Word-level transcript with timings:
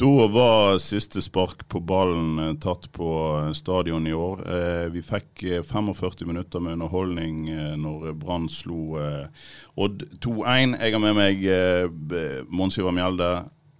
Da 0.00 0.26
var 0.26 0.78
siste 0.78 1.20
spark 1.22 1.66
på 1.68 1.80
ballen 1.84 2.38
eh, 2.38 2.54
tatt 2.56 2.86
på 2.92 3.08
eh, 3.36 3.50
stadion 3.52 4.06
i 4.08 4.14
år. 4.16 4.38
Eh, 4.48 4.86
vi 4.94 5.02
fikk 5.04 5.42
eh, 5.44 5.60
45 5.60 6.24
minutter 6.24 6.62
med 6.64 6.78
underholdning 6.78 7.50
når 7.76 8.14
Brann 8.16 8.46
slo 8.48 8.96
Odd 9.76 10.06
2-1. 10.24 10.78
Jeg 10.80 10.94
har 10.94 11.02
med 11.04 11.18
meg 11.18 11.44
Mons 12.48 12.80
Ivar 12.80 12.96
Mjelde, 12.96 13.28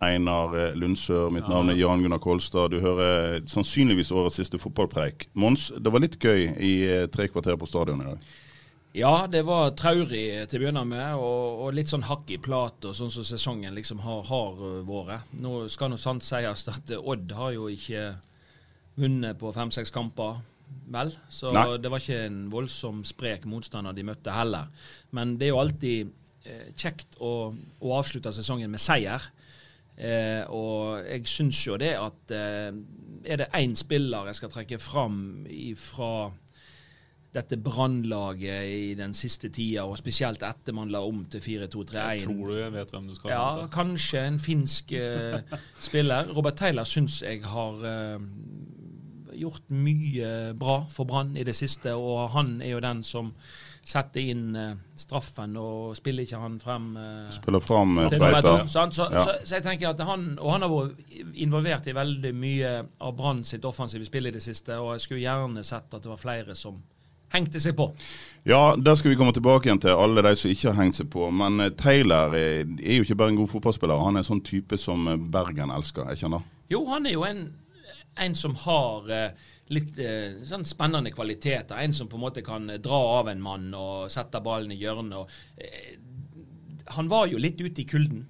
Einar 0.05 0.77
Lundsør, 0.77 1.33
mitt 1.33 1.49
navn 1.49 1.73
er 1.73 1.81
Jan 1.81 2.05
Gunnar 2.05 2.21
Kolstad. 2.21 2.73
Du 2.73 2.85
hører 2.85 3.41
sannsynligvis 3.49 4.13
årets 4.13 4.37
siste 4.43 4.61
fotballpreik. 4.61 5.31
Mons, 5.33 5.71
det 5.73 5.93
var 5.93 6.05
litt 6.05 6.21
gøy 6.21 6.51
i 6.53 6.75
tre 7.13 7.31
kvarter 7.33 7.57
på 7.61 7.69
stadion 7.69 8.05
i 8.05 8.11
dag. 8.13 8.31
Ja, 8.93 9.27
det 9.31 9.45
var 9.47 9.71
traurig 9.79 10.49
til 10.51 10.59
å 10.59 10.63
begynne 10.65 10.83
med, 10.89 11.15
og, 11.15 11.61
og 11.63 11.75
litt 11.77 11.91
sånn 11.93 12.09
hakk 12.09 12.31
i 12.35 12.41
plat, 12.43 12.83
og 12.89 12.97
sånn 12.99 13.13
som 13.15 13.27
sesongen 13.27 13.77
liksom 13.77 14.03
har, 14.03 14.25
har 14.27 14.59
uh, 14.59 14.81
vært. 14.87 15.31
Nå 15.39 15.69
skal 15.71 15.93
nå 15.93 15.99
sant 16.01 16.27
sies 16.27 16.67
at 16.73 16.91
uh, 16.91 16.99
Odd 16.99 17.31
har 17.39 17.55
jo 17.55 17.69
ikke 17.71 18.09
vunnet 18.99 19.39
på 19.39 19.53
fem-seks 19.55 19.95
kamper, 19.95 20.41
vel? 20.91 21.13
Så 21.31 21.53
Nei. 21.55 21.67
det 21.79 21.93
var 21.93 22.03
ikke 22.03 22.25
en 22.27 22.41
voldsom 22.51 23.05
sprek 23.07 23.47
motstander 23.51 23.95
de 23.95 24.07
møtte 24.11 24.35
heller. 24.35 24.71
Men 25.15 25.37
det 25.39 25.49
er 25.49 25.55
jo 25.55 25.63
alltid 25.63 26.11
eh, 26.45 26.69
kjekt 26.75 27.19
å, 27.23 27.51
å 27.55 27.95
avslutte 27.97 28.33
sesongen 28.35 28.71
med 28.73 28.83
seier. 28.83 29.31
Eh, 30.01 30.43
og 30.51 31.05
jeg 31.05 31.29
syns 31.29 31.63
jo 31.67 31.79
det 31.81 31.93
at 31.99 32.35
eh, 32.35 32.71
er 33.23 33.43
det 33.43 33.51
én 33.59 33.75
spiller 33.77 34.31
jeg 34.31 34.39
skal 34.39 34.53
trekke 34.55 34.79
fram 34.81 35.19
fra 35.79 36.31
dette 37.33 37.57
brannlaget 37.63 38.65
i 38.75 38.95
den 38.99 39.13
siste 39.15 39.49
tida, 39.55 39.85
og 39.87 39.99
spesielt 40.01 40.43
etter 40.43 40.75
man 40.75 40.91
la 40.91 40.99
om 41.07 41.21
til 41.31 41.41
4-2-3-1. 41.45 41.95
Jeg 41.95 42.25
Tror 42.27 42.49
du 42.51 42.57
jeg 42.59 42.73
vet 42.75 42.91
hvem 42.91 43.07
du 43.07 43.15
skal 43.15 43.31
Ja, 43.31 43.45
hente? 43.61 43.71
kanskje 43.77 44.25
en 44.27 44.39
finsk 44.43 44.93
eh, 44.99 45.39
spiller. 45.89 46.33
Robert 46.35 46.57
Taylor 46.59 46.85
syns 46.91 47.21
jeg 47.23 47.45
har 47.47 47.85
eh, 47.87 48.19
gjort 49.41 49.71
mye 49.73 50.53
bra 50.59 50.81
for 50.91 51.07
Brann 51.07 51.37
i 51.39 51.45
det 51.47 51.55
siste, 51.57 51.95
og 51.95 52.31
han 52.35 52.57
er 52.63 52.75
jo 52.75 52.81
den 52.83 53.05
som 53.07 53.31
setter 53.91 54.21
inn 54.35 54.51
eh, 54.59 54.75
straffen, 54.99 55.55
og 55.57 55.95
spiller 55.97 56.27
ikke 56.27 56.39
han 56.43 56.59
frem 56.61 56.91
eh, 57.01 57.31
Spiller 57.33 57.63
to. 57.65 57.79
Tveita. 58.11 58.57
Så, 58.69 58.83
Ja. 59.07 59.25
så, 59.25 59.39
så 59.47 59.55
jeg 59.57 59.65
tenker 59.65 59.89
at 59.95 60.03
han, 60.07 60.35
Og 60.39 60.53
han 60.53 60.63
har 60.67 60.69
vært 60.75 61.37
involvert 61.47 61.87
i 61.89 61.95
veldig 61.97 62.35
mye 62.37 62.75
av 63.01 63.15
Brann 63.17 63.41
sitt 63.47 63.65
offensive 63.65 64.05
spill 64.07 64.27
i 64.29 64.35
det 64.35 64.43
siste, 64.45 64.77
og 64.83 64.93
jeg 64.99 65.07
skulle 65.07 65.23
gjerne 65.25 65.63
sett 65.65 65.95
at 65.95 66.03
det 66.05 66.11
var 66.11 66.21
flere 66.21 66.55
som 66.59 66.83
hengte 67.35 67.61
seg 67.63 67.77
på. 67.79 67.91
Ja, 68.49 68.75
der 68.81 68.97
skal 68.97 69.13
vi 69.13 69.19
komme 69.21 69.35
tilbake 69.37 69.69
igjen 69.69 69.81
til, 69.83 69.93
alle 69.93 70.23
de 70.25 70.33
som 70.39 70.51
ikke 70.51 70.71
har 70.73 70.79
hengt 70.83 70.97
seg 70.97 71.11
på. 71.13 71.27
Men 71.35 71.61
eh, 71.61 71.73
Taylor 71.79 72.35
er, 72.35 72.65
er 72.81 73.01
jo 73.01 73.07
ikke 73.07 73.19
bare 73.21 73.35
en 73.35 73.41
god 73.43 73.51
fotballspiller, 73.53 74.01
han 74.01 74.17
er 74.17 74.25
en 74.25 74.31
sånn 74.33 74.45
type 74.47 74.79
som 74.81 75.09
eh, 75.13 75.19
Bergen 75.21 75.73
elsker. 75.75 76.07
Er 76.09 76.17
ikke 76.17 76.31
han 76.31 76.39
da? 76.39 76.43
Jo, 76.73 76.85
han 76.89 77.07
er 77.11 77.17
jo 77.19 77.25
en, 77.29 77.45
en 78.25 78.35
som 78.39 78.55
har 78.65 79.11
eh, 79.13 79.49
litt 79.75 79.99
eh, 80.03 80.41
sånn 80.49 80.65
spennende 80.67 81.13
kvaliteter. 81.15 81.77
En 81.85 81.95
som 81.95 82.09
på 82.11 82.19
en 82.19 82.25
måte 82.25 82.43
kan 82.47 82.67
eh, 82.71 82.81
dra 82.83 83.01
av 83.21 83.29
en 83.31 83.43
mann 83.45 83.69
og 83.77 84.09
sette 84.11 84.41
ballen 84.43 84.73
i 84.75 84.81
hjørnet. 84.81 85.39
Eh, 85.61 85.95
han 86.97 87.09
var 87.13 87.29
jo 87.31 87.39
litt 87.39 87.61
ute 87.61 87.85
i 87.85 87.87
kulden 87.87 88.25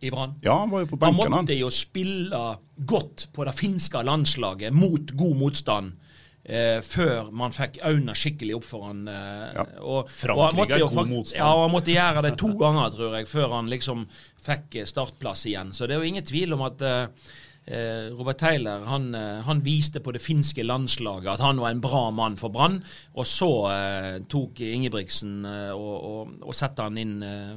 i 0.00 0.10
Brann. 0.12 0.34
Ja, 0.44 0.58
han 0.62 0.70
var 0.70 0.84
jo 0.84 0.92
på 0.92 0.98
Han 1.02 1.16
benken, 1.16 1.32
han. 1.32 1.44
måtte 1.44 1.56
jo 1.56 1.68
spille 1.72 2.40
godt 2.88 3.26
på 3.34 3.44
det 3.48 3.54
finske 3.56 4.02
landslaget 4.04 4.72
mot 4.76 5.12
god 5.16 5.36
motstand. 5.40 5.96
Eh, 6.46 6.78
før 6.86 7.32
man 7.34 7.50
fikk 7.50 7.80
øynene 7.82 8.14
skikkelig 8.14 8.54
opp 8.60 8.66
for 8.68 8.84
han. 8.86 9.00
Eh, 9.10 9.54
Ja. 9.56 9.64
og, 9.82 10.06
Frankrike 10.08 10.36
og 10.36 10.44
han 10.46 10.56
måtte 10.60 10.74
er 10.76 10.84
god 10.94 11.08
motstand. 11.10 11.40
Ja, 11.40 11.48
og 11.54 11.62
han 11.64 11.72
måtte 11.74 11.94
gjøre 11.96 12.22
det 12.22 12.36
to 12.38 12.52
ganger, 12.60 12.90
tror 12.94 13.16
jeg, 13.18 13.26
før 13.26 13.48
han 13.56 13.66
liksom 13.72 14.06
fikk 14.46 14.76
eh, 14.76 14.84
startplass 14.86 15.42
igjen. 15.50 15.72
Så 15.74 15.88
det 15.88 15.96
er 15.96 16.04
jo 16.04 16.06
ingen 16.12 16.22
tvil 16.24 16.54
om 16.54 16.62
at 16.62 16.82
eh, 16.86 17.06
Robert 17.66 18.38
Taylor 18.38 18.84
han, 18.86 19.08
eh, 19.14 19.40
han 19.42 19.60
viste 19.64 19.98
på 20.00 20.12
det 20.14 20.20
finske 20.22 20.62
landslaget 20.62 21.32
at 21.32 21.40
han 21.42 21.58
var 21.58 21.72
en 21.74 21.80
bra 21.82 22.10
mann 22.14 22.36
for 22.38 22.54
Brann. 22.54 22.78
Og 23.18 23.26
så 23.26 23.48
eh, 23.72 24.18
tok 24.30 24.60
Ingebrigtsen 24.62 25.40
eh, 25.44 25.72
og, 25.74 25.96
og, 25.96 26.36
og 26.46 26.54
satte 26.54 26.86
han 26.86 26.98
inn 27.00 27.16
eh, 27.26 27.56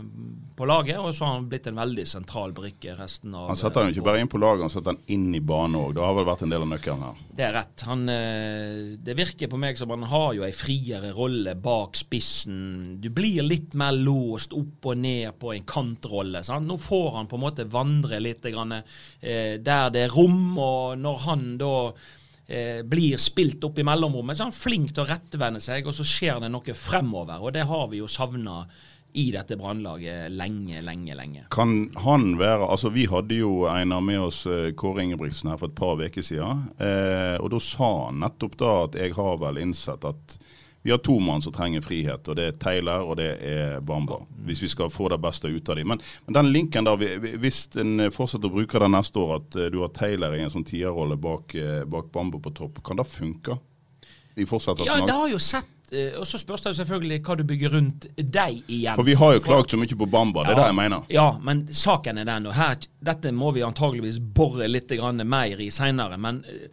på 0.57 0.65
laget, 0.65 0.97
og 0.97 1.13
så 1.15 1.27
har 1.27 1.37
han 1.37 1.45
blitt 1.51 1.69
en 1.69 1.77
veldig 1.77 2.05
sentral 2.09 2.55
brikke 2.57 2.95
resten 2.97 3.35
av 3.37 3.51
Han 3.51 3.59
setter 3.59 3.83
han 3.83 3.91
jo 3.91 3.93
eh, 3.93 3.97
ikke 3.99 4.07
bare 4.09 4.23
inn 4.23 4.31
på 4.31 4.41
laget, 4.41 4.65
han 4.65 4.73
setter 4.73 4.95
han 4.95 5.13
inn 5.13 5.29
i 5.37 5.43
banen 5.45 5.77
òg. 5.83 5.93
Det 5.95 6.03
har 6.03 6.17
vel 6.17 6.27
vært 6.31 6.45
en 6.47 6.55
del 6.55 6.65
av 6.65 6.71
nøkkelen 6.73 7.05
her. 7.05 7.21
det 7.37 7.45
er 7.45 7.55
rett. 7.59 7.85
Han, 7.91 8.03
eh, 8.09 8.81
det 9.05 9.17
virker 9.19 9.51
på 9.53 9.61
meg 9.61 9.77
som 9.79 9.93
han 9.93 10.07
har 10.09 10.33
jo 10.39 10.47
ei 10.47 10.51
friere 10.55 11.13
rolle 11.15 11.53
bak 11.53 11.99
spissen. 11.99 12.97
Du 13.03 13.11
blir 13.13 13.45
litt 13.45 13.77
mer 13.77 13.93
låst 13.93 14.57
opp 14.57 14.89
og 14.89 14.97
ned 15.05 15.37
på 15.39 15.53
en 15.53 15.69
kantrolle. 15.69 16.41
Sant? 16.47 16.67
Nå 16.67 16.79
får 16.81 17.11
han 17.19 17.29
på 17.29 17.37
en 17.37 17.45
måte 17.45 17.67
vandre 17.69 18.19
litt 18.23 18.43
grann, 18.49 18.79
eh, 18.81 19.55
der 19.61 19.93
det 19.93 19.98
er 20.05 20.13
rom, 20.13 20.57
og 20.57 20.99
når 20.99 21.25
han 21.25 21.49
da 21.59 21.73
eh, 22.47 22.81
blir 22.87 23.19
spilt 23.21 23.63
opp 23.67 23.79
i 23.79 23.87
mellomrommet, 23.87 24.37
så 24.37 24.45
er 24.45 24.51
han 24.51 24.59
flink 24.59 24.93
til 24.93 25.05
å 25.05 25.09
rettvende 25.09 25.61
seg, 25.63 25.87
og 25.87 25.95
så 25.95 26.07
skjer 26.07 26.43
det 26.43 26.51
noe 26.53 26.77
fremover. 26.77 27.43
Og 27.43 27.55
det 27.55 27.67
har 27.69 27.89
vi 27.91 28.01
jo 28.01 28.09
savna 28.11 28.63
i 29.17 29.31
dette 29.33 29.57
brannlaget 29.57 30.29
lenge, 30.31 30.81
lenge, 30.85 31.15
lenge. 31.17 31.45
Kan 31.53 31.89
han 32.03 32.35
være 32.37 32.67
Altså, 32.69 32.91
vi 32.93 33.07
hadde 33.09 33.39
jo 33.39 33.65
Einar 33.71 34.03
med 34.05 34.21
oss 34.27 34.43
eh, 34.45 34.69
Kåre 34.77 35.03
Ingebrigtsen 35.03 35.49
her 35.49 35.57
for 35.57 35.71
et 35.71 35.77
par 35.79 35.97
uker 35.97 36.25
siden. 36.25 36.67
Eh, 36.77 37.35
og 37.41 37.49
da 37.55 37.61
sa 37.63 37.89
han 38.05 38.21
nettopp 38.21 38.57
da 38.61 38.73
at 38.85 38.99
jeg 39.01 39.17
har 39.17 39.39
vel 39.41 39.61
innsett 39.63 40.05
at 40.05 40.37
vi 40.83 40.91
har 40.91 40.97
to 41.03 41.17
mann 41.19 41.41
som 41.43 41.51
trenger 41.53 41.81
frihet, 41.83 42.27
og 42.31 42.35
det 42.39 42.45
er 42.47 42.51
Taylor 42.61 43.01
og 43.09 43.17
det 43.19 43.29
er 43.43 43.79
Bamba. 43.81 44.21
Hvis 44.47 44.61
vi 44.63 44.69
skal 44.71 44.89
få 44.89 45.09
det 45.11 45.17
beste 45.21 45.47
ut 45.51 45.69
av 45.69 45.75
dem. 45.75 45.87
Men, 45.91 45.99
men 46.25 46.33
den 46.37 46.51
linken 46.53 46.85
der, 46.87 46.95
vi- 46.97 47.17
vi- 47.19 47.33
hvis 47.37 47.65
en 47.81 48.05
fortsetter 48.15 48.47
å 48.47 48.53
bruke 48.53 48.79
den 48.79 48.91
neste 48.95 49.19
år, 49.19 49.35
at 49.41 49.55
eh, 49.59 49.67
du 49.73 49.81
har 49.81 49.89
Taylor 49.89 50.35
i 50.37 50.39
en 50.45 50.49
sånn 50.53 50.63
tierrolle 50.65 51.17
bak, 51.19 51.55
eh, 51.55 51.83
bak 51.83 52.11
Bamba 52.11 52.39
på 52.39 52.53
topp, 52.55 52.79
kan 52.83 52.95
det 52.97 53.05
funke? 53.11 53.59
I 54.39 54.45
fortsetter 54.47 54.85
Ja, 54.87 55.01
det 55.05 55.11
har 55.17 55.27
jo 55.27 55.37
sett 55.41 55.65
eh, 55.91 56.13
Og 56.15 56.23
så 56.29 56.37
spørs 56.39 56.61
det 56.63 56.69
jo 56.71 56.77
selvfølgelig 56.83 57.17
hva 57.25 57.35
du 57.35 57.43
bygger 57.43 57.73
rundt 57.75 58.05
deg 58.15 58.61
igjen. 58.71 58.95
For 58.95 59.03
vi 59.03 59.15
har 59.19 59.33
jo 59.35 59.39
klagt 59.43 59.71
så 59.73 59.77
mye 59.81 59.97
på 59.99 60.07
Bamba, 60.07 60.43
det 60.45 60.53
er 60.53 60.61
det 60.61 60.67
jeg 60.69 60.77
mener. 60.79 61.03
Ja, 61.11 61.25
men 61.43 61.65
saken 61.67 62.21
er 62.21 62.25
den, 62.29 62.45
og 62.47 62.53
her, 62.55 62.77
dette 63.03 63.33
må 63.35 63.51
vi 63.57 63.65
antageligvis 63.67 64.19
bore 64.21 64.69
litt 64.69 64.93
mer 65.25 65.59
i 65.59 65.67
seinere. 65.73 66.15
Men 66.17 66.45
eh, 66.47 66.69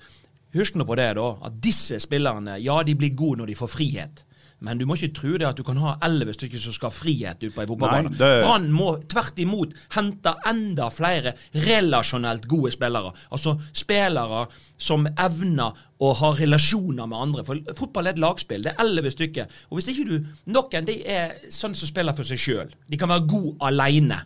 husk 0.56 0.75
nå 0.77 0.84
på 0.89 0.97
det, 0.97 1.11
da, 1.19 1.28
at 1.49 1.61
disse 1.62 1.99
spillerne, 2.03 2.59
ja, 2.62 2.83
de 2.83 2.94
blir 2.94 3.15
gode 3.17 3.39
når 3.43 3.47
de 3.53 3.55
får 3.59 3.69
frihet. 3.72 4.22
Men 4.65 4.78
du 4.81 4.87
må 4.89 4.94
ikke 4.97 5.12
tro 5.12 5.34
det 5.37 5.44
at 5.44 5.59
du 5.59 5.62
kan 5.69 5.77
ha 5.77 5.99
elleve 6.06 6.33
stykker 6.33 6.56
som 6.59 6.72
skal 6.72 6.89
ha 6.89 6.97
frihet 6.97 7.43
ut 7.44 7.53
på 7.55 7.61
ei 7.61 7.67
fotballbane. 7.69 8.09
Det- 8.17 8.43
Brann 8.43 8.71
må 8.72 8.95
tvert 9.06 9.37
imot 9.45 9.75
hente 9.93 10.33
enda 10.49 10.87
flere 10.89 11.34
relasjonelt 11.53 12.47
gode 12.49 12.72
spillere. 12.72 13.12
Altså 13.31 13.56
spillere 13.77 14.47
som 14.78 15.05
evner 15.06 15.77
å 16.00 16.12
ha 16.21 16.31
relasjoner 16.39 17.06
med 17.09 17.19
andre. 17.19 17.45
For 17.45 17.61
fotball 17.77 18.06
er 18.09 18.16
et 18.16 18.22
lagspill. 18.22 18.62
Det 18.65 18.72
er 18.72 18.83
elleve 18.84 19.12
stykker. 19.12 19.47
Og 19.71 19.78
hvis 19.78 19.91
ikke 19.93 20.09
du 20.09 20.16
Noen 20.53 20.87
de 20.89 21.03
er 21.06 21.37
sånn 21.53 21.75
som 21.77 21.89
spiller 21.89 22.16
for 22.16 22.25
seg 22.25 22.39
sjøl. 22.41 22.72
De 22.89 22.97
kan 23.00 23.09
være 23.12 23.27
gode 23.28 23.56
aleine. 23.61 24.22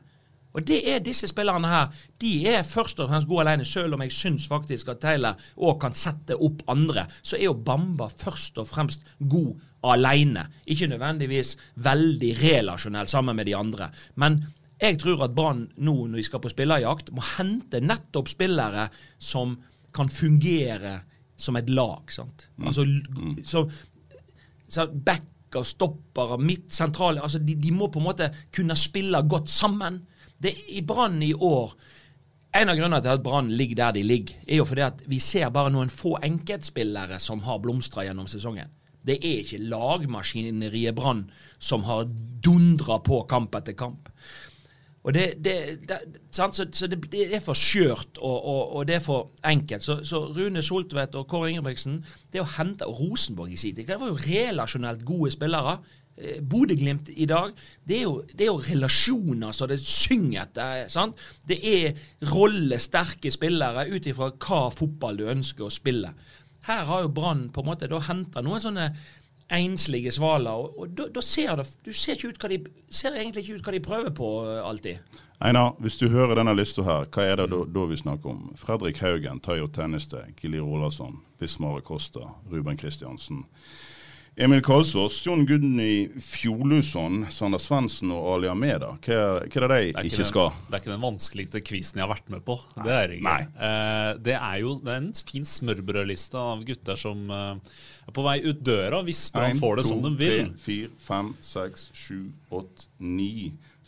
Og 0.52 0.64
det 0.66 0.80
er 0.90 1.02
disse 1.04 1.28
spillerne 1.30 1.68
her. 1.70 1.90
De 2.20 2.32
er 2.50 2.66
først 2.66 3.00
og 3.00 3.10
fremst 3.10 3.28
gode 3.30 3.46
alene, 3.46 3.64
selv 3.64 3.94
om 3.94 4.02
jeg 4.02 4.14
syns 4.14 4.48
faktisk 4.50 4.88
at 4.90 5.02
Taylor 5.02 5.38
òg 5.56 5.76
kan 5.82 5.94
sette 5.94 6.36
opp 6.36 6.64
andre. 6.70 7.06
Så 7.22 7.38
er 7.38 7.46
jo 7.46 7.54
Bamba 7.54 8.08
først 8.10 8.58
og 8.58 8.68
fremst 8.70 9.06
god 9.30 9.60
alene. 9.94 10.48
Ikke 10.66 10.90
nødvendigvis 10.90 11.56
veldig 11.76 12.32
relasjonell 12.42 13.08
sammen 13.08 13.38
med 13.38 13.46
de 13.46 13.56
andre. 13.56 13.90
Men 14.16 14.42
jeg 14.80 14.98
tror 14.98 15.26
at 15.26 15.34
Brann 15.36 15.66
nå, 15.76 15.94
når 16.08 16.16
de 16.20 16.26
skal 16.26 16.42
på 16.42 16.52
spillerjakt, 16.52 17.12
må 17.14 17.24
hente 17.36 17.82
nettopp 17.84 18.30
spillere 18.32 18.88
som 19.18 19.58
kan 19.94 20.08
fungere 20.08 21.00
som 21.40 21.56
et 21.56 21.70
lag. 21.70 22.10
sant? 22.12 22.48
Altså, 22.64 22.86
så, 23.44 23.64
så 24.68 24.86
backer, 24.88 25.64
stoppere, 25.66 26.38
midt, 26.38 26.68
sentrale 26.72 27.22
altså 27.22 27.40
de, 27.42 27.56
de 27.58 27.72
må 27.74 27.90
på 27.90 28.00
en 28.00 28.08
måte 28.08 28.30
kunne 28.54 28.76
spille 28.78 29.22
godt 29.28 29.50
sammen. 29.50 30.00
Det 30.42 30.54
I 30.72 30.82
Brann 30.86 31.22
i 31.22 31.34
år 31.34 31.74
En 32.56 32.66
av 32.66 32.74
grunnene 32.74 32.98
til 33.04 33.12
at 33.12 33.22
Brann 33.22 33.46
ligger 33.54 33.76
der 33.78 33.92
de 33.94 34.00
ligger, 34.02 34.34
er 34.48 34.56
jo 34.58 34.64
fordi 34.66 34.82
at 34.82 35.04
vi 35.06 35.20
ser 35.22 35.52
bare 35.54 35.70
noen 35.70 35.92
få 35.92 36.16
enkeltspillere 36.26 37.20
som 37.22 37.44
har 37.46 37.60
blomstra 37.62 38.02
gjennom 38.02 38.26
sesongen. 38.26 38.72
Det 39.06 39.20
er 39.22 39.44
ikke 39.44 39.60
lagmaskineriet 39.70 40.96
Brann 40.98 41.28
som 41.62 41.86
har 41.86 42.08
dundra 42.42 42.98
på 43.06 43.22
kamp 43.30 43.54
etter 43.54 43.78
kamp. 43.78 44.10
Og 45.02 45.14
det, 45.14 45.44
det, 45.44 45.54
det? 45.88 45.98
Så, 46.32 46.66
så 46.72 46.86
det, 46.86 46.98
det 47.12 47.22
er 47.34 47.40
for 47.40 47.56
skjørt, 47.56 48.18
og, 48.18 48.44
og, 48.44 48.76
og 48.76 48.88
det 48.88 48.98
er 48.98 49.04
for 49.04 49.30
enkelt. 49.44 49.82
Så, 49.82 50.00
så 50.04 50.26
Rune 50.36 50.62
Soltvedt 50.62 51.14
og 51.16 51.28
Kåre 51.28 51.48
Ingebrigtsen 51.50 52.02
Det 52.32 52.42
å 52.42 52.50
hente 52.58 52.84
Rosenborg 52.84 53.54
i 53.54 53.60
sin 53.60 53.76
tid, 53.76 53.88
det 53.88 54.00
var 54.00 54.12
jo 54.12 54.20
relasjonelt 54.20 55.06
gode 55.08 55.32
spillere. 55.32 55.78
Eh, 56.20 56.40
Bodø-Glimt 56.44 57.08
i 57.16 57.26
dag, 57.26 57.54
det 57.84 57.96
er, 57.96 58.02
jo, 58.04 58.20
det 58.34 58.44
er 58.44 58.50
jo 58.50 58.64
relasjoner 58.66 59.54
så 59.56 59.68
det 59.70 59.80
synger 59.80 60.44
etter. 60.44 60.82
sant? 60.92 61.16
Det 61.46 61.58
er 61.64 61.96
rollesterke 62.32 63.32
spillere 63.32 63.86
ut 63.88 64.06
ifra 64.10 64.30
hva 64.34 64.66
fotball 64.74 65.20
du 65.20 65.24
ønsker 65.32 65.66
å 65.66 65.72
spille. 65.72 66.12
Her 66.68 66.84
har 66.84 67.06
jo 67.06 67.14
Brann 67.16 67.48
på 67.54 67.62
en 67.62 67.70
måte 67.70 67.88
da 67.88 68.02
henta 68.04 68.44
noen 68.44 68.60
sånne 68.60 68.90
enslige 69.50 70.12
svaler, 70.14 70.60
og, 70.60 70.76
og 70.78 70.92
da, 70.94 71.08
da 71.10 71.22
ser 71.24 71.56
det, 71.58 71.66
du 71.82 71.90
ser, 71.96 72.14
ikke 72.14 72.34
ut 72.34 72.44
hva 72.44 72.50
de, 72.52 72.60
ser 72.92 73.16
egentlig 73.18 73.46
ikke 73.46 73.56
ut 73.56 73.66
hva 73.66 73.74
de 73.74 73.82
prøver 73.82 74.14
på 74.14 74.28
eh, 74.46 74.60
alltid. 74.62 75.16
Einar, 75.40 75.72
hvis 75.80 75.96
du 75.96 76.10
hører 76.12 76.36
denne 76.36 76.52
lista 76.52 76.84
her, 76.84 77.08
hva 77.08 77.24
er 77.24 77.40
det 77.40 77.48
da, 77.50 77.62
da 77.64 77.86
vi 77.88 77.96
snakker 77.98 78.34
om? 78.34 78.42
Fredrik 78.60 79.00
Haugen, 79.00 79.40
Tayo 79.40 79.70
Tenniste, 79.72 80.26
Gili 80.38 80.60
Rolasson, 80.60 81.16
Bismar 81.40 81.80
Costa, 81.80 82.28
Ruben 82.52 82.76
Kristiansen. 82.78 83.46
Emil 84.40 84.62
Kalsås, 84.64 85.26
Jon 85.26 85.46
Gudny 85.46 86.08
Fjoluson, 86.20 87.26
Sander 87.28 87.60
Svendsen 87.60 88.08
og 88.14 88.38
Ali 88.38 88.48
Ameda. 88.48 88.94
Hva, 89.04 89.18
hva 89.44 89.60
er 89.60 89.66
det 89.68 89.76
de 89.98 90.04
ikke 90.08 90.22
den, 90.22 90.28
skal? 90.30 90.54
Det 90.64 90.78
er 90.78 90.80
ikke 90.80 90.92
den 90.94 91.02
vanskeligste 91.02 91.60
quizen 91.60 92.00
jeg 92.00 92.06
har 92.06 92.12
vært 92.14 92.32
med 92.32 92.40
på. 92.46 92.56
Det 92.78 92.94
er 92.94 93.12
det 93.12 93.18
ikke. 93.20 93.34
Eh, 93.68 94.12
det 94.24 94.36
er 94.38 94.54
jo 94.62 94.72
det 94.80 94.94
er 94.94 95.02
en 95.02 95.10
fin 95.28 95.44
smørbrødliste 95.44 96.40
av 96.40 96.64
gutter 96.64 97.02
som 97.02 97.28
eh, 97.36 97.76
er 98.08 98.16
på 98.16 98.24
vei 98.24 98.38
ut 98.46 98.64
døra 98.64 99.02
hvis 99.04 99.26
man 99.36 99.60
får 99.60 99.82
det 99.82 99.86
som 99.90 100.00
de 100.06 100.14
vil. 100.16 100.40
1, 100.46 100.54
2, 100.56 100.56
3, 100.56 100.64
4, 100.64 100.94
5, 101.10 101.30
6, 101.50 101.84
7, 102.06 102.16
8, 102.62 102.88
9 103.20 103.28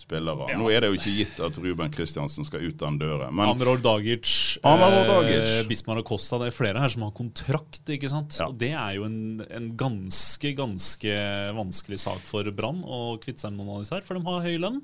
spillere. 0.02 0.48
Ja. 0.50 0.58
Nå 0.60 0.68
er 0.74 0.82
det 0.84 0.90
jo 0.90 0.98
ikke 0.98 1.14
gitt 1.16 1.38
at 1.46 1.58
Ruben 1.62 1.92
Kristiansen 1.94 2.46
skal 2.48 2.66
ut 2.66 2.76
den 2.82 2.98
døra. 3.00 3.30
Men 3.30 3.52
Amror 3.52 3.80
Dagic, 3.82 4.26
Amror 4.66 5.06
Dagic. 5.08 5.46
Eh, 5.60 5.62
Bismar 5.70 6.02
og 6.02 6.06
Costa, 6.10 6.40
det 6.42 6.50
er 6.50 6.56
flere 6.56 6.82
her 6.82 6.92
som 6.92 7.06
har 7.06 7.14
kontrakt. 7.16 7.82
ikke 7.86 8.10
sant? 8.12 8.36
Ja. 8.40 8.50
Og 8.50 8.58
Det 8.60 8.72
er 8.74 8.98
jo 8.98 9.06
en, 9.08 9.40
en 9.48 9.70
ganske, 9.78 10.54
ganske 10.58 11.16
vanskelig 11.56 12.02
sak 12.04 12.22
for 12.28 12.46
Brann 12.54 12.82
å 12.84 13.16
kvitte 13.22 13.46
seg 13.46 13.54
med 13.54 13.64
noen 13.64 13.78
av 13.80 13.84
disse 13.86 13.96
her, 13.96 14.06
for 14.06 14.18
de 14.18 14.26
har 14.28 14.46
høy 14.46 14.56
lønn. 14.62 14.82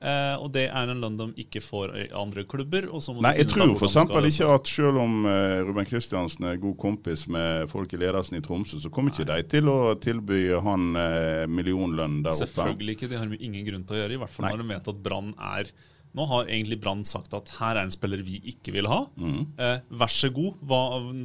Eh, 0.00 0.34
og 0.40 0.48
det 0.54 0.62
er 0.70 0.88
en 0.88 1.00
lønn 1.02 1.18
de 1.18 1.26
ikke 1.42 1.60
får 1.60 1.90
i 2.00 2.06
andre 2.16 2.46
klubber. 2.48 2.86
Nei, 3.20 3.34
jeg 3.36 3.50
tror 3.52 3.74
f.eks. 3.74 3.98
ikke 4.30 4.48
at 4.54 4.70
selv 4.72 5.02
om 5.02 5.28
eh, 5.28 5.60
Ruben 5.66 5.88
Kristiansen 5.88 6.48
er 6.48 6.60
god 6.62 6.78
kompis 6.80 7.26
med 7.28 7.68
folk 7.68 7.92
i 7.92 8.00
ledelsen 8.00 8.38
i 8.38 8.42
Tromsø, 8.44 8.80
så 8.80 8.92
kommer 8.92 9.12
ikke 9.12 9.28
de 9.28 9.44
til 9.52 9.68
å 9.68 9.94
tilby 10.00 10.46
han 10.64 10.96
eh, 10.96 11.44
millionlønn 11.52 12.22
der 12.24 12.32
oppe. 12.32 12.46
Selvfølgelig 12.46 12.96
ikke, 12.96 13.12
det 13.12 13.20
har 13.20 13.28
de 13.28 13.40
ingen 13.44 13.66
grunn 13.68 13.84
til 13.84 13.98
å 13.98 14.02
gjøre. 14.02 14.16
I 14.16 14.22
hvert 14.24 14.36
fall 14.36 14.48
Nei. 14.48 14.54
når 14.56 14.64
de 14.64 14.70
vet 14.72 14.92
at 14.94 15.06
Brann 15.08 15.32
er 15.36 15.72
Nå 16.16 16.24
har 16.26 16.48
egentlig 16.50 16.80
Brann 16.82 17.04
sagt 17.06 17.34
at 17.38 17.52
her 17.60 17.76
er 17.76 17.86
en 17.86 17.92
spiller 17.94 18.22
vi 18.26 18.40
ikke 18.50 18.72
vil 18.74 18.88
ha. 18.90 19.04
Mm. 19.14 19.44
Eh, 19.62 19.76
vær 20.00 20.10
så 20.10 20.32
god, 20.34 20.56
hva, 20.66 20.80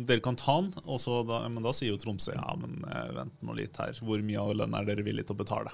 dere 0.05 0.21
kan 0.21 0.37
ta 0.37 0.59
han. 0.59 0.69
Da, 0.75 1.39
men 1.49 1.65
da 1.65 1.73
sier 1.73 1.89
jo 1.89 1.97
Tromsø 2.03 2.35
ja, 2.35 2.53
men 2.59 2.83
eh, 2.85 3.07
vent 3.15 3.39
nå 3.41 3.57
litt 3.57 3.79
her. 3.81 3.97
Hvor 4.05 4.21
mye 4.21 4.43
av 4.43 4.53
lønn 4.59 4.77
er 4.77 4.85
dere 4.91 5.05
villige 5.07 5.31
til 5.31 5.39
å 5.39 5.41
betale? 5.41 5.73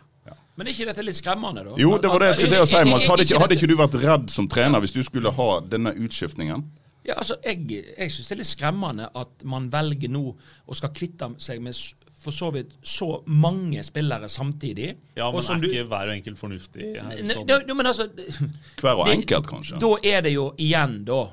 Men 0.57 0.67
er 0.67 0.71
ikke 0.75 0.85
dette 0.91 1.03
litt 1.05 1.15
skremmende, 1.17 1.63
da? 1.65 1.71
Jo, 1.79 1.97
det 1.97 2.09
var 2.11 2.19
det 2.19 2.27
jeg 2.27 2.35
skulle 2.35 2.51
til 2.57 2.61
å 2.61 2.69
si. 2.69 2.89
Mats. 2.91 3.05
Hadde 3.09 3.23
ikke, 3.25 3.39
hadde 3.41 3.55
ikke 3.55 3.67
du 3.71 3.75
vært 3.79 3.95
redd 4.03 4.29
som 4.29 4.47
trener 4.51 4.79
hvis 4.83 4.93
du 4.93 5.01
skulle 5.03 5.31
ha 5.33 5.47
denne 5.61 5.93
utskiftningen? 5.97 6.65
Ja, 7.07 7.15
altså, 7.17 7.37
Jeg, 7.43 7.63
jeg 7.97 8.11
syns 8.13 8.27
det 8.27 8.35
er 8.35 8.41
litt 8.43 8.51
skremmende 8.51 9.07
at 9.17 9.43
man 9.43 9.69
velger 9.73 10.11
nå 10.13 10.35
å 10.69 10.75
skal 10.77 10.91
kvitte 10.93 11.31
seg 11.41 11.61
med 11.65 11.73
for 12.21 12.29
så 12.35 12.51
vidt 12.53 12.75
så 12.85 13.23
mange 13.25 13.81
spillere 13.81 14.27
samtidig. 14.29 14.91
Ja, 15.17 15.29
Og 15.31 15.39
men 15.39 15.41
som 15.47 15.55
er 15.57 15.61
du- 15.61 15.67
ikke 15.71 15.87
hver 15.89 16.11
og 16.11 16.13
enkelt 16.19 16.37
fornuftig? 16.37 16.91
her, 17.01 17.23
Ne- 17.23 17.33
sånn? 17.33 17.47
ne- 17.47 17.73
men 17.73 17.85
altså, 17.87 18.05
Hver 18.77 18.95
og 19.01 19.07
enkelt, 19.09 19.47
kanskje? 19.47 19.79
Da 19.81 19.95
er 20.03 20.21
det 20.21 20.33
jo 20.35 20.51
igjen, 20.59 21.03
da, 21.05 21.23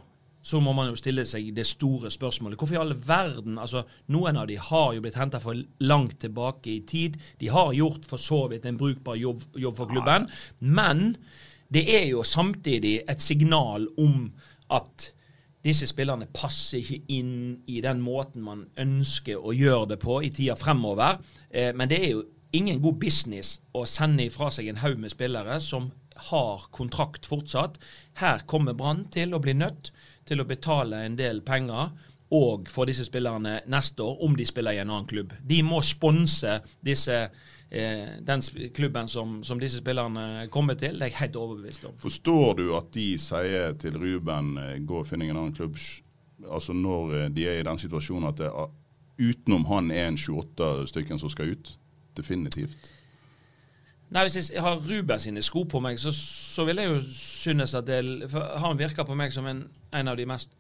så 0.43 0.61
må 0.63 0.73
man 0.77 0.91
jo 0.91 0.97
stille 0.99 1.25
seg 1.29 1.51
det 1.57 1.67
store 1.67 2.11
spørsmålet. 2.13 2.59
Hvorfor 2.59 2.79
i 2.79 2.81
alle 2.81 2.97
verden 2.97 3.59
altså, 3.59 3.85
Noen 4.15 4.39
av 4.41 4.49
de 4.49 4.57
har 4.61 4.95
jo 4.95 5.03
blitt 5.05 5.19
henta 5.19 5.41
for 5.43 5.59
langt 5.85 6.19
tilbake 6.23 6.71
i 6.73 6.81
tid. 6.89 7.19
De 7.41 7.51
har 7.53 7.75
gjort 7.77 8.07
for 8.09 8.23
så 8.23 8.47
vidt 8.53 8.67
en 8.69 8.79
brukbar 8.81 9.19
jobb, 9.19 9.43
jobb 9.59 9.77
for 9.77 9.91
klubben. 9.91 10.29
Men 10.61 11.17
det 11.69 11.85
er 11.93 12.07
jo 12.13 12.25
samtidig 12.25 13.03
et 13.09 13.23
signal 13.23 13.89
om 14.01 14.31
at 14.73 15.11
disse 15.65 15.89
spillerne 15.91 16.29
passer 16.33 16.81
ikke 16.81 17.03
inn 17.19 17.37
i 17.69 17.83
den 17.85 18.01
måten 18.01 18.45
man 18.47 18.67
ønsker 18.79 19.43
å 19.43 19.53
gjøre 19.53 19.93
det 19.93 20.01
på 20.01 20.21
i 20.25 20.31
tida 20.33 20.57
fremover. 20.57 21.19
Eh, 21.51 21.75
men 21.77 21.91
det 21.91 21.99
er 21.99 22.13
jo 22.15 22.25
ingen 22.57 22.81
god 22.81 23.01
business 23.03 23.59
å 23.77 23.85
sende 23.89 24.29
ifra 24.29 24.53
seg 24.55 24.71
en 24.71 24.81
haug 24.81 25.01
med 25.03 25.13
spillere 25.13 25.59
som 25.61 25.91
har 26.31 26.65
kontrakt 26.75 27.29
fortsatt. 27.29 27.77
Her 28.23 28.47
kommer 28.51 28.77
Brann 28.79 29.05
til 29.13 29.35
å 29.35 29.43
bli 29.43 29.55
nødt 29.59 29.93
til 30.29 30.43
å 30.43 30.49
betale 30.49 31.03
en 31.07 31.17
del 31.19 31.43
penger. 31.47 31.91
Og 32.37 32.69
for 32.69 32.89
disse 32.89 33.07
spillerne 33.09 33.63
neste 33.73 34.05
år, 34.05 34.19
om 34.27 34.35
de 34.37 34.45
spiller 34.45 34.77
i 34.77 34.83
en 34.83 34.91
annen 34.91 35.07
klubb. 35.09 35.33
De 35.41 35.63
må 35.65 35.81
sponse 35.81 36.59
disse, 36.85 37.17
eh, 37.71 38.11
den 38.21 38.45
klubben 38.77 39.09
som, 39.09 39.39
som 39.45 39.61
disse 39.61 39.81
spillerne 39.81 40.49
kommer 40.53 40.77
til. 40.77 40.99
Det 40.99 41.07
er 41.09 41.15
jeg 41.15 41.23
helt 41.23 41.39
overbevist 41.41 41.89
om. 41.89 41.97
Forstår 41.97 42.59
du 42.61 42.67
at 42.77 42.93
de 42.93 43.07
sier 43.23 43.73
til 43.81 43.97
Ruben 43.97 44.59
eh, 44.61 44.77
gå 44.85 45.01
og 45.01 45.09
finne 45.09 45.31
en 45.31 45.41
annen 45.41 45.57
klubb, 45.57 45.81
altså 46.45 46.77
når 46.77 47.17
eh, 47.17 47.33
de 47.33 47.49
er 47.49 47.63
i 47.63 47.65
den 47.71 47.81
situasjonen 47.81 48.29
at 48.29 48.45
det, 48.45 48.53
utenom 49.19 49.65
han 49.73 49.91
er 49.91 50.13
en 50.13 50.21
28 50.21 50.87
stykken 50.93 51.19
som 51.19 51.33
skal 51.33 51.57
ut? 51.57 51.73
Definitivt. 52.19 52.93
Nei, 54.11 54.25
Hvis 54.25 54.53
jeg 54.53 54.63
har 54.65 54.81
Ruben 54.81 55.21
sine 55.21 55.43
sko 55.45 55.65
på 55.69 55.81
meg, 55.85 55.99
så, 56.01 56.13
så 56.13 56.65
vil 56.65 56.81
jeg 56.81 56.89
jo 56.89 57.01
synes 57.13 57.75
at 57.77 57.87
det, 57.87 58.31
Han 58.33 58.79
virker 58.79 59.05
på 59.05 59.17
meg 59.19 59.33
som 59.33 59.47
en, 59.47 59.67
en 59.91 60.09
av 60.09 60.17
de 60.17 60.27
mest 60.27 60.51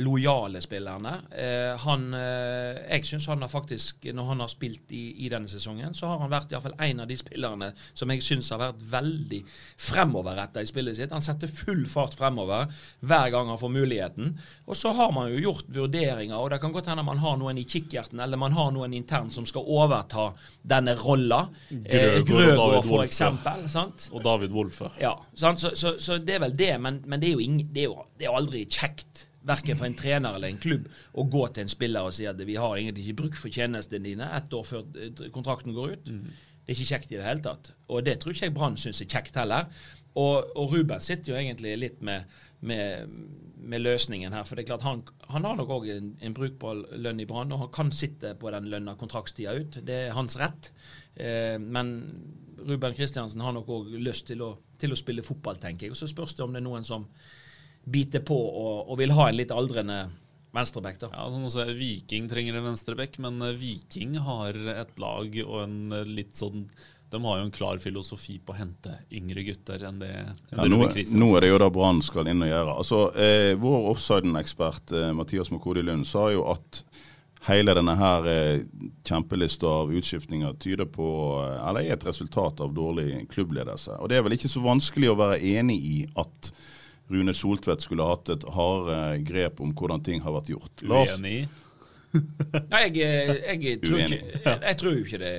lojale 0.00 0.60
spillerne. 0.60 1.12
Eh, 1.30 1.72
han, 1.82 2.06
eh, 2.14 2.82
jeg 2.90 3.04
syns 3.08 3.26
han 3.30 3.42
har 3.44 3.50
faktisk, 3.52 4.08
når 4.14 4.30
han 4.30 4.40
har 4.44 4.50
spilt 4.52 4.92
i, 4.96 5.04
i 5.26 5.30
denne 5.32 5.48
sesongen, 5.48 5.94
så 5.94 6.10
har 6.10 6.20
han 6.22 6.32
vært 6.32 6.52
i 6.52 6.56
hvert 6.56 6.66
fall 6.68 6.78
en 6.88 7.02
av 7.04 7.10
de 7.10 7.16
spillerne 7.20 7.70
som 7.92 8.12
jeg 8.12 8.24
syns 8.24 8.50
har 8.54 8.60
vært 8.62 8.82
veldig 8.90 9.42
fremoverretta 9.86 10.62
i 10.62 10.68
spillet 10.68 10.98
sitt. 10.98 11.14
Han 11.14 11.24
setter 11.24 11.50
full 11.50 11.84
fart 11.90 12.16
fremover 12.18 12.70
hver 13.06 13.30
gang 13.34 13.50
han 13.52 13.60
får 13.60 13.74
muligheten. 13.74 14.34
Og 14.66 14.76
så 14.78 14.92
har 14.96 15.12
man 15.16 15.30
jo 15.32 15.42
gjort 15.48 15.70
vurderinger, 15.76 16.36
og 16.36 16.50
det 16.52 16.60
kan 16.62 16.74
godt 16.74 16.90
hende 16.92 17.06
man 17.06 17.22
har 17.22 17.36
noen 17.40 17.60
i 17.60 17.66
kikkerten, 17.68 18.20
eller 18.22 18.40
man 18.40 18.56
har 18.56 18.72
noen 18.74 18.96
internt 18.96 19.34
som 19.34 19.46
skal 19.48 19.66
overta 19.66 20.30
denne 20.62 20.96
rolla. 21.00 21.44
Eh, 21.70 22.22
Grøgaard 22.26 22.82
for 22.82 22.98
Wolfe. 22.98 23.06
eksempel. 23.10 23.66
Sant? 23.72 24.08
Og 24.12 24.24
David 24.24 24.54
Wolfe. 24.56 24.90
Ja, 25.00 25.14
sant? 25.34 25.60
Så, 25.60 25.74
så, 25.78 25.96
så 26.02 26.18
det 26.18 26.36
er 26.36 26.44
vel 26.46 26.56
det, 26.58 26.72
men, 26.82 27.02
men 27.06 27.22
det, 27.22 27.32
er 27.32 27.42
ing, 27.44 27.60
det, 27.72 27.86
er 27.86 27.90
jo, 27.90 28.04
det 28.18 28.26
er 28.26 28.32
jo 28.32 28.38
aldri 28.40 28.64
kjekt, 28.66 29.26
verken 29.46 29.78
for 29.78 29.88
en 29.88 29.98
trener 29.98 30.36
eller 30.36 30.52
en 30.52 30.62
klubb, 30.62 30.88
å 31.14 31.26
gå 31.30 31.44
til 31.48 31.66
en 31.66 31.72
spiller 31.72 32.08
og 32.08 32.16
si 32.16 32.26
at 32.28 32.40
vi 32.42 32.58
har 32.58 32.76
egentlig 32.76 33.06
ikke 33.06 33.20
bruk 33.22 33.38
for 33.38 33.52
tjenestene 33.52 34.04
dine 34.08 34.30
ett 34.38 34.52
år 34.54 34.66
før 34.66 34.84
eh, 35.00 35.28
kontrakten 35.34 35.76
går 35.76 35.96
ut. 35.96 36.10
Det 36.66 36.74
er 36.74 36.80
ikke 36.80 36.94
kjekt 36.94 37.12
i 37.12 37.18
det 37.20 37.26
hele 37.28 37.44
tatt. 37.44 37.70
Og 37.94 38.02
det 38.02 38.18
tror 38.18 38.34
ikke 38.34 38.48
jeg 38.48 38.54
Brann 38.56 38.76
syns 38.80 39.00
er 39.04 39.10
kjekt 39.10 39.36
heller. 39.38 39.68
Og, 40.16 40.48
og 40.56 40.72
Ruben 40.72 41.02
sitter 41.04 41.32
jo 41.32 41.36
egentlig 41.38 41.76
litt 41.78 42.00
med, 42.02 42.24
med, 42.66 43.12
med 43.54 43.84
løsningen 43.84 44.34
her. 44.34 44.46
For 44.48 44.56
det 44.56 44.64
er 44.64 44.70
klart 44.72 44.86
han, 44.86 45.04
han 45.30 45.46
har 45.46 45.58
nok 45.60 45.74
òg 45.76 45.86
en, 45.92 46.08
en 46.24 46.34
brukbar 46.34 46.80
lønn 46.96 47.22
i 47.22 47.28
Brann, 47.28 47.52
og 47.54 47.66
han 47.66 47.72
kan 47.76 47.92
sitte 47.94 48.32
på 48.40 48.50
den 48.50 48.66
lønna 48.72 48.96
kontraktstida 48.98 49.54
ut. 49.60 49.78
Det 49.86 50.00
er 50.08 50.16
hans 50.16 50.38
rett. 50.40 50.72
Eh, 51.14 51.54
men 51.62 51.94
Ruben 52.66 52.96
Kristiansen 52.96 53.44
har 53.44 53.54
nok 53.54 53.70
òg 53.70 53.92
lyst 54.00 54.26
til 54.32 54.42
å, 54.42 54.54
til 54.80 54.96
å 54.96 54.98
spille 54.98 55.24
fotball, 55.26 55.60
tenker 55.62 55.86
jeg. 55.86 55.94
Og 55.94 56.00
så 56.00 56.10
spørs 56.10 56.34
det 56.34 56.46
om 56.46 56.56
det 56.56 56.64
er 56.64 56.66
noen 56.66 56.88
som 56.88 57.06
biter 57.86 58.22
på 58.26 58.36
og, 58.36 58.90
og 58.90 58.98
vil 59.00 59.14
ha 59.14 59.28
en 59.30 59.38
litt 59.38 59.54
aldrende 59.54 60.06
venstreback. 60.56 60.98
da. 61.00 61.10
Ja, 61.12 61.28
som 61.30 61.46
også 61.46 61.64
er 61.66 61.78
Viking 61.78 62.28
trenger 62.30 62.58
en 62.58 62.68
venstreback, 62.70 63.18
men 63.22 63.40
eh, 63.44 63.56
Viking 63.60 64.18
har 64.26 64.58
et 64.76 65.00
lag 65.02 65.40
og 65.46 65.56
en 65.62 65.80
eh, 65.92 66.06
litt 66.18 66.36
sånn 66.38 66.66
De 67.10 67.20
har 67.22 67.38
jo 67.38 67.46
en 67.46 67.54
klar 67.54 67.78
filosofi 67.78 68.38
på 68.42 68.54
å 68.54 68.58
hente 68.58 68.96
yngre 69.14 69.44
gutter 69.46 69.84
enn 69.86 70.00
det, 70.02 70.10
enn 70.10 70.38
Ja, 70.50 70.64
det 70.64 70.70
nå, 70.72 70.80
nå 71.20 71.28
er 71.36 71.44
det 71.44 71.52
jo 71.52 71.60
da 71.62 71.70
Brann 71.70 72.02
skal 72.02 72.30
inn 72.32 72.42
og 72.42 72.50
gjøre. 72.50 72.78
Altså, 72.82 73.02
eh, 73.14 73.52
Vår 73.60 73.90
offsiden-ekspert 73.92 74.96
eh, 74.96 75.12
Mathias 75.16 75.52
Makodi 75.54 75.84
Lund 75.86 76.08
sa 76.08 76.30
jo 76.34 76.48
at 76.54 76.82
hele 77.46 77.74
denne 77.78 77.94
her 77.98 78.26
eh, 78.30 78.64
kjempelista 79.06 79.70
av 79.84 79.92
utskiftninger 79.94 80.56
tyder 80.62 80.88
på, 80.90 81.08
eh, 81.44 81.68
eller 81.68 81.86
er 81.86 81.94
et 81.94 82.08
resultat 82.08 82.60
av 82.64 82.74
dårlig 82.74 83.26
klubbledelse. 83.30 84.00
Og 84.00 84.10
Det 84.10 84.18
er 84.18 84.26
vel 84.26 84.34
ikke 84.38 84.50
så 84.50 84.64
vanskelig 84.64 85.12
å 85.12 85.20
være 85.20 85.38
enig 85.54 85.78
i 85.78 85.98
at 86.18 86.50
Rune 87.12 87.34
Soltvedt 87.36 87.84
skulle 87.84 88.06
hatt 88.06 88.30
et 88.34 88.44
hardere 88.56 89.18
grep 89.26 89.60
om 89.62 89.72
hvordan 89.76 90.02
ting 90.06 90.22
har 90.24 90.34
vært 90.34 90.50
gjort. 90.50 90.84
Lars, 90.90 91.16
Uenig. 91.20 91.46
Nei, 92.16 92.86
jeg, 92.86 92.94
jeg, 92.96 93.58
jeg, 93.62 93.80
tror 93.82 93.98
Uenig. 93.98 94.16
ikke, 94.16 94.40
jeg, 94.46 94.60
jeg 94.62 94.78
tror 94.80 94.94
ikke 95.02 95.18
det 95.20 95.32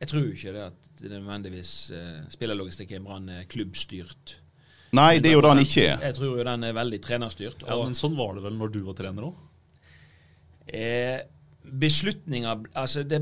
Jeg 0.00 0.08
tror 0.10 0.24
ikke 0.32 0.54
det 0.56 0.64
at 0.64 0.90
det 0.96 1.12
nødvendigvis 1.12 1.72
uh, 1.92 2.24
spillerlogistikk 2.32 2.96
i 2.96 3.00
Brann 3.04 3.28
er 3.28 3.46
klubbstyrt. 3.52 4.38
Nei, 4.96 5.18
det 5.20 5.30
er 5.30 5.36
jo 5.36 5.42
det 5.44 5.50
han 5.52 5.60
ikke 5.60 5.82
er. 5.84 6.04
Jeg 6.08 6.16
tror 6.16 6.38
jo 6.38 6.44
den 6.46 6.64
er 6.64 6.76
veldig 6.76 7.00
trenerstyrt. 7.04 7.64
Ja, 7.68 7.76
men 7.82 7.96
sånn 7.98 8.16
var 8.16 8.36
det 8.36 8.44
vel 8.46 8.56
når 8.56 8.72
du 8.72 8.78
var 8.86 8.96
trener 8.96 9.28
òg? 9.28 9.42
Eh, 10.66 11.20
beslutninger 11.62 12.64
Altså, 12.74 13.04
det, 13.06 13.20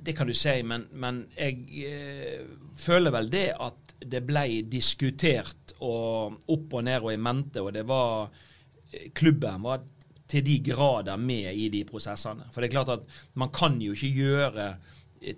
det 0.00 0.14
kan 0.16 0.28
du 0.28 0.34
si, 0.36 0.54
men, 0.64 0.86
men 0.92 1.24
jeg 1.36 1.84
eh, 1.84 2.46
føler 2.78 3.12
vel 3.14 3.28
det 3.32 3.48
at 3.52 3.83
det 4.10 4.22
ble 4.26 4.46
diskutert 4.70 5.74
og 5.80 6.50
opp 6.50 6.76
og 6.78 6.84
ned 6.86 7.04
og 7.04 7.12
i 7.14 7.20
mente, 7.20 7.62
og 7.62 7.72
det 7.76 7.86
var 7.88 8.30
Klubben 9.14 9.64
var 9.64 9.80
til 10.30 10.44
de 10.46 10.60
grader 10.62 11.18
med 11.18 11.50
i 11.50 11.66
de 11.68 11.80
prosessene. 11.88 12.46
For 12.54 12.62
det 12.62 12.68
er 12.68 12.76
klart 12.76 12.92
at 12.94 13.16
man 13.34 13.50
kan 13.54 13.80
jo 13.82 13.92
ikke 13.96 14.12
gjøre 14.14 14.68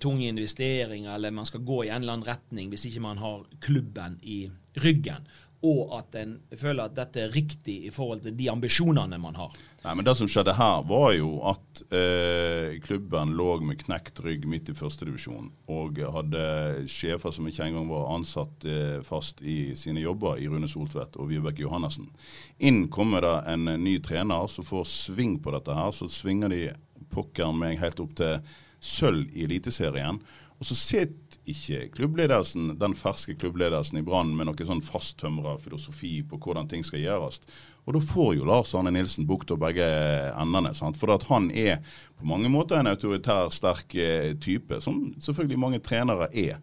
tunge 0.02 0.28
investeringer 0.28 1.14
eller 1.14 1.34
man 1.34 1.46
skal 1.48 1.64
gå 1.64 1.84
i 1.84 1.90
en 1.90 2.02
eller 2.02 2.16
annen 2.16 2.28
retning 2.28 2.70
hvis 2.72 2.88
ikke 2.88 3.02
man 3.04 3.20
har 3.22 3.44
klubben 3.62 4.18
i 4.22 4.46
ryggen 4.82 5.28
og 5.64 5.94
at 5.96 6.16
en 6.20 6.36
føler 6.56 6.84
at 6.84 6.96
dette 6.96 7.22
er 7.24 7.32
riktig 7.32 7.78
i 7.88 7.92
forhold 7.94 8.22
til 8.26 8.34
de 8.36 8.48
ambisjonene 8.52 9.18
man 9.20 9.38
har. 9.38 9.54
Nei, 9.86 9.94
men 9.94 10.04
Det 10.04 10.16
som 10.18 10.28
skjedde 10.28 10.56
her, 10.58 10.82
var 10.88 11.12
jo 11.14 11.30
at 11.46 11.82
eh, 11.94 12.76
klubben 12.84 13.36
lå 13.38 13.60
med 13.64 13.78
knekt 13.84 14.20
rygg 14.24 14.46
midt 14.50 14.72
i 14.72 14.76
førstedivisjon 14.76 15.52
og 15.72 16.00
hadde 16.16 16.42
sjefer 16.90 17.34
som 17.34 17.46
ikke 17.48 17.68
engang 17.68 17.88
var 17.90 18.10
ansatt 18.16 18.66
eh, 18.68 18.98
fast 19.06 19.42
i 19.42 19.76
sine 19.78 20.02
jobber 20.02 20.42
i 20.42 20.48
Rune 20.50 20.68
Soltvedt 20.70 21.16
og 21.20 21.30
Vibeke 21.30 21.64
Johannessen. 21.64 22.10
Inn 22.58 22.88
kommer 22.92 23.24
det 23.24 23.36
en 23.54 23.70
ny 23.82 23.98
trener 24.02 24.50
som 24.50 24.66
får 24.66 24.88
sving 24.90 25.38
på 25.42 25.54
dette 25.54 25.76
her. 25.76 25.94
Så 25.94 26.10
svinger 26.10 26.52
de 26.52 26.64
pokker 27.12 27.54
meg 27.54 27.78
helt 27.80 28.02
opp 28.02 28.16
til 28.18 28.42
sølv 28.82 29.30
i 29.32 29.46
Eliteserien. 29.46 30.20
Og 30.56 30.68
så 30.68 30.76
sitter 30.78 31.25
ikke 31.50 31.88
klubbledelsen, 31.94 32.72
den 32.80 32.94
ferske 32.98 33.36
klubbledelsen 33.38 34.00
i 34.00 34.04
Brann 34.06 34.32
med 34.36 34.48
noe 34.48 34.66
sånn 34.68 34.82
fasttømra 34.84 35.56
filosofi 35.62 36.18
på 36.26 36.38
hvordan 36.42 36.68
ting 36.70 36.84
skal 36.86 37.04
gjøres. 37.04 37.42
Og 37.86 37.94
da 37.94 38.02
får 38.02 38.32
jo 38.38 38.48
Lars 38.48 38.74
Arne 38.74 38.90
Nilsen 38.94 39.28
bukt 39.28 39.52
av 39.54 39.60
begge 39.62 39.86
endene. 40.32 40.72
Sant? 40.74 40.98
For 40.98 41.12
at 41.14 41.28
han 41.30 41.48
er 41.54 41.78
på 42.18 42.26
mange 42.26 42.50
måter 42.50 42.80
en 42.80 42.90
autoritær, 42.90 43.52
sterk 43.54 43.94
eh, 43.94 44.32
type, 44.42 44.80
som 44.82 45.12
selvfølgelig 45.22 45.62
mange 45.62 45.82
trenere 45.86 46.28
er. 46.34 46.58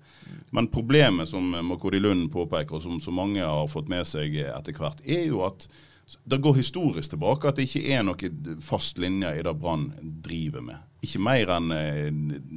Men 0.54 0.68
problemet 0.74 1.32
som 1.32 1.56
Makodi 1.66 2.04
Lund 2.04 2.28
påpeker, 2.34 2.78
og 2.78 2.84
som 2.84 3.00
så 3.02 3.13
mange 3.16 3.42
har 3.42 3.72
fått 3.72 3.90
med 3.92 4.06
seg 4.10 4.36
etter 4.44 4.75
hvert, 4.78 5.02
er 5.08 5.28
jo 5.30 5.46
at 5.48 5.68
det 6.24 6.38
går 6.44 6.58
historisk 6.58 7.14
tilbake 7.14 7.48
at 7.48 7.60
det 7.60 7.68
ikke 7.70 7.96
er 7.96 8.04
noen 8.06 8.60
fast 8.64 9.00
linje 9.02 9.30
i 9.40 9.46
det 9.46 9.54
Brann 9.60 9.88
driver 10.26 10.66
med. 10.66 10.82
Ikke 11.04 11.22
mer 11.24 11.52
enn 11.56 11.72
eh, 11.76 12.12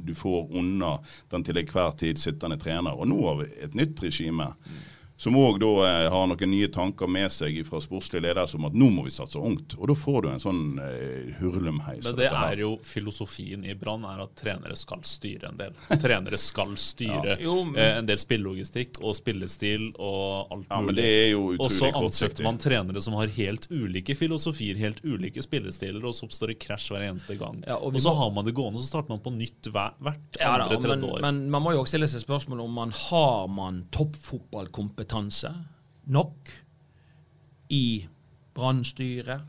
du 0.07 0.13
får 0.15 0.51
unna 0.55 0.97
den 1.31 1.45
til 1.47 1.59
enhver 1.59 1.95
tid 1.99 2.19
sittende 2.19 2.59
trener. 2.59 2.95
Og 2.95 3.09
nå 3.09 3.17
har 3.23 3.41
vi 3.41 3.49
et 3.65 3.75
nytt 3.79 4.03
regime. 4.03 4.51
Mm 4.53 4.85
som 5.17 5.35
òg 5.37 5.63
eh, 5.63 6.09
har 6.13 6.27
noen 6.29 6.51
nye 6.51 6.67
tanker 6.69 7.09
med 7.09 7.31
seg 7.33 7.57
fra 7.65 7.79
sportslig 7.81 8.21
leder 8.21 8.45
som 8.45 8.67
at 8.67 8.75
nå 8.77 8.91
må 8.93 9.07
vi 9.07 9.13
satse 9.13 9.39
ungt. 9.41 9.73
Og 9.79 9.89
da 9.89 9.95
får 9.97 10.19
du 10.21 10.27
en 10.29 10.43
sånn 10.43 10.61
eh, 10.77 11.31
hurlumheis. 11.39 12.05
Men 12.05 12.19
det 12.19 12.27
er 12.29 12.61
jo 12.61 12.75
filosofien 12.85 13.65
i 13.65 13.73
Brann 13.77 14.05
er 14.05 14.21
at 14.27 14.35
trenere 14.37 14.77
skal 14.77 15.01
styre 15.07 15.49
en 15.49 15.57
del. 15.57 15.73
Trenere 15.97 16.37
skal 16.37 16.75
styre 16.77 17.31
ja, 17.33 17.37
jo, 17.41 17.55
men... 17.65 17.79
eh, 17.81 17.95
en 17.97 18.09
del 18.09 18.21
spillelogistikk 18.21 19.01
og 19.01 19.17
spillestil 19.17 19.89
og 19.95 20.53
alt 20.53 20.69
ja, 20.69 20.81
mulig. 20.85 21.09
og 21.57 21.65
så 21.73 21.89
ansetter 21.97 22.45
man 22.45 22.61
trenere 22.61 23.01
som 23.01 23.17
har 23.17 23.33
helt 23.39 23.65
ulike 23.73 24.13
filosofier, 24.17 24.77
helt 24.77 25.01
ulike 25.01 25.41
spillestiler, 25.41 26.05
og 26.05 26.13
så 26.13 26.29
oppstår 26.29 26.53
det 26.53 26.59
krasj 26.61 26.91
hver 26.93 27.07
eneste 27.07 27.39
gang. 27.41 27.63
Ja, 27.65 27.79
og, 27.79 27.95
og, 27.95 28.01
så 28.05 28.13
må... 28.13 28.21
har 28.21 28.37
man 28.37 28.45
det 28.45 28.53
gående, 28.53 28.77
og 28.77 28.85
så 28.85 28.93
starter 28.93 29.15
man 29.15 29.25
på 29.25 29.33
nytt 29.33 29.71
hvert, 29.73 29.97
hvert 29.97 30.41
andre, 30.45 30.77
tredje 30.77 31.09
år. 31.09 31.25
Men 31.25 31.47
man 31.49 31.65
må 31.65 31.73
jo 31.73 31.81
også 31.81 31.95
stille 31.95 32.13
seg 32.13 32.21
spørsmål 32.21 32.61
om 32.67 32.79
man 32.83 32.93
har 33.09 33.49
man 33.49 33.81
toppfotballkompetanse 33.97 35.06
kompetanse 35.07 35.51
nok 36.07 36.49
i 37.69 38.07
brannstyret, 38.55 39.41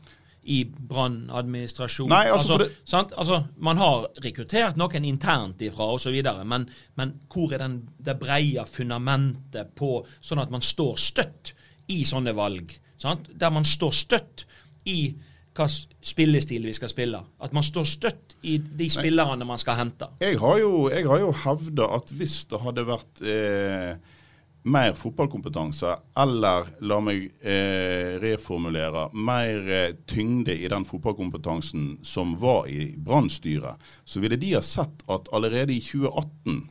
i 0.43 0.65
brannadministrasjonen. 0.65 2.13
Altså, 2.13 2.53
altså, 2.53 3.15
altså, 3.17 3.43
man 3.57 3.77
har 3.77 4.07
rekruttert 4.23 4.77
noen 4.77 5.05
internt 5.05 5.61
ifra 5.61 5.91
osv., 5.93 6.15
men, 6.45 6.69
men 6.95 7.13
hvor 7.29 7.53
er 7.53 7.59
den, 7.59 7.81
det 7.97 8.17
breie 8.19 8.65
fundamentet 8.65 9.75
på, 9.75 10.05
sånn 10.21 10.41
at 10.41 10.51
man 10.51 10.61
står 10.61 10.97
støtt 10.97 11.53
i 11.87 12.03
sånne 12.05 12.33
valg? 12.33 12.73
Sant? 12.99 13.29
Der 13.39 13.51
man 13.51 13.65
står 13.65 13.91
støtt 13.95 14.45
i 14.85 15.13
hva 15.55 15.67
spillestil 15.67 16.65
vi 16.65 16.73
skal 16.73 16.91
spille. 16.91 17.19
At 17.43 17.53
man 17.53 17.65
står 17.65 17.87
støtt 17.87 18.37
i 18.47 18.57
de 18.57 18.87
spillerne 18.89 19.45
man 19.47 19.59
skal 19.59 19.75
hente. 19.79 20.07
Jeg 20.21 20.39
har 20.39 20.59
jo, 20.61 20.87
jeg 20.91 21.05
jo 21.05 21.33
hevda 21.43 21.89
at 21.99 22.13
hvis 22.15 22.45
det 22.49 22.61
hadde 22.63 22.85
vært 22.87 23.23
eh, 23.27 24.15
mer 24.63 24.93
fotballkompetanse, 24.93 25.95
eller 26.19 26.67
la 26.83 26.97
meg 27.03 27.29
eh, 27.41 28.17
reformulere, 28.21 29.07
mer 29.13 29.69
eh, 29.71 29.93
tyngde 30.09 30.55
i 30.57 30.67
den 30.67 30.85
fotballkompetansen 30.85 31.99
som 32.03 32.35
var 32.39 32.67
i 32.67 32.91
Brann-styret, 32.97 33.79
så 34.03 34.19
ville 34.19 34.39
de 34.39 34.53
ha 34.57 34.61
sett 34.61 35.05
at 35.07 35.31
allerede 35.33 35.73
i 35.73 35.81
2018 35.81 36.67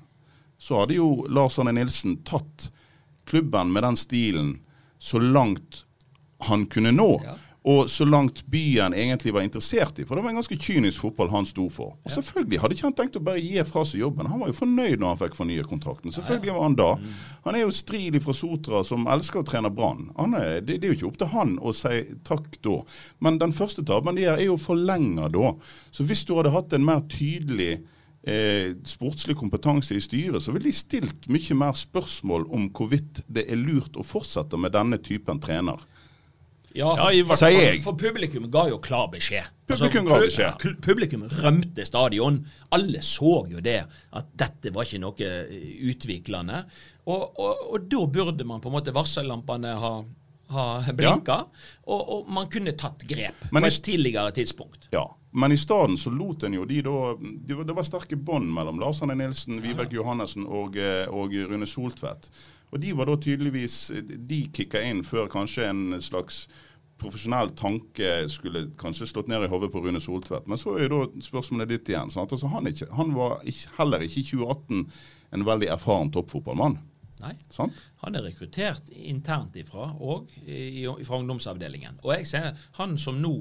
så 0.58 0.80
hadde 0.80 0.98
jo 0.98 1.26
Lars 1.30 1.58
Arne 1.58 1.72
Nilsen 1.72 2.18
tatt 2.26 2.70
klubben 3.28 3.72
med 3.72 3.82
den 3.86 3.96
stilen 3.96 4.56
så 4.98 5.18
langt 5.18 5.84
han 6.38 6.66
kunne 6.66 6.92
nå. 6.92 7.10
Ja. 7.24 7.36
Og 7.68 7.88
så 7.92 8.06
langt 8.08 8.40
byen 8.48 8.94
egentlig 8.96 9.34
var 9.34 9.44
interessert 9.44 9.98
i. 10.00 10.06
For 10.08 10.16
det 10.16 10.24
var 10.24 10.32
en 10.32 10.38
ganske 10.40 10.56
kynisk 10.56 11.02
fotball 11.04 11.28
han 11.34 11.48
sto 11.48 11.66
for. 11.72 11.98
Og 12.06 12.14
selvfølgelig 12.14 12.62
hadde 12.62 12.78
ikke 12.78 12.86
han 12.86 12.96
tenkt 12.96 13.18
å 13.20 13.24
bare 13.26 13.42
gi 13.42 13.64
fra 13.68 13.82
seg 13.88 14.00
jobben. 14.00 14.30
Han 14.30 14.40
var 14.40 14.52
jo 14.52 14.56
fornøyd 14.56 15.02
når 15.02 15.12
han 15.12 15.20
fikk 15.24 15.36
fornyet 15.36 15.68
kontrakten. 15.68 16.14
Selvfølgelig 16.14 16.54
var 16.56 16.64
han 16.64 16.78
da. 16.78 16.88
Mm. 16.96 17.18
Han 17.44 17.58
er 17.58 17.64
jo 17.66 17.74
stridig 17.76 18.22
fra 18.24 18.36
Sotra 18.38 18.80
som 18.88 19.04
elsker 19.10 19.42
å 19.42 19.48
trene 19.48 19.72
Brann. 19.74 20.08
Det, 20.16 20.78
det, 20.78 20.80
er 20.80 20.94
jo 20.94 20.96
ikke 20.96 21.10
opp 21.10 21.20
til 21.20 21.32
han 21.34 21.54
å 21.60 21.74
si 21.76 22.00
takk 22.28 22.56
da. 22.64 22.80
Men 23.26 23.42
den 23.42 23.52
første 23.56 23.84
tabben 23.84 24.16
de 24.16 24.24
gjør, 24.24 24.40
er 24.40 24.48
jo 24.48 24.58
forlenga 24.62 25.28
da. 25.36 25.52
Så 25.92 26.08
hvis 26.08 26.24
du 26.24 26.38
hadde 26.38 26.54
hatt 26.56 26.72
en 26.72 26.88
mer 26.88 27.04
tydelig 27.12 27.78
Eh, 28.28 28.74
sportslig 28.84 29.36
kompetanse 29.38 29.94
i 29.94 30.00
styret, 30.02 30.42
så 30.42 30.52
ville 30.52 30.68
de 30.68 30.74
stilt 30.76 31.28
mye 31.32 31.54
mer 31.56 31.76
spørsmål 31.78 32.48
om 32.52 32.66
hvorvidt 32.74 33.22
det 33.30 33.46
er 33.48 33.56
lurt 33.56 33.94
å 33.96 34.04
fortsette 34.04 34.58
med 34.60 34.74
denne 34.74 34.98
typen 35.00 35.38
trener. 35.40 35.80
Ja, 36.76 36.90
for, 36.96 37.12
ja, 37.12 37.24
for, 37.24 37.36
for, 37.36 37.80
for, 37.82 37.96
publikum 37.98 38.48
ga 38.52 38.66
jo 38.68 38.78
klar 38.84 39.08
beskjed. 39.12 39.48
Publikum 39.68 40.04
altså, 40.04 40.12
ga 40.12 40.18
beskjed. 40.26 40.76
Publikum 40.84 41.24
rømte 41.40 41.86
stadion. 41.88 42.42
Alle 42.76 43.02
så 43.04 43.40
jo 43.48 43.62
det, 43.64 43.80
at 43.88 44.30
dette 44.38 44.72
var 44.74 44.88
ikke 44.88 45.00
noe 45.02 45.28
eh, 45.28 45.58
utviklende. 45.88 46.62
Og, 47.08 47.24
og, 47.40 47.64
og 47.72 47.88
da 47.88 48.04
burde 48.18 48.46
man 48.48 48.60
på 48.60 48.70
en 48.70 48.76
måte 48.76 48.92
varsellampene 48.96 49.74
ha, 49.80 49.92
ha 50.52 50.66
blinka, 50.92 51.38
ja. 51.40 51.70
og, 51.88 52.02
og, 52.02 52.28
man 52.36 52.50
kunne 52.52 52.76
tatt 52.76 53.06
grep 53.08 53.48
men 53.48 53.64
på 53.64 53.70
et 53.72 53.80
tidligere 53.88 54.34
tidspunkt. 54.36 54.90
Ja, 54.92 55.06
men 55.30 55.52
i 55.52 55.58
stedet 55.60 55.98
så 56.00 56.10
lot 56.10 56.42
en 56.46 56.54
jo 56.56 56.64
de 56.64 56.80
da 56.82 57.00
de, 57.20 57.56
Det 57.64 57.74
var 57.76 57.84
sterke 57.84 58.16
bånd 58.16 58.48
mellom 58.54 58.80
Lars 58.80 59.02
Arne 59.02 59.16
Nilsen, 59.18 59.60
Vibeke 59.62 59.98
Johannessen 59.98 60.46
og, 60.46 60.76
eh, 60.76 61.04
og 61.08 61.34
Rune 61.50 61.68
Soltvedt. 61.68 62.30
Og 62.72 62.80
de 62.80 62.92
var 62.96 63.08
da 63.08 63.16
tydeligvis 63.16 63.76
De 64.04 64.40
kicka 64.52 64.80
inn 64.84 65.04
før 65.04 65.28
kanskje 65.32 65.68
en 65.68 66.00
slags 66.00 66.46
profesjonell 66.98 67.52
tanke 67.54 68.26
skulle 68.32 68.64
kanskje 68.80 69.06
slått 69.06 69.28
ned 69.30 69.44
i 69.46 69.50
hodet 69.52 69.70
på 69.70 69.82
Rune 69.84 70.00
Soltvedt. 70.02 70.48
Men 70.50 70.58
så 70.58 70.74
er 70.74 70.88
jo 70.88 71.04
da 71.04 71.22
spørsmålet 71.22 71.70
ditt 71.70 71.92
igjen. 71.92 72.10
Altså, 72.10 72.50
han, 72.50 72.66
ikke, 72.66 72.88
han, 72.98 73.12
var 73.14 73.38
ikke, 73.46 73.70
heller 73.78 74.02
ikke 74.02 74.22
i 74.24 74.26
2018 74.32 74.80
en 75.36 75.44
veldig 75.46 75.68
erfaren 75.76 76.10
toppfotballmann. 76.14 76.80
Nei. 77.22 77.34
Sant? 77.54 77.78
Han 78.02 78.18
er 78.18 78.26
rekruttert 78.28 78.92
internt 78.92 79.56
ifra, 79.58 79.90
og 79.98 80.30
fra 80.36 81.18
ungdomsavdelingen. 81.18 82.02
Og 82.04 82.14
jeg 82.16 82.28
ser 82.30 82.52
han 82.78 82.98
som 83.00 83.18
nå 83.22 83.34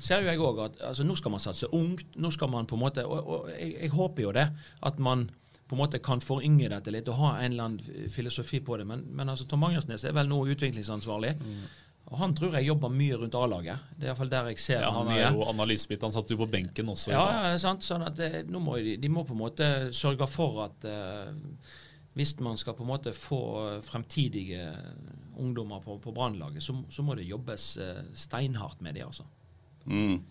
ser 0.00 0.24
jo 0.24 0.30
jeg 0.30 0.42
òg 0.42 0.60
at 0.64 0.82
altså, 0.90 1.04
nå 1.06 1.14
skal 1.18 1.34
man 1.34 1.42
satse 1.42 1.68
ungt. 1.76 2.16
nå 2.16 2.30
skal 2.34 2.50
man 2.50 2.66
på 2.66 2.74
en 2.74 2.82
måte, 2.82 3.04
Og, 3.06 3.28
og 3.28 3.50
jeg, 3.52 3.76
jeg, 3.80 3.90
håper 3.94 4.22
jo 4.22 4.32
det, 4.34 4.48
at 4.82 4.98
man 4.98 5.28
på 5.68 5.76
en 5.76 5.80
måte 5.80 6.00
kan 6.02 6.20
forynge 6.20 6.68
dette 6.68 6.92
litt 6.92 7.08
og 7.08 7.20
ha 7.20 7.30
en 7.38 7.52
eller 7.52 7.68
annen 7.68 8.10
filosofi 8.12 8.60
på 8.60 8.76
det. 8.76 8.86
Men, 8.88 9.06
men 9.16 9.28
altså, 9.28 9.46
Tom 9.48 9.64
Angersnes 9.64 10.04
er 10.04 10.16
vel 10.16 10.28
nå 10.28 10.42
utviklingsansvarlig. 10.52 11.34
Mm. 11.40 11.64
Og 12.12 12.18
Han 12.20 12.34
tror 12.36 12.58
jeg 12.58 12.68
jobber 12.68 12.92
mye 12.92 13.16
rundt 13.16 13.36
A-laget. 13.38 13.86
Det 13.96 14.04
er 14.04 14.10
iallfall 14.10 14.32
der 14.32 14.50
jeg 14.52 14.60
ser 14.60 14.82
ja, 14.82 14.90
han 14.92 15.08
mye. 15.08 15.22
Han 15.22 15.32
er 15.32 15.38
jo 15.38 15.46
analysebit. 15.54 16.04
Han 16.04 16.12
satt 16.12 16.34
jo 16.34 16.36
på 16.42 16.50
benken 16.52 16.92
også. 16.92 17.14
Ja, 17.14 17.24
ja 17.48 17.54
sant. 17.60 17.86
Sånn 17.86 18.04
at 18.04 18.18
det, 18.18 18.28
eh, 18.42 18.44
nå 18.44 18.60
må 18.60 18.76
de, 18.76 18.98
de, 19.00 19.10
må 19.12 19.24
på 19.24 19.32
en 19.32 19.40
måte 19.40 19.70
sørge 19.96 20.28
for 20.28 20.66
at 20.66 20.84
uh, 20.84 21.32
hvis 22.14 22.34
man 22.40 22.56
skal 22.56 22.76
på 22.78 22.84
en 22.84 22.92
måte 22.92 23.12
få 23.12 23.40
fremtidige 23.82 24.68
ungdommer 25.36 25.80
på, 25.82 25.98
på 25.98 26.12
Brannlaget, 26.14 26.62
så, 26.62 26.76
så, 26.90 27.02
må 27.02 27.16
det 27.18 27.26
jobbes 27.26 27.74
uh, 27.82 28.04
steinhardt 28.14 28.82
med 28.82 28.94
det, 28.94 29.02
altså. 29.06 29.26
Mm. 29.84 30.22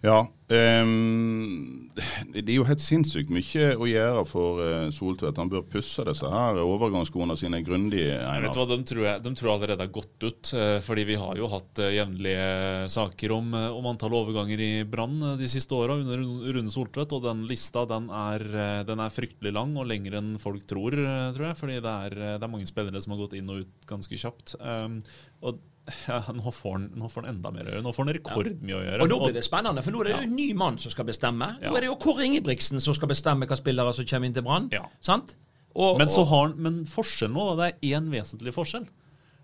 Ja. 0.00 0.24
Um, 0.50 1.92
det 2.32 2.42
er 2.42 2.56
jo 2.56 2.64
helt 2.66 2.82
sinnssykt 2.82 3.28
mye 3.30 3.66
å 3.78 3.86
gjøre 3.86 4.22
for 4.26 4.62
uh, 4.64 4.88
Soltvedt. 4.90 5.38
Han 5.38 5.50
bør 5.52 5.66
pusse 5.70 6.02
disse 6.08 6.26
her 6.26 6.58
overgangsskoene 6.64 7.36
sine 7.38 7.60
grundig. 7.62 8.06
Vet 8.08 8.56
du 8.56 8.58
hva, 8.58 8.66
de 8.72 8.78
tror, 8.88 9.02
jeg, 9.06 9.22
de 9.26 9.32
tror 9.38 9.52
allerede 9.52 9.86
er 9.86 9.92
gått 9.94 10.26
ut. 10.26 10.52
Uh, 10.56 10.80
fordi 10.82 11.04
vi 11.12 11.20
har 11.20 11.38
jo 11.38 11.50
hatt 11.52 11.82
uh, 11.84 11.90
jevnlige 11.92 12.48
saker 12.96 13.36
om, 13.36 13.52
om, 13.52 13.90
antall 13.92 14.16
overganger 14.22 14.64
i 14.64 14.72
Brann 14.88 15.20
de 15.38 15.50
siste 15.50 15.76
åra 15.76 16.00
under 16.00 16.24
Rune 16.24 16.72
Soltvedt. 16.72 17.14
Og 17.14 17.26
den 17.28 17.44
lista 17.50 17.84
den 17.90 18.08
er, 18.08 18.46
den 18.88 19.04
er, 19.04 19.14
fryktelig 19.14 19.52
lang 19.54 19.76
og 19.76 19.90
lengre 19.90 20.22
enn 20.22 20.38
folk 20.40 20.64
tror, 20.70 20.96
tror 21.36 21.50
jeg. 21.50 21.60
Fordi 21.60 21.78
det 21.78 21.98
er, 22.08 22.22
det 22.32 22.40
er, 22.40 22.50
mange 22.50 22.70
spillere 22.70 23.04
som 23.04 23.14
har 23.14 23.26
gått 23.26 23.36
inn 23.38 23.52
og 23.52 23.66
ut 23.66 23.90
ganske 23.90 24.18
kjapt. 24.24 24.56
Um, 24.64 25.02
og 25.44 25.60
ja, 26.06 26.20
nå, 26.34 26.52
får 26.54 26.72
han, 26.76 26.86
nå 27.00 27.08
får 27.10 27.24
han 27.24 27.36
enda 27.36 27.52
mer 27.54 27.66
å 27.68 27.74
gjøre. 27.74 27.84
Nå 27.86 27.92
får 27.96 28.06
han 28.06 28.14
rekordmye 28.18 28.78
å 28.78 28.82
gjøre. 28.84 29.04
Og 29.04 29.12
Da 29.12 29.20
blir 29.24 29.36
det 29.36 29.44
spennende, 29.46 29.84
for 29.84 29.94
nå 29.94 30.02
er 30.02 30.10
det 30.10 30.16
jo 30.16 30.22
en 30.28 30.34
ny 30.36 30.48
mann 30.58 30.78
som 30.82 30.94
skal 30.94 31.08
bestemme. 31.08 31.52
Nå 31.62 31.74
er 31.74 31.86
det 31.86 31.90
jo 31.90 31.98
Kåre 32.02 32.26
Ingebrigtsen 32.28 32.82
som 32.82 32.96
skal 32.96 33.10
bestemme 33.10 33.48
hva 33.50 33.58
spillere 33.58 33.94
som 33.96 34.08
kommer 34.08 34.30
inn 34.30 34.36
til 34.36 34.46
Brann. 34.46 34.70
Ja. 34.74 34.84
Sant? 35.04 35.36
Og, 35.74 36.00
Men, 36.00 36.10
så 36.10 36.24
har 36.26 36.48
han, 36.48 36.56
men 36.58 36.80
forskjellen 36.90 37.36
nå, 37.36 37.52
det 37.60 37.68
er 37.70 37.94
én 37.98 38.10
vesentlig 38.10 38.54
forskjell. 38.56 38.88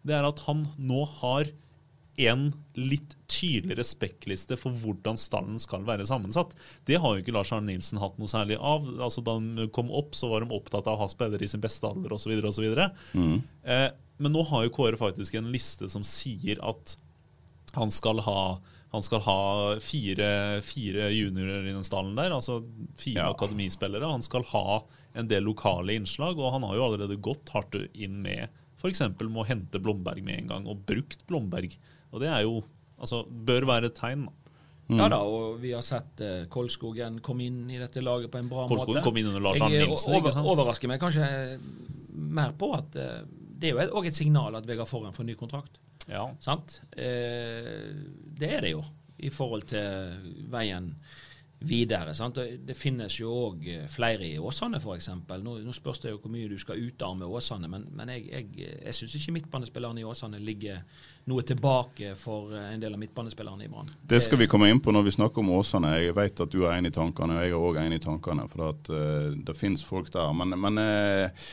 Det 0.06 0.14
er 0.14 0.26
at 0.26 0.42
han 0.46 0.64
nå 0.78 1.04
har 1.20 1.50
en 2.16 2.46
litt 2.78 3.12
tydeligere 3.28 3.84
spekkliste 3.84 4.56
for 4.56 4.72
hvordan 4.80 5.18
stallen 5.20 5.58
skal 5.60 5.84
være 5.86 6.06
sammensatt. 6.08 6.54
Det 6.88 6.96
har 7.02 7.14
jo 7.14 7.22
ikke 7.22 7.34
Lars 7.36 7.52
Arne 7.52 7.68
Nilsen 7.74 8.00
hatt 8.00 8.16
noe 8.20 8.30
særlig 8.30 8.56
av. 8.56 8.88
Altså 8.96 9.24
Da 9.24 9.36
han 9.36 9.68
kom 9.74 9.92
opp, 9.92 10.16
så 10.16 10.30
var 10.30 10.44
de 10.44 10.56
opptatt 10.56 10.88
av 10.88 10.96
å 10.96 11.04
ha 11.04 11.10
spillere 11.12 11.44
i 11.44 11.50
sin 11.50 11.62
beste 11.64 11.88
alder 11.88 12.16
osv. 12.16 12.32
Mm. 13.12 13.36
Eh, 13.68 13.88
men 14.18 14.32
nå 14.32 14.44
har 14.50 14.64
jo 14.66 14.72
Kåre 14.76 14.98
faktisk 15.00 15.36
en 15.38 15.50
liste 15.52 15.88
som 15.92 16.04
sier 16.06 16.60
at 16.64 16.96
han 17.76 17.92
skal 17.92 18.22
ha 18.24 18.40
han 18.94 19.02
skal 19.02 19.20
ha 19.26 19.40
fire, 19.82 20.28
fire 20.64 21.08
juniorer 21.12 21.66
i 21.66 21.72
den 21.74 21.84
stallen 21.84 22.14
der, 22.16 22.32
altså 22.32 22.60
fire 22.96 23.26
Ja. 23.26 23.32
akademispillere. 23.34 24.08
Han 24.08 24.22
skal 24.24 24.46
ha 24.54 24.84
en 25.12 25.28
del 25.28 25.42
lokale 25.44 25.92
innslag, 25.98 26.38
og 26.38 26.52
han 26.54 26.62
har 26.62 26.76
jo 26.78 26.84
allerede 26.86 27.18
gått 27.20 27.50
hardt 27.52 27.74
inn 27.92 28.22
med 28.22 28.48
f.eks. 28.78 29.02
med 29.18 29.42
å 29.42 29.44
hente 29.44 29.80
Blomberg 29.82 30.22
med 30.24 30.38
en 30.38 30.48
gang, 30.54 30.66
og 30.70 30.86
brukt 30.86 31.26
Blomberg. 31.26 31.76
Og 32.12 32.22
det 32.22 32.30
er 32.30 32.46
jo 32.46 32.62
altså, 32.96 33.24
bør 33.28 33.66
være 33.68 33.90
et 33.90 33.98
tegn. 33.98 34.28
Mm. 34.86 35.00
Ja 35.00 35.08
da, 35.10 35.18
og 35.26 35.58
vi 35.60 35.72
har 35.74 35.82
sett 35.82 36.20
uh, 36.22 36.44
Kolskogen 36.48 37.18
komme 37.20 37.48
inn 37.48 37.64
i 37.74 37.80
dette 37.80 38.00
laget 38.00 38.30
på 38.30 38.38
en 38.38 38.48
bra 38.48 38.68
Kolskogen 38.70 39.00
måte. 39.00 39.08
kom 39.08 39.16
inn 39.18 39.26
under 39.32 39.42
Lars 39.42 39.60
Arne 39.60 39.80
Nilsen, 39.82 40.14
ikke 40.14 40.30
sant? 40.30 40.46
Jeg 40.46 40.52
overrasker 40.52 40.92
meg 40.92 41.02
kanskje 41.02 41.26
mer 42.14 42.54
på 42.56 42.70
at 42.76 42.94
eh, 43.02 43.24
det 43.56 43.70
er 43.70 43.76
jo 43.76 43.98
òg 44.00 44.10
et 44.10 44.18
signal 44.18 44.58
at 44.58 44.68
Vegard 44.68 44.90
Forhen 44.90 45.14
får 45.16 45.28
ny 45.28 45.36
kontrakt. 45.38 45.80
Ja. 46.06 46.28
Sant? 46.40 46.80
Eh, 46.92 47.94
det 48.38 48.50
er 48.58 48.66
det 48.66 48.74
jo, 48.76 48.82
i 49.18 49.32
forhold 49.32 49.66
til 49.70 50.44
veien 50.52 50.92
videre. 51.66 52.12
Sant? 52.14 52.36
Det 52.36 52.76
finnes 52.76 53.14
jo 53.16 53.30
òg 53.32 53.64
flere 53.88 54.26
i 54.28 54.36
Åsane, 54.38 54.76
f.eks. 54.76 55.08
Nå, 55.40 55.54
nå 55.64 55.74
spørs 55.74 56.02
det 56.02 56.12
jo 56.12 56.18
hvor 56.20 56.32
mye 56.32 56.50
du 56.50 56.56
skal 56.60 56.82
utarme 56.84 57.26
Åsane, 57.26 57.70
men, 57.72 57.86
men 57.96 58.12
jeg, 58.12 58.26
jeg, 58.28 58.74
jeg 58.84 58.96
syns 58.98 59.16
ikke 59.18 59.36
midtbanespillerne 59.38 60.02
i 60.02 60.06
Åsane 60.06 60.40
ligger 60.42 60.82
noe 61.32 61.46
tilbake 61.48 62.12
for 62.20 62.52
en 62.60 62.82
del 62.82 62.94
av 62.94 63.00
midtbanespillerne 63.00 63.66
i 63.66 63.70
Brann. 63.72 63.88
Det 64.04 64.20
skal 64.22 64.42
vi 64.42 64.50
komme 64.50 64.68
inn 64.70 64.82
på 64.84 64.94
når 64.94 65.08
vi 65.08 65.16
snakker 65.16 65.42
om 65.42 65.54
Åsane. 65.56 65.96
Jeg 66.04 66.18
vet 66.18 66.44
at 66.44 66.52
du 66.52 66.60
er 66.66 66.76
enig 66.76 66.92
i 66.92 66.98
tankene, 66.98 67.38
og 67.38 67.46
jeg 67.46 67.54
er 67.56 67.66
òg 67.70 67.80
enig 67.82 68.02
i 68.02 68.04
tankene. 68.04 68.46
For 68.52 68.68
at, 68.68 68.92
uh, 68.92 69.32
det 69.48 69.56
finnes 69.58 69.84
folk 69.86 70.12
der. 70.14 70.36
Men, 70.36 70.54
men 70.60 70.82
eh, 70.82 71.48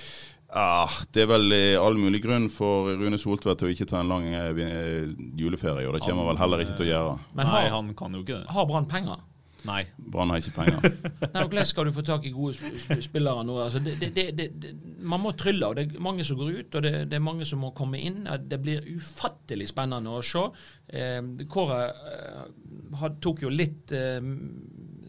ah, 0.54 0.94
det 1.14 1.26
er 1.26 1.30
vel 1.32 1.52
eh, 1.56 1.76
all 1.82 1.98
mulig 2.00 2.22
grunn 2.24 2.48
for 2.54 2.94
Rune 3.00 3.18
Soltvedt 3.22 3.60
til 3.64 3.70
å 3.72 3.74
ikke 3.76 3.88
ta 3.90 4.00
en 4.04 4.12
lang 4.14 4.26
eh, 4.30 4.50
eh, 4.64 5.12
juleferie. 5.40 5.88
Og 5.90 5.98
det 5.98 6.04
kommer 6.06 6.24
han 6.28 6.34
vel 6.34 6.42
heller 6.46 6.64
ikke 6.66 6.78
til 6.80 6.88
å 6.88 6.92
gjøre. 6.94 7.14
Men 7.38 7.50
Nei, 7.52 7.62
han 7.74 7.94
kan 8.00 8.18
jo 8.18 8.24
ikke 8.26 8.42
det. 8.44 8.50
har 8.56 8.68
Brann 8.70 8.90
penger? 8.92 9.22
Nei. 9.64 9.86
Brann 10.12 10.28
har 10.34 10.42
ikke 10.44 10.52
penger. 10.58 10.82
Nei, 11.34 11.44
og 11.46 11.46
Hvordan 11.54 11.68
skal 11.70 11.88
du 11.88 11.94
få 11.96 12.04
tak 12.04 12.26
i 12.28 12.34
gode 12.36 12.58
sp- 12.58 12.74
sp- 12.84 13.00
spillere 13.06 13.46
nå? 13.48 13.54
Altså, 13.64 13.80
det, 13.80 13.94
det, 14.02 14.10
det, 14.18 14.26
det, 14.36 14.48
det, 14.60 14.72
man 15.00 15.22
må 15.24 15.32
trylle, 15.40 15.70
og 15.72 15.78
det 15.80 15.86
er 15.88 16.04
mange 16.04 16.26
som 16.28 16.36
går 16.42 16.50
ut, 16.58 16.76
og 16.76 16.84
det, 16.84 16.92
det 17.12 17.16
er 17.16 17.24
mange 17.24 17.48
som 17.48 17.62
må 17.64 17.70
komme 17.78 18.02
inn. 18.04 18.26
Det 18.44 18.60
blir 18.60 18.84
ufattelig 18.98 19.70
spennende 19.72 20.18
å 20.18 20.20
se. 20.28 20.44
Eh, 20.92 21.22
Kåre 21.48 21.80
eh, 22.12 23.08
tok 23.24 23.46
jo 23.48 23.54
litt 23.56 23.96
eh, 23.96 24.20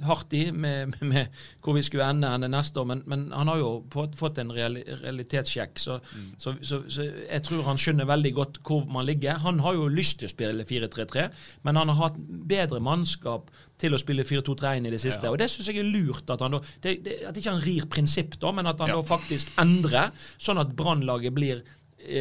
hardt 0.09 0.35
i 0.37 0.45
med, 0.53 0.95
med, 0.95 1.05
med 1.11 1.43
hvor 1.65 1.77
vi 1.77 1.83
skulle 1.87 2.07
ende 2.11 2.31
henne 2.31 2.49
neste 2.53 2.81
år, 2.81 2.89
men, 2.91 3.03
men 3.11 3.27
han 3.35 3.51
har 3.51 3.61
jo 3.61 3.71
på, 3.91 4.07
fått 4.19 4.41
en 4.43 4.53
realitetssjekk, 4.55 5.79
så, 5.81 5.99
så, 6.39 6.55
så, 6.63 6.83
så 6.89 7.07
jeg 7.07 7.43
tror 7.47 7.65
han 7.69 7.81
skjønner 7.81 8.09
veldig 8.09 8.33
godt 8.37 8.61
hvor 8.67 8.87
man 8.91 9.07
ligger. 9.09 9.41
Han 9.45 9.61
har 9.65 9.77
jo 9.79 9.89
lyst 9.93 10.21
til 10.21 10.31
å 10.31 10.35
spille 10.35 10.67
4-3-3, 10.69 11.29
men 11.67 11.81
han 11.81 11.93
har 11.93 12.01
hatt 12.03 12.19
bedre 12.55 12.81
mannskap 12.85 13.51
til 13.81 13.97
å 13.97 14.01
spille 14.01 14.25
4-2-3-1 14.27 14.89
i 14.89 14.93
det 14.95 15.01
siste. 15.03 15.31
Og 15.31 15.39
det 15.41 15.49
syns 15.51 15.71
jeg 15.71 15.81
er 15.83 15.89
lurt 15.91 16.31
at 16.31 16.45
han 16.45 16.55
da 16.57 16.61
det, 16.85 16.99
det, 17.05 17.17
At 17.29 17.39
ikke 17.39 17.57
han 17.57 17.65
rir 17.65 17.89
prinsipp, 17.91 18.37
da, 18.43 18.53
men 18.55 18.69
at 18.71 18.81
han 18.81 18.93
Ja. 18.93 19.01
da 19.01 19.07
faktisk 19.09 19.51
endrer, 19.61 20.13
sånn 20.39 20.61
at 20.63 20.77
Brannlaget 20.79 21.35
blir 21.35 21.65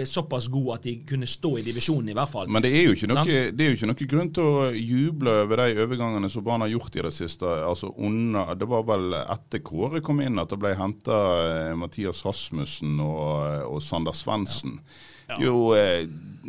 såpass 0.10 0.48
god 0.52 0.70
at 0.78 0.86
de 0.88 0.94
kunne 1.08 1.28
stå 1.30 1.58
i 1.60 1.64
divisjonen, 1.66 2.12
i 2.12 2.18
hvert 2.18 2.32
fall. 2.32 2.52
Men 2.52 2.64
det 2.66 2.72
er 2.74 2.86
jo 2.88 2.96
ikke 2.96 3.10
noe, 3.12 3.24
det 3.52 3.70
jo 3.70 3.78
ikke 3.78 3.90
noe 3.90 4.10
grunn 4.14 4.32
til 4.36 4.50
å 4.50 4.68
juble 4.72 5.38
over 5.44 5.64
de 5.64 5.86
overgangene 5.86 6.30
som 6.32 6.46
Brann 6.46 6.66
har 6.66 6.72
gjort 6.72 7.00
i 7.00 7.06
det 7.08 7.14
siste. 7.16 7.48
Altså 7.48 7.94
under, 7.98 8.54
Det 8.60 8.70
var 8.70 8.86
vel 8.88 9.18
etter 9.22 9.64
Kåre 9.66 10.04
kom 10.06 10.22
inn 10.24 10.42
at 10.42 10.54
det 10.54 10.60
ble 10.62 10.76
henta 10.80 11.18
Mathias 11.80 12.24
Rasmussen 12.26 13.00
og, 13.04 13.68
og 13.70 13.82
Sander 13.84 14.16
Svendsen. 14.16 14.80
Jo, 15.40 15.74
eh, 15.76 16.06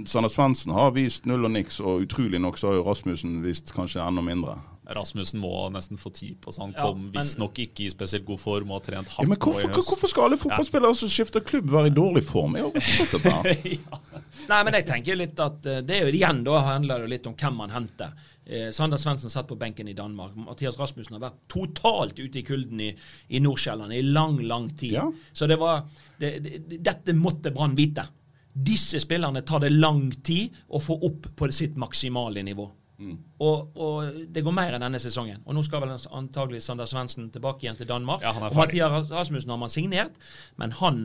Sander 0.06 0.28
Svendsen 0.28 0.74
har 0.74 0.94
vist 0.96 1.26
null 1.26 1.46
og 1.46 1.54
niks, 1.54 1.80
og 1.80 2.04
utrolig 2.04 2.40
nok 2.42 2.58
så 2.58 2.70
har 2.70 2.80
jo 2.80 2.86
Rasmussen 2.88 3.40
vist 3.44 3.72
kanskje 3.74 4.02
enda 4.04 4.24
mindre. 4.24 4.58
Rasmussen 4.86 5.40
må 5.40 5.50
nesten 5.72 5.96
få 5.96 6.10
tid 6.12 6.34
på 6.44 6.52
seg. 6.52 6.60
Han 6.66 6.74
Ja, 6.76 6.82
kom 6.90 7.06
visstnok 7.14 7.56
ikke 7.62 7.86
i 7.86 7.90
spesielt 7.92 8.26
god 8.28 8.40
form 8.42 8.70
og 8.70 8.82
har 8.82 8.84
trent 8.90 9.08
Ja, 9.08 9.14
hardt 9.16 9.28
men 9.30 9.38
hvorfor, 9.38 9.64
nå 9.64 9.70
i 9.70 9.78
høst. 9.78 9.88
hvorfor 9.88 10.10
skal 10.12 10.24
alle 10.28 10.36
fotballspillere 10.42 10.94
som 10.98 11.08
skifter 11.08 11.40
klubb 11.40 11.70
være 11.72 11.88
i 11.88 11.94
dårlig 11.96 12.24
form? 12.28 12.56
Jeg 12.56 12.64
har 12.64 12.76
ikke 12.76 13.06
dette. 13.14 13.32
her. 13.32 14.04
Nei, 14.50 14.60
men 14.68 14.74
jeg 14.76 14.86
tenker 14.90 15.16
litt 15.16 15.40
at 15.40 15.66
eh, 15.66 15.80
det 15.80 15.96
er 15.96 16.04
jo 16.08 16.12
igjen 16.18 16.42
da 16.44 16.58
handler 16.66 17.04
det 17.06 17.08
litt 17.14 17.26
om 17.30 17.36
hvem 17.40 17.56
man 17.62 17.72
henter. 17.72 18.12
Eh, 18.44 18.68
Sander 18.76 19.00
Svendsen 19.00 19.32
satt 19.32 19.48
på 19.48 19.56
benken 19.56 19.88
i 19.88 19.94
Danmark. 19.96 20.34
Mathias 20.36 20.76
Rasmussen 20.78 21.16
har 21.16 21.22
vært 21.30 21.38
totalt 21.48 22.18
ute 22.20 22.42
i 22.42 22.44
kulden 22.44 22.80
i, 22.84 22.90
i 23.32 23.40
Nordsjælland 23.40 23.94
i 23.96 24.02
lang, 24.04 24.36
lang 24.44 24.68
tid. 24.76 24.98
Ja. 24.98 25.06
Så 25.32 25.48
det 25.48 25.56
var 25.62 25.86
det, 26.20 26.34
det, 26.44 26.82
Dette 26.84 27.14
måtte 27.16 27.54
Brann 27.56 27.72
vite. 27.78 28.04
Disse 28.52 29.00
spillerne 29.00 29.40
tar 29.42 29.64
det 29.64 29.72
lang 29.72 30.10
tid 30.22 30.52
å 30.68 30.78
få 30.78 30.94
opp 31.08 31.30
på 31.40 31.48
sitt 31.50 31.74
maksimale 31.80 32.44
nivå. 32.46 32.68
Og, 32.98 33.72
og 33.74 34.18
det 34.30 34.44
går 34.46 34.54
mer 34.54 34.76
enn 34.76 34.84
denne 34.84 35.00
sesongen. 35.02 35.42
Og 35.44 35.56
nå 35.56 35.64
skal 35.66 35.82
vel 35.82 35.94
antagelig 35.94 36.62
Sander 36.64 36.88
Svendsen 36.88 37.30
tilbake 37.34 37.66
igjen 37.66 37.78
til 37.78 37.90
Danmark. 37.90 38.22
Ja, 38.22 38.34
og. 38.38 38.54
Mathias 38.54 39.10
Rasmussen 39.10 39.50
har 39.50 39.60
man 39.60 39.72
signert, 39.72 40.20
men 40.60 40.76
han 40.78 41.00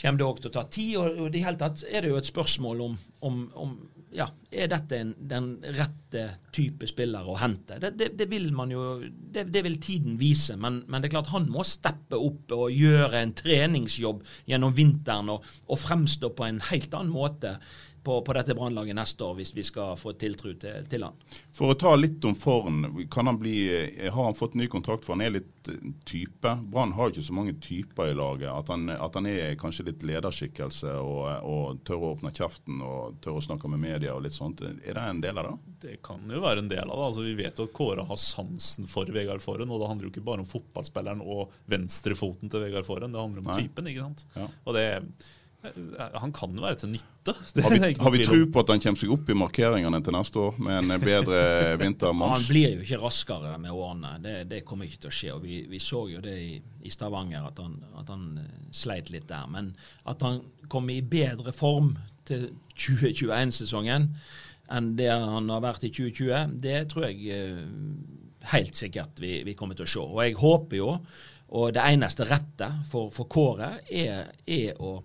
kommer 0.00 0.20
det 0.20 0.28
òg 0.28 0.40
til 0.42 0.52
å 0.52 0.54
ta 0.54 0.64
tid. 0.70 0.94
Og 1.00 1.26
i 1.26 1.32
det 1.34 1.42
hele 1.44 1.60
tatt 1.60 1.82
er 1.88 2.04
det 2.04 2.12
jo 2.12 2.20
et 2.20 2.30
spørsmål 2.30 2.84
om, 2.86 2.96
om, 3.26 3.42
om 3.64 3.74
ja, 4.14 4.28
er 4.54 4.68
dette 4.70 4.98
en, 5.00 5.12
den 5.18 5.48
rette 5.74 6.24
type 6.54 6.86
spiller 6.86 7.26
å 7.26 7.36
hente. 7.40 7.80
Det, 7.82 7.94
det, 7.98 8.10
det 8.18 8.28
vil 8.30 8.50
man 8.54 8.70
jo 8.70 9.00
det, 9.02 9.48
det 9.50 9.64
vil 9.66 9.80
tiden 9.82 10.18
vise, 10.20 10.54
men, 10.60 10.82
men 10.86 11.02
det 11.02 11.10
er 11.10 11.16
klart 11.16 11.32
han 11.34 11.50
må 11.50 11.66
steppe 11.66 12.20
opp 12.20 12.54
og 12.54 12.70
gjøre 12.74 13.24
en 13.24 13.34
treningsjobb 13.34 14.22
gjennom 14.50 14.76
vinteren 14.76 15.34
og, 15.34 15.50
og 15.66 15.82
fremstå 15.82 16.30
på 16.38 16.46
en 16.46 16.62
helt 16.70 16.94
annen 16.94 17.14
måte 17.14 17.56
på, 18.04 18.20
på 18.22 18.34
dette 18.36 18.54
brannlaget 18.54 18.96
neste 18.96 19.24
år, 19.24 19.34
hvis 19.38 19.54
vi 19.56 19.64
skal 19.66 19.96
få 19.96 20.12
tiltro 20.20 20.52
til, 20.60 20.84
til 20.90 21.06
han. 21.06 21.16
For 21.54 21.72
å 21.72 21.78
ta 21.78 21.94
litt 21.96 22.24
om 22.28 22.36
Forn, 22.38 23.06
kan 23.12 23.30
han 23.30 23.38
bli, 23.40 23.56
eh, 23.72 24.10
har 24.12 24.28
han 24.28 24.36
fått 24.36 24.56
ny 24.58 24.68
kontrakt 24.72 25.06
for 25.06 25.16
han 25.16 25.24
er 25.24 25.36
litt 25.38 25.70
eh, 25.72 25.80
type? 26.06 26.54
Brann 26.72 26.94
har 26.98 27.08
jo 27.08 27.16
ikke 27.16 27.26
så 27.30 27.36
mange 27.36 27.56
typer 27.64 28.12
i 28.12 28.16
laget. 28.18 28.50
At 28.52 28.72
han, 28.72 28.88
at 28.92 29.16
han 29.18 29.28
er 29.30 29.56
kanskje 29.60 29.88
litt 29.88 30.04
lederskikkelse 30.06 30.96
og, 31.00 31.22
og 31.48 31.84
tør 31.88 32.02
å 32.02 32.10
åpne 32.14 32.34
kjeften 32.34 32.82
og 32.84 33.20
tør 33.24 33.40
å 33.40 33.44
snakke 33.48 33.70
med 33.72 33.82
media 33.84 34.16
og 34.16 34.24
litt 34.26 34.36
sånt. 34.36 34.62
Er 34.64 34.98
det 34.98 35.04
en 35.04 35.22
del 35.24 35.40
av 35.40 35.50
det? 35.50 35.76
Det 35.88 35.96
kan 36.04 36.22
jo 36.30 36.42
være 36.44 36.64
en 36.64 36.72
del 36.72 36.84
av 36.84 36.98
det. 36.98 37.06
Altså, 37.10 37.24
vi 37.26 37.36
vet 37.40 37.60
jo 37.60 37.68
at 37.68 37.76
Kåre 37.76 38.04
har 38.08 38.20
sansen 38.20 38.90
for 38.90 39.08
Vegard 39.14 39.42
Forhen. 39.44 39.72
Og 39.72 39.80
det 39.80 39.88
handler 39.90 40.08
jo 40.08 40.14
ikke 40.14 40.26
bare 40.28 40.44
om 40.44 40.50
fotballspilleren 40.50 41.24
og 41.24 41.54
venstrefoten 41.70 42.52
til 42.52 42.68
Vegard 42.68 42.86
Forhen, 42.86 43.14
det 43.14 43.20
handler 43.22 43.44
om 43.44 43.50
Nei. 43.52 43.64
typen. 43.64 43.88
ikke 43.88 44.04
sant? 44.04 44.26
Ja. 44.36 44.50
Og 44.64 44.76
det 44.76 44.86
Han 46.20 46.32
kan 46.36 46.56
være 46.60 46.76
til 46.82 46.90
nytte. 46.92 47.32
Det 47.56 47.62
Har 47.64 47.72
vi, 47.72 47.94
har 47.96 48.12
vi 48.12 48.24
tro 48.26 48.38
på 48.52 48.60
at 48.60 48.70
han 48.74 48.82
kommer 48.84 49.00
seg 49.00 49.12
opp 49.14 49.30
i 49.32 49.36
markeringene 49.38 50.00
til 50.04 50.12
neste 50.12 50.42
år 50.42 50.58
med 50.60 50.82
en 50.82 51.00
bedre 51.00 51.38
Han 51.80 52.48
blir 52.50 52.74
jo 52.74 52.84
ikke 52.84 53.00
raskere 53.00 53.54
med 53.62 53.72
årene. 53.72 54.14
Det, 54.20 54.34
det 54.50 54.64
kommer 54.68 54.84
ikke 54.84 55.06
til 55.06 55.12
å 55.12 55.16
skje. 55.18 55.32
og 55.32 55.44
Vi, 55.46 55.62
vi 55.70 55.80
så 55.80 56.04
jo 56.12 56.20
det 56.24 56.36
i, 56.36 56.58
i 56.84 56.92
Stavanger, 56.92 57.46
at 57.48 57.62
han, 57.64 57.78
at 57.96 58.12
han 58.12 58.26
eh, 58.42 58.50
sleit 58.76 59.08
litt 59.14 59.28
der. 59.30 59.48
Men 59.48 59.72
at 60.04 60.24
han 60.26 60.42
kommer 60.68 60.92
i 60.92 61.00
bedre 61.00 61.54
form 61.56 61.94
til 62.28 62.50
2021-sesongen 62.76 64.10
enn 64.72 64.94
det 64.96 65.10
han 65.12 65.50
har 65.52 65.60
vært 65.64 65.84
i 65.84 65.92
2020, 65.92 66.58
det 66.64 66.78
tror 66.92 67.08
jeg 67.10 67.36
eh, 67.36 67.64
helt 68.52 68.76
sikkert 68.76 69.20
vi, 69.20 69.38
vi 69.46 69.56
kommer 69.56 69.76
til 69.76 69.86
å 69.86 69.92
se. 69.94 70.04
Og 70.04 70.20
jeg 70.24 70.36
håper 70.40 70.80
jo, 70.80 70.90
og 71.54 71.74
det 71.76 71.84
eneste 71.84 72.26
rette 72.28 72.70
for, 72.90 73.12
for 73.14 73.28
Kåre, 73.30 73.76
er, 73.86 74.30
er 74.48 74.80
å, 74.82 74.96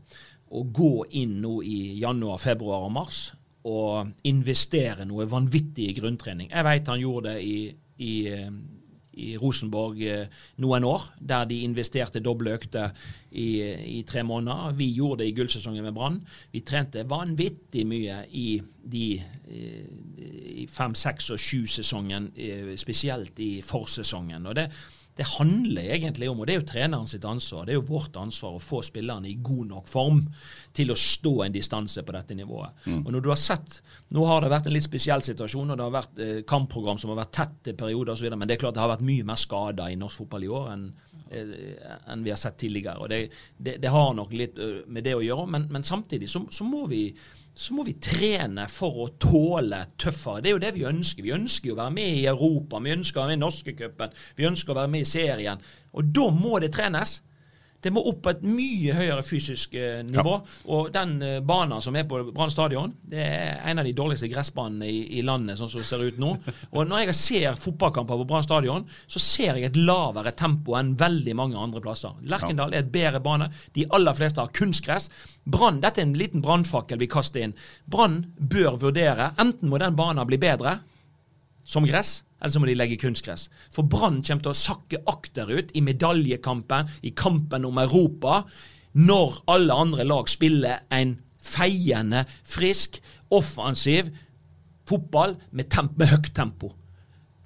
å 0.50 0.64
gå 0.74 0.94
inn 1.22 1.40
nå 1.44 1.60
i 1.66 2.00
januar, 2.02 2.42
februar 2.42 2.88
og 2.88 2.96
mars 2.96 3.28
og 3.70 4.26
investere 4.30 5.06
noe 5.06 5.28
vanvittig 5.30 5.90
i 5.90 5.96
grunntrening. 5.98 6.50
Jeg 6.52 6.66
vet 6.66 6.90
han 6.90 7.02
gjorde 7.02 7.34
det 7.34 7.42
i, 7.44 7.58
i, 8.06 8.14
i 9.20 9.30
Rosenborg 9.38 10.00
eh, 10.08 10.38
noen 10.64 10.88
år, 10.88 11.10
der 11.20 11.48
de 11.50 11.60
investerte 11.68 12.22
doble 12.24 12.56
økter 12.56 12.94
i, 13.30 13.50
i 14.00 14.04
tre 14.08 14.24
måneder. 14.26 14.78
Vi 14.80 14.90
gjorde 14.96 15.24
det 15.24 15.30
i 15.30 15.36
gullsesongen 15.38 15.86
med 15.86 15.98
Brann. 15.98 16.22
Vi 16.54 16.64
trente 16.66 17.04
vanvittig 17.10 17.86
mye 17.90 18.22
i 18.32 18.48
de 18.64 19.06
eh, 19.20 20.64
fem, 20.72 20.96
seks 20.96 21.30
og 21.36 21.44
sju-sesongen, 21.44 22.32
eh, 22.40 22.72
spesielt 22.80 23.44
i 23.44 23.52
forsesongen. 23.66 24.48
Og 24.50 24.58
det, 24.58 24.70
det 25.20 25.26
handler 25.28 25.90
egentlig 25.92 26.30
om, 26.32 26.40
og 26.40 26.48
det 26.48 26.54
er 26.54 26.62
jo 26.62 26.68
treneren 26.70 27.08
sitt 27.12 27.26
ansvar, 27.28 27.66
det 27.68 27.74
er 27.74 27.80
jo 27.82 27.90
vårt 27.90 28.16
ansvar 28.16 28.54
å 28.56 28.62
få 28.64 28.80
spillerne 28.88 29.28
i 29.28 29.34
god 29.44 29.68
nok 29.74 29.90
form 29.92 30.22
til 30.72 30.94
å 30.94 30.96
stå 30.96 31.34
en 31.44 31.58
distanse 31.58 32.06
på 32.08 32.16
dette 32.16 32.38
nivået. 32.40 32.86
Og 33.02 33.10
når 33.12 33.26
du 33.26 33.28
har 33.34 33.42
sett, 33.42 33.82
Nå 34.16 34.24
har 34.26 34.42
det 34.42 34.48
vært 34.50 34.66
en 34.66 34.74
litt 34.74 34.88
spesiell 34.88 35.22
situasjon, 35.22 35.70
og 35.70 35.78
det 35.78 35.84
har 35.86 35.92
vært 35.94 36.20
eh, 36.24 36.38
kampprogram 36.48 36.98
som 36.98 37.12
har 37.12 37.20
vært 37.20 37.36
tett 37.36 37.60
til 37.68 37.76
perioder 37.78 38.16
osv., 38.16 38.32
men 38.34 38.48
det 38.50 38.56
er 38.56 38.62
klart 38.64 38.74
det 38.74 38.82
har 38.82 38.90
vært 38.90 39.06
mye 39.06 39.28
mer 39.28 39.38
skader 39.38 39.92
i 39.92 40.00
norsk 40.00 40.24
fotball 40.24 40.48
i 40.48 40.50
år 40.50 40.72
enn 40.74 40.88
eh, 41.30 41.52
enn 42.10 42.24
vi 42.26 42.32
har 42.34 42.40
sett 42.42 42.58
tidligere. 42.64 43.04
og 43.04 43.12
Det, 43.12 43.20
det, 43.58 43.76
det 43.84 43.92
har 43.94 44.16
nok 44.18 44.34
litt 44.34 44.58
eh, 44.58 44.80
med 44.88 45.06
det 45.06 45.14
å 45.20 45.22
gjøre, 45.22 45.46
men, 45.52 45.68
men 45.70 45.86
samtidig 45.86 46.32
så, 46.32 46.42
så, 46.50 46.66
må 46.66 46.88
vi, 46.90 47.04
så 47.54 47.76
må 47.76 47.84
vi 47.88 47.96
trene 48.02 48.68
for 48.72 49.04
å 49.04 49.08
tåle 49.20 49.82
tøffere. 50.00 50.44
Det 50.44 50.52
er 50.52 50.56
jo 50.56 50.62
det 50.64 50.74
vi 50.76 50.86
ønsker. 50.90 51.26
Vi 51.26 51.36
ønsker 51.36 51.72
jo 51.72 51.76
å 51.76 51.82
være 51.82 51.96
med 51.96 52.20
i 52.22 52.28
Europa, 52.32 52.80
vi 52.84 52.96
ønsker 52.96 53.20
å 53.20 53.24
være 53.24 53.34
med 53.34 53.40
i 53.40 53.44
norskecupen, 53.46 54.14
vi 54.38 54.48
ønsker 54.50 54.74
å 54.74 54.80
være 54.80 54.94
med 54.94 55.06
i 55.06 55.10
serien. 55.10 55.66
Og 55.94 56.14
da 56.16 56.30
må 56.34 56.62
det 56.64 56.72
trenes. 56.76 57.20
Det 57.80 57.92
må 57.96 58.04
opp 58.10 58.22
på 58.26 58.32
et 58.34 58.42
mye 58.44 58.96
høyere 58.98 59.24
fysisk 59.24 59.76
eh, 59.80 60.02
nivå. 60.04 60.34
Og 60.76 60.90
den 60.92 61.14
eh, 61.24 61.38
banen 61.46 61.80
som 61.84 61.96
er 61.96 62.08
på 62.10 62.22
Brann 62.34 62.52
stadion, 62.52 62.92
det 63.08 63.24
er 63.24 63.62
en 63.72 63.80
av 63.80 63.88
de 63.88 63.94
dårligste 63.96 64.28
gressbanene 64.32 64.90
i, 64.90 65.00
i, 65.20 65.24
landet, 65.26 65.60
sånn 65.60 65.72
som 65.72 65.84
det 65.84 65.88
ser 65.88 66.04
ut 66.04 66.20
nå. 66.20 66.34
Og 66.76 66.90
når 66.90 67.06
jeg 67.06 67.18
ser 67.20 67.60
fotballkamper 67.60 68.20
på 68.20 68.28
Brann 68.30 68.46
stadion, 68.46 68.88
så 69.08 69.24
ser 69.24 69.56
jeg 69.56 69.70
et 69.70 69.80
lavere 69.80 70.36
tempo 70.36 70.76
enn 70.80 70.92
veldig 71.00 71.38
mange 71.40 71.60
andre 71.60 71.84
plasser. 71.84 72.20
Lerkendal 72.28 72.76
er 72.76 72.84
et 72.84 72.92
bedre 72.92 73.24
bane. 73.24 73.50
De 73.76 73.88
aller 73.96 74.18
fleste 74.18 74.44
har 74.44 74.54
kunstgress. 74.56 75.08
Brann, 75.50 75.80
Dette 75.80 76.04
er 76.04 76.10
en 76.10 76.18
liten 76.20 76.44
brannfakkel 76.44 77.00
vi 77.00 77.08
kaster 77.12 77.48
inn. 77.48 77.56
Brann 77.88 78.22
bør 78.38 78.76
vurdere 78.84 79.32
enten 79.40 79.72
må 79.72 79.80
den 79.80 79.96
banen 79.96 80.28
bli 80.28 80.40
bedre 80.42 80.80
som 81.70 81.86
gress, 81.86 82.24
eller 82.40 82.54
så 82.54 82.62
må 82.62 82.70
de 82.70 82.78
legge 82.78 83.00
kunstgress. 83.02 83.48
For 83.74 83.86
Brann 83.86 84.24
kommer 84.26 84.46
til 84.46 84.54
å 84.54 84.58
sakke 84.58 85.02
akterut 85.12 85.74
i 85.78 85.84
medaljekampen, 85.86 86.90
i 87.06 87.14
kampen 87.14 87.68
om 87.68 87.82
Europa, 87.82 88.42
når 88.98 89.44
alle 89.54 89.76
andre 89.86 90.08
lag 90.08 90.32
spiller 90.32 90.86
en 90.96 91.18
feiende, 91.40 92.26
frisk, 92.48 92.98
offensiv 93.32 94.10
fotball 94.90 95.36
med, 95.54 95.70
med 95.96 96.10
høyt 96.10 96.32
tempo. 96.36 96.74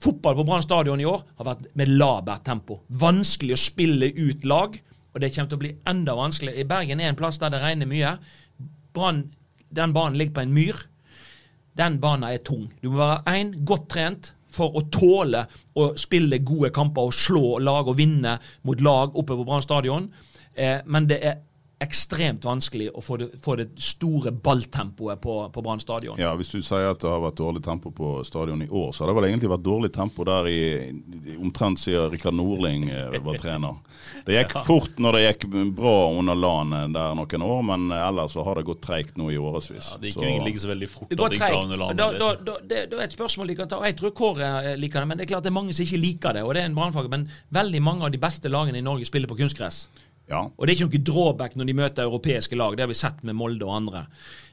Fotball 0.03 0.37
på 0.39 0.45
Brann 0.47 0.63
stadion 0.63 0.99
i 0.99 1.07
år 1.07 1.21
har 1.39 1.47
vært 1.47 1.67
med 1.79 1.91
labert 1.91 2.43
tempo. 2.47 2.81
Vanskelig 2.87 3.55
å 3.55 3.61
spille 3.61 4.09
ut 4.15 4.47
lag, 4.47 4.75
og 5.13 5.21
det 5.21 5.29
kommer 5.35 5.51
til 5.51 5.59
å 5.59 5.63
bli 5.63 5.75
enda 5.89 6.15
vanskeligere. 6.17 6.63
I 6.63 6.69
Bergen 6.69 7.03
er 7.03 7.11
en 7.11 7.19
plass 7.19 7.39
der 7.41 7.53
det 7.53 7.61
regner 7.63 7.89
mye. 7.89 8.15
Brann, 8.95 9.25
den 9.73 9.93
banen 9.95 10.17
ligger 10.19 10.39
på 10.39 10.43
en 10.43 10.55
myr. 10.55 10.81
Den 11.77 11.99
banen 12.01 12.29
er 12.29 12.43
tung. 12.45 12.67
Du 12.81 12.91
må 12.91 13.01
være 13.01 13.35
én, 13.39 13.53
godt 13.65 13.89
trent, 13.95 14.33
for 14.53 14.75
å 14.77 14.83
tåle 14.93 15.47
å 15.81 15.87
spille 15.97 16.37
gode 16.45 16.69
kamper 16.75 17.09
og 17.09 17.15
slå 17.17 17.57
lag 17.63 17.87
og 17.89 17.97
vinne 17.97 18.35
mot 18.67 18.83
lag 18.85 19.15
oppe 19.17 19.33
på 19.33 19.45
Brann 19.47 19.65
stadion. 19.65 20.05
Eh, 20.53 20.83
men 20.85 21.09
det 21.09 21.17
er 21.25 21.39
ekstremt 21.83 22.45
vanskelig 22.47 22.89
å 22.93 23.01
få 23.03 23.17
det, 23.21 23.29
få 23.43 23.55
det 23.59 23.67
store 23.81 24.31
balltempoet 24.31 25.21
på, 25.21 25.35
på 25.53 25.63
Brann 25.65 25.81
stadion. 25.83 26.19
Ja, 26.21 26.33
Hvis 26.39 26.53
du 26.53 26.61
sier 26.63 26.91
at 26.91 27.01
det 27.03 27.09
har 27.09 27.21
vært 27.23 27.39
dårlig 27.39 27.63
tempo 27.65 27.91
på 27.95 28.15
stadion 28.27 28.63
i 28.65 28.69
år, 28.69 28.91
så 28.93 29.03
har 29.03 29.11
det 29.11 29.17
vel 29.19 29.29
egentlig 29.29 29.51
vært 29.51 29.65
dårlig 29.65 29.91
tempo 29.95 30.25
der 30.27 30.49
i, 30.49 30.61
omtrent 31.37 31.81
siden 31.81 32.11
Rikard 32.13 32.37
Nordling 32.37 32.89
eh, 32.89 33.19
var 33.23 33.39
trener. 33.41 33.79
Det 34.25 34.37
gikk 34.37 34.55
ja. 34.59 34.63
fort 34.67 35.01
når 35.03 35.17
det 35.17 35.23
gikk 35.25 35.47
bra 35.77 35.95
under 36.13 36.37
LAN 36.37 36.75
der 36.95 37.17
noen 37.19 37.47
år, 37.47 37.65
men 37.73 37.87
ellers 37.97 38.37
så 38.37 38.45
har 38.47 38.59
det 38.59 38.67
gått 38.67 38.83
treigt 38.85 39.19
nå 39.19 39.29
i 39.33 39.39
årevis. 39.39 39.93
Ja, 39.93 39.99
det 40.01 40.11
gikk 40.11 40.21
jo 40.21 40.29
egentlig 40.29 40.55
ikke 40.55 40.65
så 40.65 40.71
veldig 40.73 40.91
fort. 40.91 41.09
Det 41.11 41.19
går 41.19 41.37
treigt. 41.37 41.75
Da, 41.99 42.09
da, 42.19 42.31
da, 42.39 42.57
det, 42.63 42.83
er 42.87 43.05
et 43.07 43.17
spørsmål 43.17 43.51
de 43.51 43.59
kan 43.59 43.71
ta. 43.71 43.81
og 43.81 43.89
Jeg 43.89 43.99
tror 43.99 44.15
Kåre 44.17 44.77
liker 44.79 45.03
det, 45.03 45.09
men 45.09 45.19
det 45.19 45.27
er 45.27 45.33
klart 45.35 45.45
det 45.45 45.51
er 45.51 45.59
mange 45.59 45.75
som 45.75 45.85
ikke 45.85 46.01
liker 46.01 46.37
det. 46.37 46.45
og 46.47 46.55
det 46.55 46.63
er 46.63 46.71
en 46.71 46.77
brannfag, 46.77 47.09
Men 47.11 47.27
veldig 47.53 47.81
mange 47.83 48.07
av 48.07 48.11
de 48.13 48.21
beste 48.21 48.51
lagene 48.51 48.79
i 48.79 48.85
Norge 48.85 49.05
spiller 49.09 49.29
på 49.29 49.37
kunstgress. 49.39 49.87
Ja. 50.31 50.45
Og 50.47 50.65
det 50.65 50.73
er 50.73 50.77
ikke 50.77 50.87
noe 50.87 51.05
drawback 51.09 51.57
når 51.59 51.67
de 51.67 51.75
møter 51.77 52.07
europeiske 52.07 52.57
lag. 52.57 52.77
Det 52.77 52.85
har 52.85 52.91
vi 52.91 52.97
sett 52.97 53.23
med 53.27 53.35
Molde 53.37 53.67
og 53.67 53.75
andre. 53.75 54.05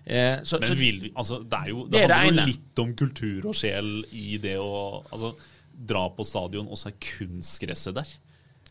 Eh, 0.04 0.40
så, 0.44 0.58
Men 0.62 0.74
vil, 0.78 1.04
altså, 1.14 1.40
det, 1.46 1.60
jo, 1.70 1.84
det, 1.86 2.08
det 2.10 2.16
handler 2.16 2.48
jo 2.48 2.54
litt 2.54 2.82
om 2.82 2.90
kultur 2.98 3.50
og 3.52 3.56
sjel 3.58 4.00
i 4.10 4.40
det 4.42 4.56
å 4.58 5.04
altså, 5.06 5.34
dra 5.70 6.08
på 6.16 6.26
stadion, 6.26 6.68
og 6.68 6.80
så 6.80 6.90
er 6.90 6.98
kunstgresset 7.04 7.96
der. 8.00 8.10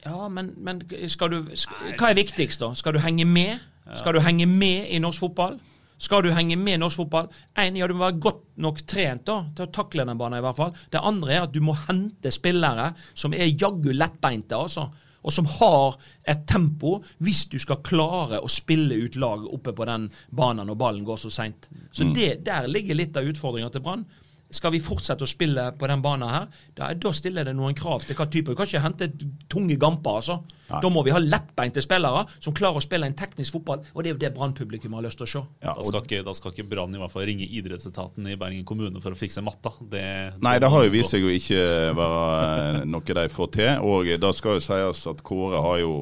Ja, 0.04 0.28
men, 0.32 0.54
men 0.64 0.84
skal 1.12 1.34
du, 1.34 1.40
skal, 1.60 1.96
hva 2.00 2.12
er 2.12 2.20
viktigst, 2.20 2.62
da? 2.62 2.72
Skal 2.78 2.96
du 2.96 3.02
henge 3.04 3.26
med? 3.28 3.60
Skal 3.98 4.16
du 4.16 4.22
henge 4.24 4.46
med 4.48 4.92
i 4.94 5.00
norsk 5.02 5.24
fotball? 5.24 5.58
Skal 6.00 6.24
du 6.24 6.30
henge 6.32 6.56
med 6.56 6.78
i 6.78 6.80
norsk 6.80 7.02
fotball? 7.02 7.28
En, 7.60 7.76
ja, 7.76 7.88
Du 7.90 7.96
må 7.98 8.06
være 8.06 8.22
godt 8.24 8.46
nok 8.64 8.80
trent 8.88 9.26
da, 9.28 9.42
til 9.56 9.66
å 9.66 9.72
takle 9.76 10.06
den 10.08 10.20
banen. 10.20 10.40
i 10.40 10.46
hvert 10.46 10.60
fall. 10.60 10.76
Det 10.94 11.02
andre 11.04 11.36
er 11.36 11.48
at 11.48 11.56
du 11.56 11.60
må 11.66 11.76
hente 11.88 12.32
spillere 12.32 12.94
som 13.12 13.36
er 13.36 13.52
jaggu 13.52 13.92
lettbeinte. 13.92 14.56
altså 14.56 14.88
og 15.22 15.34
som 15.36 15.48
har 15.60 15.98
et 16.30 16.46
tempo 16.50 17.00
hvis 17.24 17.46
du 17.52 17.58
skal 17.62 17.82
klare 17.86 18.40
å 18.42 18.52
spille 18.52 18.98
ut 19.06 19.18
lag 19.20 19.46
oppe 19.50 19.74
på 19.76 19.88
den 19.90 20.10
banen 20.36 20.70
når 20.70 20.80
ballen 20.80 21.06
går 21.08 21.20
så 21.22 21.32
seint. 21.34 21.70
Så 21.92 22.08
mm. 22.08 22.14
det, 22.16 22.30
der 22.48 22.70
ligger 22.72 22.98
litt 22.98 23.18
av 23.20 23.28
utfordringa 23.28 23.72
til 23.74 23.84
Brann. 23.86 24.06
Skal 24.50 24.74
vi 24.74 24.82
fortsette 24.82 25.26
å 25.26 25.30
spille 25.30 25.68
på 25.78 25.88
den 25.90 26.02
banen 26.02 26.30
her, 26.32 26.48
da, 26.74 26.90
da, 26.98 27.12
stiller 27.14 27.46
det 27.46 27.54
noen 27.54 27.76
krav 27.78 28.02
til 28.08 28.18
hva 28.18 28.26
type. 28.26 28.50
Du 28.50 28.58
kan 28.58 28.66
ikke 28.66 28.82
hente 28.82 29.10
tunge 29.52 29.78
gamper, 29.78 30.22
altså. 30.22 30.40
Nei. 30.70 30.80
Da 30.82 30.90
må 30.94 31.04
vi 31.06 31.14
ha 31.14 31.22
lettbeinte 31.22 31.82
spillere 31.82 32.26
som 32.38 32.54
klarer 32.58 32.78
å 32.78 32.84
spille 32.84 33.08
en 33.10 33.18
teknisk 33.18 33.58
fotball, 33.58 33.84
og 33.94 34.04
det 34.04 34.12
er 34.12 34.16
jo 34.16 34.22
det 34.22 34.34
Brann-publikum 34.36 34.98
har 34.98 35.06
lyst 35.06 35.22
til 35.22 35.28
å 35.28 35.32
se. 35.32 35.44
Ja, 35.66 35.74
da 35.78 35.86
skal 35.86 36.04
ikke, 36.06 36.22
da 36.26 36.36
skal 36.38 36.54
ikke 36.54 36.68
Brann 36.72 36.98
i 36.98 37.02
hvert 37.02 37.14
fall 37.14 37.26
ringe 37.30 37.46
idrettsetaten 37.46 38.30
i 38.30 38.38
Bergen 38.42 38.66
kommune 38.70 39.02
for 39.04 39.14
å 39.14 39.20
fikse 39.20 39.46
matta. 39.46 39.74
Det, 39.82 40.04
Nei, 40.46 40.58
det 40.62 40.70
har 40.74 40.86
jo 40.86 40.94
vist 40.94 41.14
seg 41.14 41.26
å 41.26 41.34
ikke 41.34 41.64
være 41.98 42.86
noe 42.90 43.18
de 43.22 43.26
får 43.34 43.52
til. 43.58 43.74
Og 43.86 44.14
da 44.22 44.34
skal 44.36 44.58
jo 44.58 44.66
sies 44.66 45.10
at 45.14 45.26
Kåre 45.26 45.62
har 45.66 45.82
jo 45.82 45.94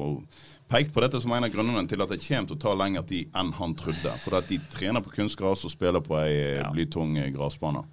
pekt 0.68 0.92
på 0.92 1.00
dette 1.04 1.20
som 1.20 1.32
en 1.32 1.46
av 1.46 1.52
grunnene 1.52 1.88
til 1.88 2.04
at 2.04 2.12
det 2.12 2.20
kommer 2.24 2.48
til 2.50 2.58
å 2.58 2.62
ta 2.64 2.74
lengre 2.76 3.04
tid 3.08 3.32
enn 3.36 3.54
han 3.56 3.74
trodde. 3.78 4.12
For 4.24 4.36
at 4.38 4.48
de 4.50 4.60
trener 4.72 5.04
på 5.04 5.14
kunstgras 5.16 5.64
og 5.64 5.72
spiller 5.72 6.04
på 6.04 6.16
ei 6.20 6.58
ja. 6.58 6.68
blytung 6.72 7.16
grasbane. 7.34 7.84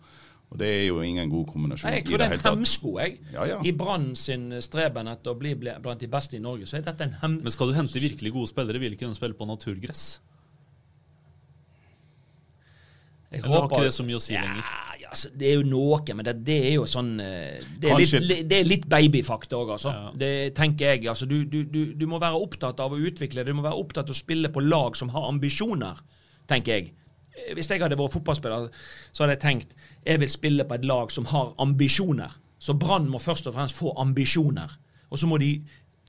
Og 0.56 0.60
Det 0.62 0.68
er 0.72 0.86
jo 0.88 1.02
ingen 1.04 1.28
god 1.30 1.50
kombinasjon. 1.52 1.90
Nei, 1.90 1.98
jeg 2.00 2.06
tror 2.08 2.22
det 2.22 2.28
er 2.30 2.38
en 2.38 2.46
hemsko 2.46 2.94
jeg. 3.02 3.18
Ja, 3.34 3.48
ja. 3.50 3.58
i 3.60 3.74
Brann 3.76 4.14
sin 4.16 4.48
streben 4.64 5.12
etter 5.12 5.34
å 5.34 5.40
bli 5.40 5.52
blant 5.60 6.00
de 6.00 6.08
beste 6.08 6.38
i 6.38 6.44
Norge. 6.44 6.70
så 6.70 6.80
er 6.80 6.86
dette 6.86 7.04
en 7.04 7.18
hem... 7.20 7.36
Men 7.44 7.52
skal 7.52 7.74
du 7.74 7.76
hente 7.76 8.00
virkelig 8.00 8.32
gode 8.32 8.48
spillere, 8.54 8.80
vil 8.80 8.96
ikke 8.96 9.10
de 9.10 9.18
spille 9.18 9.36
på 9.36 9.50
naturgress? 9.50 10.06
Jeg 13.36 13.44
Eller 13.44 13.52
håper, 13.52 13.76
har 13.76 13.84
ikke 13.84 13.90
det 13.90 13.98
så 13.98 14.08
mye 14.08 14.16
å 14.16 14.24
si 14.24 14.32
ja, 14.38 14.46
lenger? 14.46 14.72
Ja, 15.02 15.12
altså, 15.12 15.32
det 15.36 15.48
er 15.50 15.56
jo 15.58 15.68
noe, 15.68 16.16
men 16.16 16.28
det, 16.30 16.36
det 16.48 16.58
er 16.70 16.76
jo 16.78 16.86
sånn 16.88 17.14
eh, 17.20 17.64
Det 17.68 17.90
er 17.90 17.98
Kanskje... 17.98 18.22
litt, 18.24 18.44
det 18.48 18.60
er 18.62 18.70
litt 18.70 18.86
babyfakta 18.96 19.60
òg, 19.60 19.74
altså. 19.76 19.92
Ja. 19.92 20.12
Det 20.24 20.34
tenker 20.56 20.94
jeg. 20.94 21.10
Altså, 21.12 21.28
du, 21.28 21.42
du, 21.44 21.66
du, 21.68 21.82
du, 22.00 22.06
må 22.08 22.22
være 22.24 22.40
opptatt 22.40 22.80
av 22.80 22.96
å 22.96 23.02
utvikle 23.10 23.44
det. 23.44 23.52
Du 23.52 23.60
må 23.60 23.66
være 23.66 23.82
opptatt 23.82 24.08
av 24.08 24.16
å 24.16 24.24
spille 24.24 24.54
på 24.56 24.64
lag 24.64 24.96
som 24.96 25.12
har 25.12 25.28
ambisjoner, 25.28 26.00
tenker 26.48 26.80
jeg. 26.80 26.94
Hvis 27.54 27.70
jeg 27.70 27.82
hadde 27.84 27.98
vært 28.00 28.16
fotballspiller, 28.16 28.70
så 29.12 29.24
hadde 29.24 29.38
jeg 29.38 29.44
tenkt 29.44 29.76
jeg 30.06 30.22
vil 30.22 30.32
spille 30.32 30.66
på 30.66 30.78
et 30.78 30.86
lag 30.86 31.12
som 31.14 31.28
har 31.30 31.54
ambisjoner. 31.62 32.34
Så 32.58 32.74
Brann 32.74 33.10
må 33.12 33.20
først 33.22 33.48
og 33.50 33.56
fremst 33.58 33.78
få 33.78 33.94
ambisjoner. 34.02 34.72
Og 35.10 35.20
så 35.22 35.30
må 35.30 35.38
de 35.42 35.60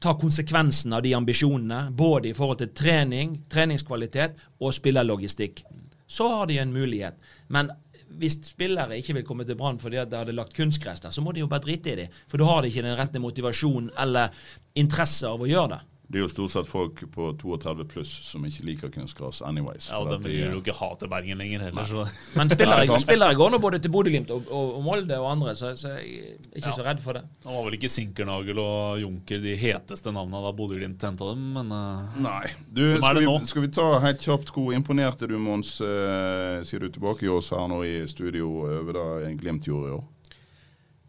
ta 0.01 0.15
konsekvensen 0.21 0.93
av 0.93 1.03
de 1.05 1.15
ambisjonene, 1.17 1.91
både 1.97 2.31
i 2.31 2.37
forhold 2.37 2.61
til 2.61 2.73
trening, 2.77 3.35
treningskvalitet 3.53 4.37
og 4.61 4.75
spillerlogistikk. 4.77 5.65
Så 6.07 6.29
har 6.29 6.47
de 6.47 6.61
en 6.63 6.73
mulighet. 6.73 7.17
Men 7.49 7.73
hvis 8.21 8.39
spillere 8.47 8.99
ikke 9.01 9.17
vil 9.19 9.27
komme 9.27 9.47
til 9.47 9.59
Brann 9.59 9.81
fordi 9.83 9.99
de 9.99 10.21
hadde 10.21 10.37
lagt 10.37 10.55
kunstgress 10.57 11.03
der, 11.03 11.15
så 11.15 11.25
må 11.25 11.33
de 11.33 11.43
jo 11.43 11.51
bare 11.51 11.65
drite 11.65 11.93
i 11.93 11.99
det. 12.03 12.07
For 12.31 12.41
da 12.41 12.49
har 12.49 12.63
de 12.63 12.71
ikke 12.71 12.85
den 12.87 12.99
rette 12.99 13.23
motivasjonen 13.23 13.91
eller 14.05 14.33
interesse 14.79 15.29
av 15.29 15.43
å 15.43 15.51
gjøre 15.51 15.75
det. 15.75 15.81
Det 16.07 16.21
er 16.21 16.23
jo 16.23 16.29
stort 16.31 16.53
sett 16.53 16.69
folk 16.71 17.01
på 17.11 17.29
32 17.41 17.85
pluss 17.91 18.11
som 18.29 18.45
ikke 18.47 18.67
liker 18.69 18.91
kunstgras 18.95 19.41
anyways. 19.43 19.89
Ja, 19.91 19.99
og 20.05 20.13
De 20.13 20.31
vil 20.31 20.53
jo 20.55 20.61
ikke 20.61 20.77
ha 20.79 20.93
til 21.01 21.11
Bergen 21.11 21.41
lenger 21.43 21.65
heller. 21.67 22.13
Men 22.39 22.53
spillere, 22.53 22.99
spillere, 23.03 23.35
går 23.35 23.51
nå 23.51 23.59
både 23.63 23.81
til 23.83 23.91
Bodø-Glimt 23.91 24.31
og, 24.31 24.47
og, 24.55 24.79
Molde 24.87 25.19
og 25.19 25.27
andre, 25.33 25.57
så, 25.59 25.73
så 25.79 25.97
jeg 25.97 26.37
er 26.37 26.61
ikke 26.61 26.71
ja. 26.71 26.77
så 26.79 26.87
redd 26.87 27.03
for 27.03 27.19
det. 27.19 27.25
Det 27.43 27.51
var 27.51 27.67
vel 27.67 27.79
ikke 27.81 27.91
Sinkernagel 27.91 28.63
og 28.63 29.01
Junker 29.03 29.43
de 29.43 29.57
heteste 29.59 30.15
navnene 30.15 30.45
da 30.47 30.55
Bodø-Glimt 30.55 31.09
henta 31.09 31.33
dem, 31.33 31.43
men 31.59 31.75
uh, 31.75 32.19
Nei. 32.23 32.45
Du, 32.71 32.85
skal, 33.01 33.23
vi, 33.23 33.37
skal, 33.51 33.67
vi, 33.67 33.73
ta 33.75 33.89
helt 34.07 34.23
kjapt 34.23 34.55
hvor 34.55 34.71
imponerte 34.79 35.27
du, 35.27 35.35
Mons, 35.43 35.81
uh, 35.83 36.63
sier 36.67 36.87
du 36.87 36.93
tilbake 36.95 37.27
i 37.27 37.33
oss 37.35 37.51
her 37.57 37.67
nå 37.73 37.83
i 37.83 37.97
studio 38.11 38.61
over 38.63 39.01
det 39.01 39.35
Glimt 39.43 39.67
gjorde 39.67 39.91
i 39.91 39.97
år? 39.99 40.07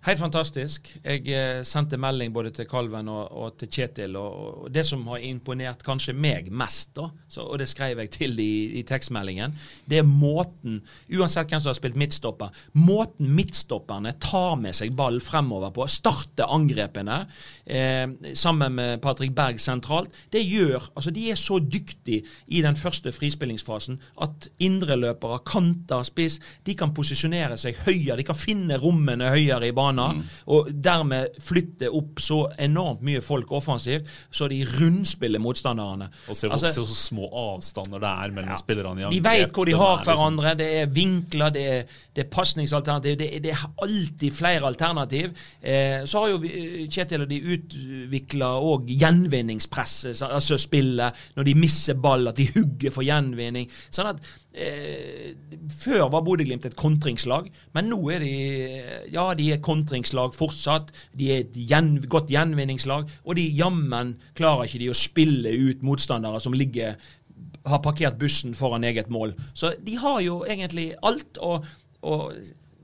Helt 0.07 0.21
fantastisk. 0.21 0.85
Jeg 1.03 1.25
eh, 1.35 1.65
sendte 1.67 1.97
melding 1.99 2.31
både 2.31 2.53
til 2.55 2.67
Kalven 2.69 3.09
og, 3.11 3.25
og 3.27 3.55
til 3.59 3.67
Kjetil. 3.67 4.13
Og, 4.15 4.35
og, 4.63 4.67
Det 4.71 4.85
som 4.87 5.01
har 5.11 5.23
imponert 5.27 5.81
kanskje 5.83 6.13
meg 6.15 6.47
mest, 6.47 6.93
da, 6.95 7.09
så, 7.27 7.43
og 7.43 7.59
det 7.59 7.67
skrev 7.67 7.99
jeg 7.99 8.13
til 8.15 8.39
i, 8.39 8.79
i, 8.79 8.83
tekstmeldingen, 8.87 9.51
det 9.83 9.99
er 9.99 10.07
måten, 10.07 10.77
uansett 11.11 11.51
hvem 11.51 11.59
som 11.59 11.73
har 11.73 11.75
spilt 11.75 11.99
midtstopper, 11.99 12.55
måten 12.79 13.33
midtstopperne 13.35 14.13
tar 14.23 14.55
med 14.61 14.77
seg 14.79 14.95
ball 14.95 15.19
fremover 15.19 15.73
på, 15.75 15.89
starter 15.91 16.47
angrepene 16.55 17.19
eh, 17.65 18.07
sammen 18.31 18.79
med 18.79 19.03
Patrick 19.03 19.35
Berg 19.35 19.59
sentralt, 19.59 20.15
det 20.31 20.45
gjør 20.45 20.87
altså 20.93 21.11
De 21.11 21.27
er 21.33 21.39
så 21.39 21.59
dyktige 21.59 22.23
i 22.47 22.63
den 22.63 22.79
første 22.79 23.11
frispillingsfasen 23.11 23.99
at 24.23 24.47
indreløpere, 24.63 25.43
kanter, 25.43 26.07
spiss, 26.07 26.39
de 26.63 26.79
kan 26.79 26.95
posisjonere 26.95 27.59
seg 27.59 27.83
høyere, 27.83 28.21
de 28.21 28.29
kan 28.31 28.39
finne 28.39 28.79
rommene 28.79 29.33
høyere 29.35 29.67
i 29.67 29.75
banen 29.75 29.96
baner, 29.97 30.23
og 30.47 30.69
dermed 30.83 31.37
flytter 31.43 31.93
opp 31.93 32.21
så 32.23 32.39
enormt 32.59 33.01
mye 33.05 33.21
folk 33.21 33.51
offensivt, 33.51 34.07
så 34.31 34.47
de 34.51 34.61
rundspiller 34.65 35.39
motstanderne. 35.43 36.09
Og 36.29 36.35
se, 36.35 36.47
Altså, 36.47 36.71
så 36.85 36.95
små 36.95 37.27
avstander 37.31 37.99
det 37.99 38.09
er 38.09 38.31
mellom 38.35 38.57
spillerne 38.57 39.07
i 39.07 39.11
de 39.17 39.23
vet 39.23 39.51
hvor 39.53 39.65
de 39.65 39.73
har 39.77 39.97
liksom- 39.97 40.13
hverandre. 40.13 40.55
Det 40.57 40.67
er 40.81 40.85
vinkler, 40.85 41.49
det 41.53 41.65
er, 41.67 41.83
det 42.15 42.25
er 42.25 42.29
pasningsalternativ. 42.29 43.17
Det, 43.17 43.43
det 43.43 43.51
er 43.51 43.65
alltid 43.81 44.31
flere 44.33 44.65
alternativ. 44.65 45.33
Eh, 45.61 46.05
så 46.05 46.19
har 46.23 46.29
jo 46.29 46.37
vi, 46.37 46.87
Kjetil 46.91 47.21
og 47.21 47.29
de 47.29 47.41
utvikla 47.41 48.49
òg 48.61 48.87
gjenvinningspresset, 48.87 50.21
altså 50.27 50.57
spillet. 50.57 51.13
Når 51.35 51.43
de 51.43 51.55
mister 51.55 51.93
ball, 51.93 52.27
at 52.27 52.37
de 52.37 52.47
hugger 52.55 52.91
for 52.91 53.03
gjenvinning. 53.03 53.69
Sånn 53.91 54.11
at 54.13 54.21
eh, 54.57 55.35
Før 55.77 56.07
var 56.13 56.23
Bodø-Glimt 56.25 56.65
et 56.67 56.77
kontringslag, 56.79 57.49
men 57.77 57.89
nå 57.91 57.99
er 58.15 58.23
de 58.23 58.33
Ja, 59.13 59.29
de 59.37 59.51
er 59.53 59.63
kontringslag 59.63 60.35
fortsatt. 60.35 60.91
De 61.17 61.31
er 61.33 61.45
et 61.45 61.57
gjen, 61.69 61.97
godt 62.09 62.31
gjenvinningslag, 62.33 63.07
og 63.23 63.39
de 63.39 63.45
jammen 63.57 64.15
klarer 64.37 64.67
ikke 64.67 64.83
de 64.83 64.91
å 64.91 64.97
spille 64.97 65.53
ut 65.69 65.85
motstandere 65.85 66.41
som 66.43 66.55
ligger 66.57 66.97
har 67.67 67.81
parkert 67.83 68.19
bussen 68.19 68.55
foran 68.55 68.85
eget 68.87 69.09
mål. 69.11 69.35
Så 69.53 69.73
de 69.83 69.97
har 69.99 70.21
jo 70.23 70.39
egentlig 70.47 70.93
alt. 71.03 71.37
Og, 71.43 71.65
og 72.07 72.31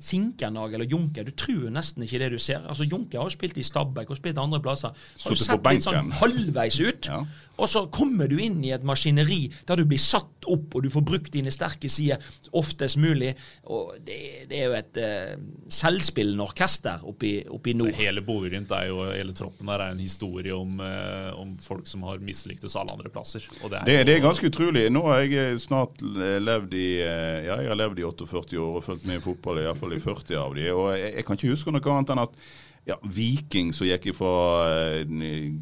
Sinkernag 0.04 0.74
eller 0.76 0.90
Junker, 0.92 1.24
du 1.24 1.32
tror 1.32 1.70
nesten 1.72 2.04
ikke 2.04 2.20
det 2.20 2.34
du 2.34 2.40
ser. 2.42 2.66
Altså 2.68 2.84
Junker 2.84 3.22
har 3.22 3.30
jo 3.30 3.36
spilt 3.38 3.58
i 3.58 3.64
Stabæk 3.64 4.10
og 4.12 4.20
spilt 4.20 4.42
andre 4.42 4.60
plasser. 4.64 4.92
Har 5.24 5.38
sett 5.40 5.70
litt 5.70 5.86
sånn 5.86 6.12
halvveis 6.20 6.80
ut. 6.84 7.08
Ja. 7.08 7.22
Og 7.62 7.68
så 7.70 7.84
kommer 7.94 8.28
du 8.32 8.38
inn 8.42 8.64
i 8.66 8.72
et 8.74 8.84
maskineri 8.88 9.44
der 9.70 9.78
du 9.78 9.84
blir 9.86 10.02
satt 10.02 10.48
opp, 10.50 10.74
og 10.76 10.84
du 10.84 10.90
får 10.90 11.04
brukt 11.06 11.32
dine 11.32 11.52
sterke 11.54 11.88
sider 11.92 12.18
oftest 12.58 12.98
mulig. 13.00 13.36
Og 13.70 13.94
det, 14.04 14.48
det 14.50 14.58
er 14.60 14.66
jo 14.72 14.74
et 14.80 14.98
eh, 15.00 15.36
selvspillende 15.72 16.44
orkester 16.44 17.04
oppi, 17.08 17.36
oppi 17.54 17.76
nord. 17.78 17.94
Så 17.94 18.02
hele 18.04 18.24
Bodø-Glimt 18.26 18.74
er 18.76 18.90
jo, 18.90 19.04
hele 19.12 19.36
troppen 19.38 19.70
der 19.70 19.84
er 19.86 19.94
en 19.94 20.02
historie 20.02 20.56
om, 20.56 20.82
eh, 20.84 21.30
om 21.40 21.54
folk 21.64 21.88
som 21.90 22.04
har 22.10 22.20
mislyktes 22.26 22.76
alle 22.80 22.96
andre 22.98 23.12
plasser. 23.14 23.46
Og 23.62 23.70
det 23.72 23.80
er, 23.84 23.86
Det, 23.86 23.98
jo- 24.00 24.10
det 24.10 24.16
er 24.18 24.26
ganske 24.28 24.50
utrolig. 24.52 24.86
Nå 24.92 25.06
har 25.08 25.24
jeg 25.24 25.60
snart 25.64 26.02
levd 26.04 26.74
i 26.80 26.88
eh, 27.06 27.40
Ja, 27.48 27.60
jeg 27.62 27.70
har 27.72 27.80
levd 27.80 28.00
i 28.02 28.08
48 28.10 28.60
år 28.60 28.78
og 28.82 28.84
fulgt 28.90 29.06
med 29.10 29.22
i 29.22 29.24
fotball, 29.24 29.62
i 29.62 29.68
hvert 29.70 29.80
fall 29.80 29.94
i 29.96 30.02
40 30.04 30.38
av 30.42 30.54
de, 30.58 30.68
og 30.74 30.92
jeg, 30.98 31.14
jeg 31.20 31.26
kan 31.28 31.38
ikke 31.40 31.54
huske 31.54 31.74
noe 31.76 31.94
annet 31.96 32.14
enn 32.14 32.22
at 32.26 32.38
ja, 32.86 32.98
Viking 33.16 33.72
som 33.74 33.88
gikk 33.88 34.10
fra 34.18 34.34
eh, 34.68 35.06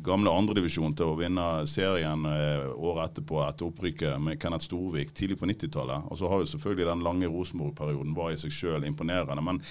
gamle 0.02 0.34
andredivisjon 0.34 0.96
til 0.98 1.12
å 1.12 1.18
vinne 1.20 1.48
serien 1.70 2.26
eh, 2.26 2.66
året 2.74 3.12
etterpå 3.12 3.44
etter 3.46 3.68
opprykket 3.68 4.22
med 4.24 4.40
Kenneth 4.42 4.66
Storvik 4.66 5.14
tidlig 5.14 5.38
på 5.38 5.50
90-tallet. 5.50 6.10
Og 6.10 6.18
så 6.18 6.32
har 6.32 6.42
jo 6.42 6.50
selvfølgelig 6.50 6.90
den 6.90 7.06
lange 7.06 7.30
Rosenborg-perioden 7.30 8.16
var 8.18 8.34
i 8.34 8.40
seg 8.42 8.56
selv 8.56 8.90
imponerende. 8.90 9.46
Men 9.46 9.62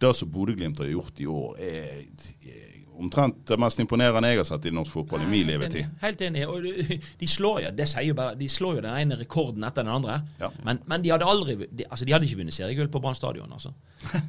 det 0.00 0.14
som 0.16 0.32
Bodø-Glimt 0.32 0.80
har 0.80 0.88
gjort 0.90 1.20
i 1.20 1.28
år, 1.30 1.60
er 1.60 2.63
omtrent 3.00 3.42
det 3.48 3.58
mest 3.60 3.80
imponerende 3.82 4.30
jeg 4.30 4.40
har 4.40 4.46
sett 4.48 4.66
i 4.68 4.72
norsk 4.74 4.92
fotball 4.92 5.22
i 5.24 5.28
min 5.28 5.48
Helt 5.48 5.60
levetid. 5.60 5.86
Helt 6.02 6.20
enig. 6.26 6.44
Og 6.48 6.62
de- 7.20 7.28
slår 7.34 7.60
jo 7.64 7.70
det 7.74 7.86
sier 7.90 8.06
jo 8.08 8.14
bare, 8.18 8.36
de 8.38 8.48
slår 8.48 8.78
jo 8.78 8.84
den 8.84 8.94
ene 9.00 9.18
rekorden 9.20 9.64
etter 9.66 9.82
den 9.86 9.92
andre. 9.94 10.20
Ja. 10.40 10.50
Men, 10.64 10.80
men 10.90 11.02
de 11.04 11.10
hadde 11.14 11.28
aldri 11.28 11.56
de, 11.66 11.86
altså 11.90 12.06
de 12.06 12.14
hadde 12.14 12.28
ikke 12.28 12.40
vunnet 12.42 12.56
seriegull 12.56 12.90
på 12.92 13.02
Brann 13.02 13.18
stadion, 13.18 13.50
altså. 13.52 13.74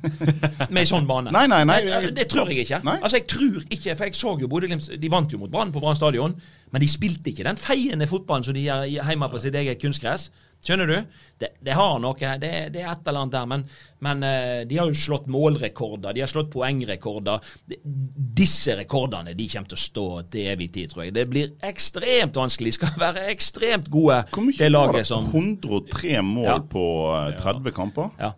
Med 0.75 0.87
sånn 0.87 1.07
bane. 1.09 1.33
Nei, 1.35 1.45
nei, 1.51 1.63
nei. 1.67 1.79
det, 2.07 2.13
det 2.15 2.27
tror 2.31 2.49
jeg 2.51 2.65
ikke. 2.65 2.81
Nei. 2.87 2.97
Altså 3.01 3.19
jeg 3.19 3.27
tror 3.31 3.61
ikke, 3.69 3.95
For 3.95 4.07
jeg 4.07 4.15
så 4.15 4.35
jo 4.39 4.47
Bodø-Glimt 4.51 4.87
De 5.01 5.11
vant 5.11 5.31
jo 5.33 5.39
mot 5.41 5.51
Brann 5.51 5.73
på 5.75 5.83
Brann 5.83 5.97
stadion, 5.97 6.35
men 6.71 6.83
de 6.83 6.89
spilte 6.89 7.31
ikke 7.31 7.45
den 7.47 7.59
feiende 7.59 8.07
fotballen 8.09 8.47
som 8.47 8.55
de 8.55 8.65
gjør 8.65 8.85
hjemme 8.89 9.29
på 9.31 9.41
sitt 9.43 9.55
eget 9.55 9.81
kunstgress. 9.81 10.29
Skjønner 10.65 10.89
du? 10.89 10.95
Det, 11.37 11.49
det 11.61 11.73
har 11.77 11.99
noe. 12.01 12.15
Det, 12.41 12.49
det 12.73 12.81
er 12.81 12.87
et 12.89 13.07
eller 13.11 13.21
annet 13.25 13.33
der. 13.35 13.45
Men, 13.51 13.63
men 14.07 14.23
eh, 14.25 14.61
de 14.65 14.79
har 14.79 14.89
jo 14.89 14.97
slått 14.97 15.27
målrekorder, 15.29 16.15
de 16.15 16.23
har 16.23 16.31
slått 16.31 16.49
poengrekorder. 16.53 17.43
Disse 18.39 18.73
rekordene 18.79 19.35
de 19.37 19.47
kommer 19.51 19.69
til 19.69 19.77
å 19.77 19.83
stå 19.83 20.05
til 20.33 20.49
evig 20.55 20.71
tid, 20.75 20.89
tror 20.93 21.05
jeg. 21.05 21.13
Det 21.17 21.27
blir 21.29 21.51
ekstremt 21.69 22.39
vanskelig. 22.39 22.73
De 22.73 22.79
skal 22.79 22.95
være 23.03 23.27
ekstremt 23.33 23.91
gode, 23.93 24.23
det 24.57 24.71
laget 24.73 25.05
som 25.11 25.27
103 25.29 26.17
mål 26.25 26.49
Ja. 26.49 26.57
på 26.73 26.85
eh, 27.19 27.35
30 27.43 27.75
kamper? 27.77 28.09
Ja. 28.21 28.33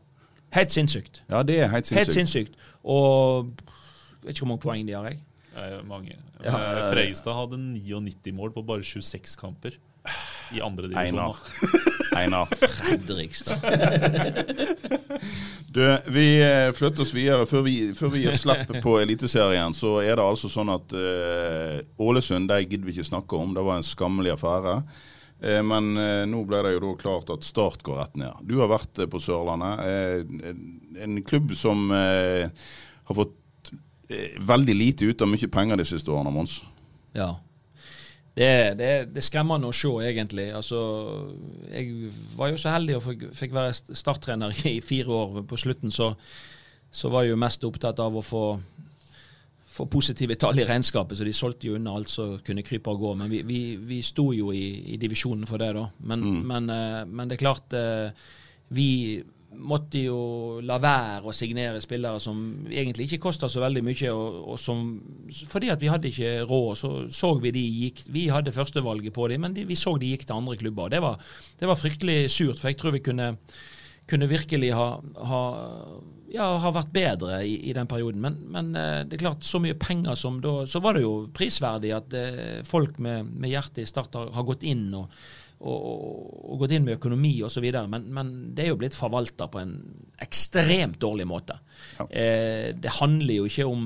Helt 0.55 0.71
sinnssykt. 0.71 1.23
Ja, 1.31 1.41
det 1.47 1.61
er 1.63 1.71
helt 1.71 1.87
sinnssykt. 1.87 2.03
Helt 2.05 2.15
sinnssykt. 2.15 2.59
Og 2.87 3.49
jeg 3.55 4.27
vet 4.27 4.35
ikke 4.35 4.45
hvor 4.45 4.51
mange 4.55 4.63
poeng 4.67 4.87
de 4.87 4.95
har, 4.99 5.09
jeg. 5.11 5.23
Eh, 5.57 5.79
mange. 5.87 6.15
Ja. 6.43 6.53
Eh, 6.53 6.83
Freistad 6.91 7.35
hadde 7.39 7.57
99 7.59 8.35
mål 8.35 8.51
på 8.55 8.63
bare 8.67 8.83
26 8.85 9.35
kamper 9.39 9.79
i 10.55 10.61
andre 10.61 10.87
divisjoner. 10.87 11.35
Einar. 12.17 12.47
Fredrikstad. 12.55 13.61
Du, 15.67 15.97
vi 16.07 16.41
eh, 16.41 16.71
flytter 16.73 17.03
oss 17.03 17.13
videre. 17.13 17.45
Før 17.45 17.61
vi, 17.65 17.73
før 17.93 18.09
vi 18.13 18.23
gir 18.23 18.37
slipp 18.37 18.71
på 18.81 18.95
Eliteserien, 18.97 19.75
så 19.77 19.99
er 20.01 20.15
det 20.17 20.23
altså 20.23 20.49
sånn 20.49 20.71
at 20.73 20.93
uh, 20.95 21.75
Ålesund 22.01 22.49
de 22.49 22.57
gidder 22.63 22.87
vi 22.87 22.95
ikke 22.95 23.05
snakke 23.11 23.37
om. 23.37 23.51
Det 23.53 23.65
var 23.67 23.77
en 23.77 23.85
skammelig 23.85 24.33
affære. 24.33 24.77
Eh, 25.37 25.59
men 25.61 25.91
nå 26.31 26.39
ble 26.49 26.63
det 26.65 26.71
jo 26.73 26.81
da 26.81 26.93
klart 26.97 27.29
at 27.35 27.45
Start 27.45 27.85
går 27.85 27.99
rett 28.01 28.17
ned. 28.17 28.39
Du 28.49 28.55
har 28.61 28.71
vært 28.71 29.03
på 29.11 29.21
Sørlandet. 29.21 30.25
En- 30.97 31.21
klubb 31.27 31.53
som 31.59 31.91
har 31.91 33.13
fått 33.19 33.75
veldig 34.49 34.77
lite 34.79 35.11
ut 35.11 35.21
av 35.21 35.29
mye 35.29 35.51
penger 35.51 35.77
de 35.77 35.85
siste 35.85 36.09
årene, 36.09 36.33
Mons. 36.33 36.61
Ja. 37.13 37.35
Det, 38.37 38.49
det, 38.77 38.89
det 39.15 39.21
er 39.21 39.25
skremmende 39.25 39.65
å 39.71 39.73
se, 39.73 39.89
egentlig. 40.05 40.47
Altså, 40.53 40.79
jeg 41.73 42.11
var 42.37 42.51
jo 42.53 42.59
så 42.61 42.69
heldig 42.75 42.97
og 42.99 43.05
fikk, 43.33 43.53
være 43.55 43.73
st- 43.73 43.97
starttrener 43.97 44.53
i 44.69 44.75
fire 44.85 45.09
år. 45.15 45.39
På 45.49 45.57
slutten 45.57 45.89
så, 45.95 46.11
så 46.93 47.09
var 47.09 47.25
jeg 47.25 47.33
jo 47.33 47.39
mest 47.41 47.65
opptatt 47.65 47.97
av 48.03 48.15
å 48.19 48.21
få, 48.25 48.43
få 49.77 49.87
positive 49.93 50.37
tall 50.37 50.61
i 50.61 50.65
regnskapet, 50.69 51.17
så 51.17 51.25
de 51.25 51.33
solgte 51.33 51.67
jo 51.71 51.79
unna 51.79 51.95
alt 51.97 52.13
som 52.13 52.35
kunne 52.45 52.63
krype 52.65 52.93
og 52.93 53.01
gå. 53.07 53.15
Men 53.23 53.33
vi, 53.33 53.41
vi, 53.49 53.61
vi 53.89 53.99
sto 54.05 54.29
jo 54.37 54.51
i, 54.53 54.65
i 54.93 54.99
divisjonen 55.01 55.49
for 55.49 55.61
det, 55.61 55.71
da. 55.77 55.87
Men, 56.13 56.27
men, 56.53 56.69
eh, 56.73 57.01
men 57.09 57.27
det 57.29 57.37
er 57.39 57.43
klart 57.47 57.73
eh, 57.77 58.29
Vi 58.77 58.89
måtte 59.57 60.01
jo 60.05 60.17
la 60.65 60.77
være 60.81 61.29
å 61.29 61.35
signere 61.35 61.81
spillere 61.83 62.19
som 62.21 62.39
egentlig 62.69 63.07
ikke 63.07 63.23
kosta 63.27 63.49
så 63.51 63.61
veldig 63.63 63.83
mye. 63.85 64.11
Og, 64.13 64.41
og 64.53 64.59
som, 64.61 64.83
fordi 65.49 65.71
at 65.73 65.83
vi 65.83 65.91
hadde 65.91 66.11
ikke 66.11 66.33
råd, 66.49 66.73
så 66.79 66.91
så 67.13 67.33
vi 67.41 67.53
de 67.55 67.63
gikk 67.63 68.03
Vi 68.13 68.27
hadde 68.31 68.53
førstevalget 68.55 69.15
på 69.15 69.27
dem, 69.31 69.43
men 69.45 69.55
de, 69.55 69.65
vi 69.67 69.77
så 69.79 69.95
de 69.99 70.11
gikk 70.13 70.27
til 70.27 70.37
andre 70.37 70.57
klubber. 70.59 70.91
Det 70.93 71.01
var, 71.03 71.17
det 71.59 71.69
var 71.69 71.79
fryktelig 71.79 72.19
surt, 72.33 72.61
for 72.61 72.71
jeg 72.71 72.79
tror 72.79 72.95
vi 72.95 73.03
kunne, 73.05 73.31
kunne 74.07 74.29
virkelig 74.29 74.71
ha, 74.77 74.87
ha, 75.31 75.41
ja, 76.33 76.51
ha 76.63 76.73
vært 76.75 76.93
bedre 76.95 77.41
i, 77.47 77.57
i 77.69 77.75
den 77.75 77.89
perioden. 77.89 78.21
Men, 78.23 78.37
men 78.53 78.71
eh, 78.77 79.01
det 79.07 79.17
er 79.17 79.25
klart, 79.25 79.47
så 79.47 79.61
mye 79.63 79.77
penger 79.79 80.15
som 80.19 80.41
da 80.43 80.59
Så 80.69 80.81
var 80.83 80.97
det 80.97 81.05
jo 81.05 81.27
prisverdig 81.33 81.95
at 81.97 82.15
eh, 82.17 82.63
folk 82.67 82.99
med, 83.03 83.33
med 83.33 83.53
hjertet 83.53 83.83
i 83.83 83.89
start 83.89 84.15
har, 84.19 84.31
har 84.35 84.47
gått 84.47 84.65
inn 84.67 84.87
og 84.97 85.11
og, 85.57 86.51
og 86.51 86.59
gått 86.61 86.75
inn 86.75 86.85
med 86.85 86.99
økonomi 86.99 87.33
osv. 87.45 87.65
Men, 87.89 88.07
men 88.13 88.31
det 88.55 88.65
er 88.65 88.71
jo 88.71 88.79
blitt 88.81 88.97
forvalta 88.97 89.47
på 89.51 89.61
en 89.61 89.73
ekstremt 90.21 90.99
dårlig 91.01 91.27
måte. 91.29 91.57
Eh, 92.09 92.73
det 92.77 92.95
handler 92.99 93.39
jo 93.39 93.49
ikke 93.49 93.67
om 93.69 93.85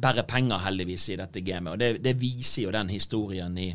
bare 0.00 0.26
penger, 0.28 0.64
heldigvis, 0.66 1.08
i 1.12 1.18
dette 1.20 1.44
gamet. 1.44 1.74
Og 1.74 1.82
det, 1.82 1.90
det 2.04 2.16
viser 2.20 2.66
jo 2.66 2.74
den 2.76 2.92
historien 2.92 3.56
i, 3.60 3.70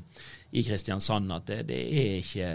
i 0.53 0.61
Kristiansand 0.67 1.31
at 1.31 1.45
det, 1.47 1.61
det 1.69 1.77
er 1.95 2.15
ikke 2.19 2.47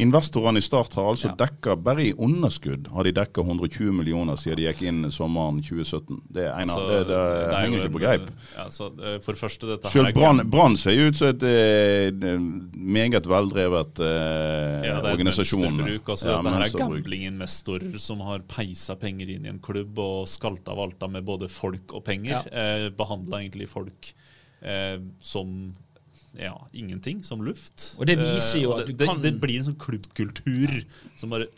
Investorene 0.00 0.62
i 0.62 0.64
Start 0.64 0.94
har 0.96 1.10
altså 1.10 1.28
Ja. 1.28 1.34
dekka, 1.42 1.74
bare 1.76 2.06
i 2.06 2.12
underskudd 2.16 2.86
har 2.94 3.04
de 3.04 3.12
dekka 3.12 3.42
120 3.44 3.92
millioner 3.92 4.38
siden 4.40 4.56
de 4.56 4.64
gikk 4.64 4.80
inn 4.88 5.02
sommeren 5.12 5.58
2017. 5.60 6.22
Det, 6.32 6.46
Einar, 6.48 6.78
Altså, 6.78 6.86
det, 6.88 7.02
det, 7.10 7.18
jo 7.18 7.58
henger 7.58 7.78
en- 7.78 7.84
ikke 7.84 7.92
på 7.98 8.00
greip. 8.04 8.30
Ja, 8.56 8.64
eh, 8.64 9.18
for 9.20 9.32
det 9.36 9.40
første, 9.42 9.66
dette 9.74 9.90
Selv 9.92 10.48
Brann 10.50 10.76
ser 10.80 10.92
jo 10.96 11.08
ut 11.10 11.16
som 11.20 11.28
et 11.28 11.42
eh, 11.42 12.38
meget 12.72 13.26
veldrevet 13.28 14.00
eh, 14.00 14.88
ja, 14.88 15.00
det 15.02 15.12
organisasjon. 15.12 15.80
Altså, 15.84 16.28
Ja, 16.30 16.40
dette 16.40 16.54
her 16.54 16.64
er 16.64 16.78
gamblinginvestorer 16.78 17.98
som 18.00 18.20
har 18.24 18.40
peisa 18.48 18.96
penger 18.96 19.28
inn 19.34 19.44
i 19.44 19.52
en 19.52 19.60
klubb 19.60 19.98
og 19.98 20.24
skalta 20.28 20.74
valta 20.74 21.08
med 21.10 21.24
både 21.28 21.48
folk 21.52 21.92
og 21.92 22.04
penger. 22.08 22.40
Ja. 22.40 22.42
Eh, 22.52 22.88
Behandla 22.96 23.42
egentlig 23.42 23.68
folk 23.68 24.14
eh, 24.62 24.96
som 25.20 25.74
ja, 26.38 26.54
ingenting, 26.72 27.24
som 27.26 27.42
luft. 27.44 27.94
Og 27.98 28.06
det 28.06 28.18
viser 28.20 28.62
jo 28.62 28.74
Eh, 28.76 28.84
at 28.84 28.92
det, 28.92 29.06
kan- 29.08 29.22
det, 29.22 29.34
blir 29.42 29.58
en 29.58 29.72
sånn 29.72 29.80
klubbkultur 29.80 30.84
som 31.18 31.30
bare 31.34 31.48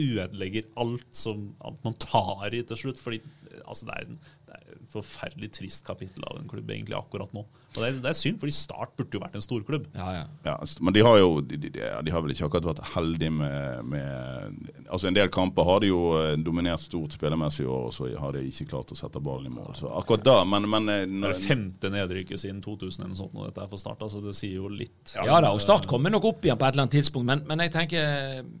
ødelegger 0.00 0.68
alt 0.80 1.04
som 1.12 1.50
alt 1.60 1.82
man 1.84 1.96
tar 2.00 2.54
i 2.54 2.62
til 2.64 2.76
slutt. 2.84 3.00
Fordi 3.02 3.20
eh, 3.20 3.60
altså, 3.66 3.86
det, 3.88 3.96
er 3.98 4.06
en, 4.08 4.20
det 4.50 4.58
er 4.58 4.76
et 4.80 4.94
forferdelig 4.94 5.48
trist 5.54 5.84
kapittel 5.86 6.24
av 6.26 6.38
en 6.40 6.48
klubb 6.50 6.70
egentlig 6.72 6.96
akkurat 6.98 7.30
nå. 7.36 7.44
Og 7.70 7.76
det 7.78 7.86
er, 7.86 7.98
det 8.02 8.10
er 8.10 8.16
synd, 8.18 8.40
fordi 8.42 8.54
Start 8.56 8.96
burde 8.98 9.14
jo 9.14 9.20
vært 9.22 9.36
en 9.38 9.44
storklubb. 9.44 9.84
Ja, 9.94 10.08
ja. 10.16 10.24
Ja, 10.48 10.54
men 10.82 10.96
de 10.96 11.04
har 11.06 11.20
jo 11.20 11.28
de, 11.44 11.58
de, 11.62 11.70
de 11.70 12.14
har 12.14 12.24
vel 12.24 12.34
ikke 12.34 12.48
akkurat 12.48 12.66
vært 12.72 12.82
heldige 12.96 13.30
med, 13.30 13.84
med 13.92 14.72
Altså 14.90 15.06
En 15.06 15.14
del 15.14 15.30
kamper 15.30 15.68
har 15.68 15.84
de 15.84 15.92
jo 15.92 16.00
eh, 16.18 16.34
dominert 16.42 16.82
stort 16.82 17.14
spillemessig, 17.14 17.68
og 17.70 17.94
så 17.94 18.10
har 18.18 18.34
de 18.34 18.42
ikke 18.48 18.66
klart 18.72 18.90
å 18.90 18.98
sette 18.98 19.22
ballen 19.22 19.52
i 19.52 19.54
mål. 19.54 19.70
Så 19.78 19.92
akkurat 20.00 20.26
da, 20.26 20.36
men, 20.42 20.66
men 20.72 20.90
når, 20.90 21.36
Det 21.36 21.36
er 21.36 21.46
femte 21.46 21.94
nedrykket 21.94 22.42
siden 22.42 22.58
2000 22.64 23.04
eller 23.04 23.14
noe 23.14 23.22
sånt, 23.22 23.38
og 23.38 23.46
dette 23.46 23.62
er 23.62 23.70
for 23.70 23.84
start. 23.84 24.02
Altså, 24.08 24.24
det 24.24 24.34
sier 24.38 24.58
jo 24.58 24.70
litt. 24.72 25.14
Ja 25.14 25.38
da, 25.38 25.54
og 25.54 25.62
Start 25.62 25.86
kommer 25.90 26.10
nok 26.10 26.26
opp 26.32 26.48
igjen 26.48 26.58
på 26.58 26.66
et 26.66 26.74
eller 26.74 26.88
annet 26.88 26.98
tidspunkt, 26.98 27.30
men, 27.30 27.46
men 27.46 27.62
jeg 27.68 27.76
tenker 27.78 28.56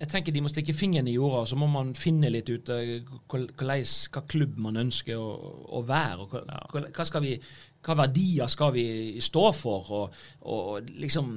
jeg 0.00 0.08
tenker 0.10 0.34
de 0.34 0.40
må 0.42 0.50
stikke 0.50 0.74
fingeren 0.74 1.06
i 1.06 1.14
jorda, 1.14 1.44
så 1.46 1.56
må 1.60 1.68
man 1.70 1.92
finne 1.94 2.30
litt 2.32 2.48
ut 2.50 2.70
eh, 2.74 3.04
hva 3.30 4.22
klubb 4.30 4.56
man 4.58 4.80
ønsker 4.80 5.14
å, 5.20 5.28
å 5.78 5.82
være. 5.86 6.24
og 6.24 6.34
hva, 6.34 6.82
hva- 6.90 7.06
skal 7.06 7.22
vi, 7.22 7.36
hva 7.84 7.94
verdier 8.02 8.50
skal 8.50 8.72
vi 8.74 8.84
stå 9.22 9.44
for? 9.54 9.92
Og, 10.00 10.18
og 10.50 10.90
liksom 10.98 11.30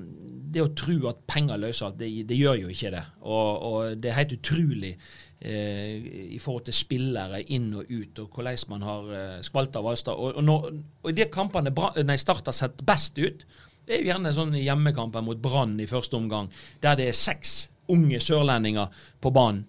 Det 0.54 0.64
å 0.64 0.72
tro 0.74 0.96
at 1.12 1.22
penger 1.30 1.60
løser 1.62 1.86
alt, 1.90 2.00
det, 2.00 2.10
det 2.26 2.40
gjør 2.40 2.64
jo 2.64 2.74
ikke 2.74 2.92
det. 2.98 3.04
Og, 3.22 3.64
og 3.70 4.02
det 4.02 4.10
er 4.10 4.18
helt 4.24 4.36
utrolig 4.40 4.94
eh, 4.96 6.10
i 6.34 6.40
forhold 6.42 6.66
til 6.72 6.80
spillere 6.80 7.44
inn 7.54 7.70
og 7.78 7.86
ut, 7.94 8.24
og 8.26 8.34
hvordan 8.34 8.66
man 8.74 8.88
har 8.90 9.14
eh, 9.22 9.38
skvalta 9.46 9.84
og 9.84 9.90
valsta. 9.92 10.18
Og, 10.18 10.34
og, 10.40 10.44
når, 10.50 10.70
og 11.04 11.14
i 11.14 11.18
de 11.22 11.30
kampene 11.30 11.76
Bra- 11.78 11.94
nei, 12.02 12.18
Start 12.18 12.50
har 12.50 12.58
sett 12.58 12.82
best 12.88 13.20
ut, 13.22 13.46
det 13.88 13.96
er 13.96 14.02
jo 14.04 14.10
gjerne 14.16 14.34
sånn 14.36 14.58
hjemmekamper 14.58 15.24
mot 15.24 15.40
Brann 15.40 15.78
i 15.80 15.86
første 15.88 16.18
omgang, 16.18 16.50
der 16.84 16.98
det 17.00 17.12
er 17.14 17.16
seks 17.16 17.68
unge 17.94 18.20
sørlendinger 18.24 18.94
på 19.22 19.32
banen. 19.36 19.66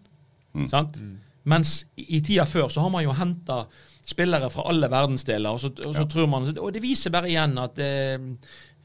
Sant? 0.68 0.98
Mens 1.48 1.82
i 1.96 2.20
tida 2.24 2.44
før 2.48 2.68
så 2.72 2.82
har 2.84 2.92
man 2.92 3.04
jo 3.06 3.14
henta 3.16 3.62
spillere 4.08 4.48
fra 4.52 4.64
alle 4.70 4.88
verdensdeler, 4.90 5.52
og 5.52 5.60
så, 5.60 5.70
og 5.84 5.94
så 5.96 6.06
tror 6.08 6.28
man 6.32 6.48
Og 6.56 6.72
det 6.72 6.82
viser 6.82 7.12
bare 7.12 7.28
igjen 7.28 7.58
at 7.60 7.80
eh, 7.84 8.16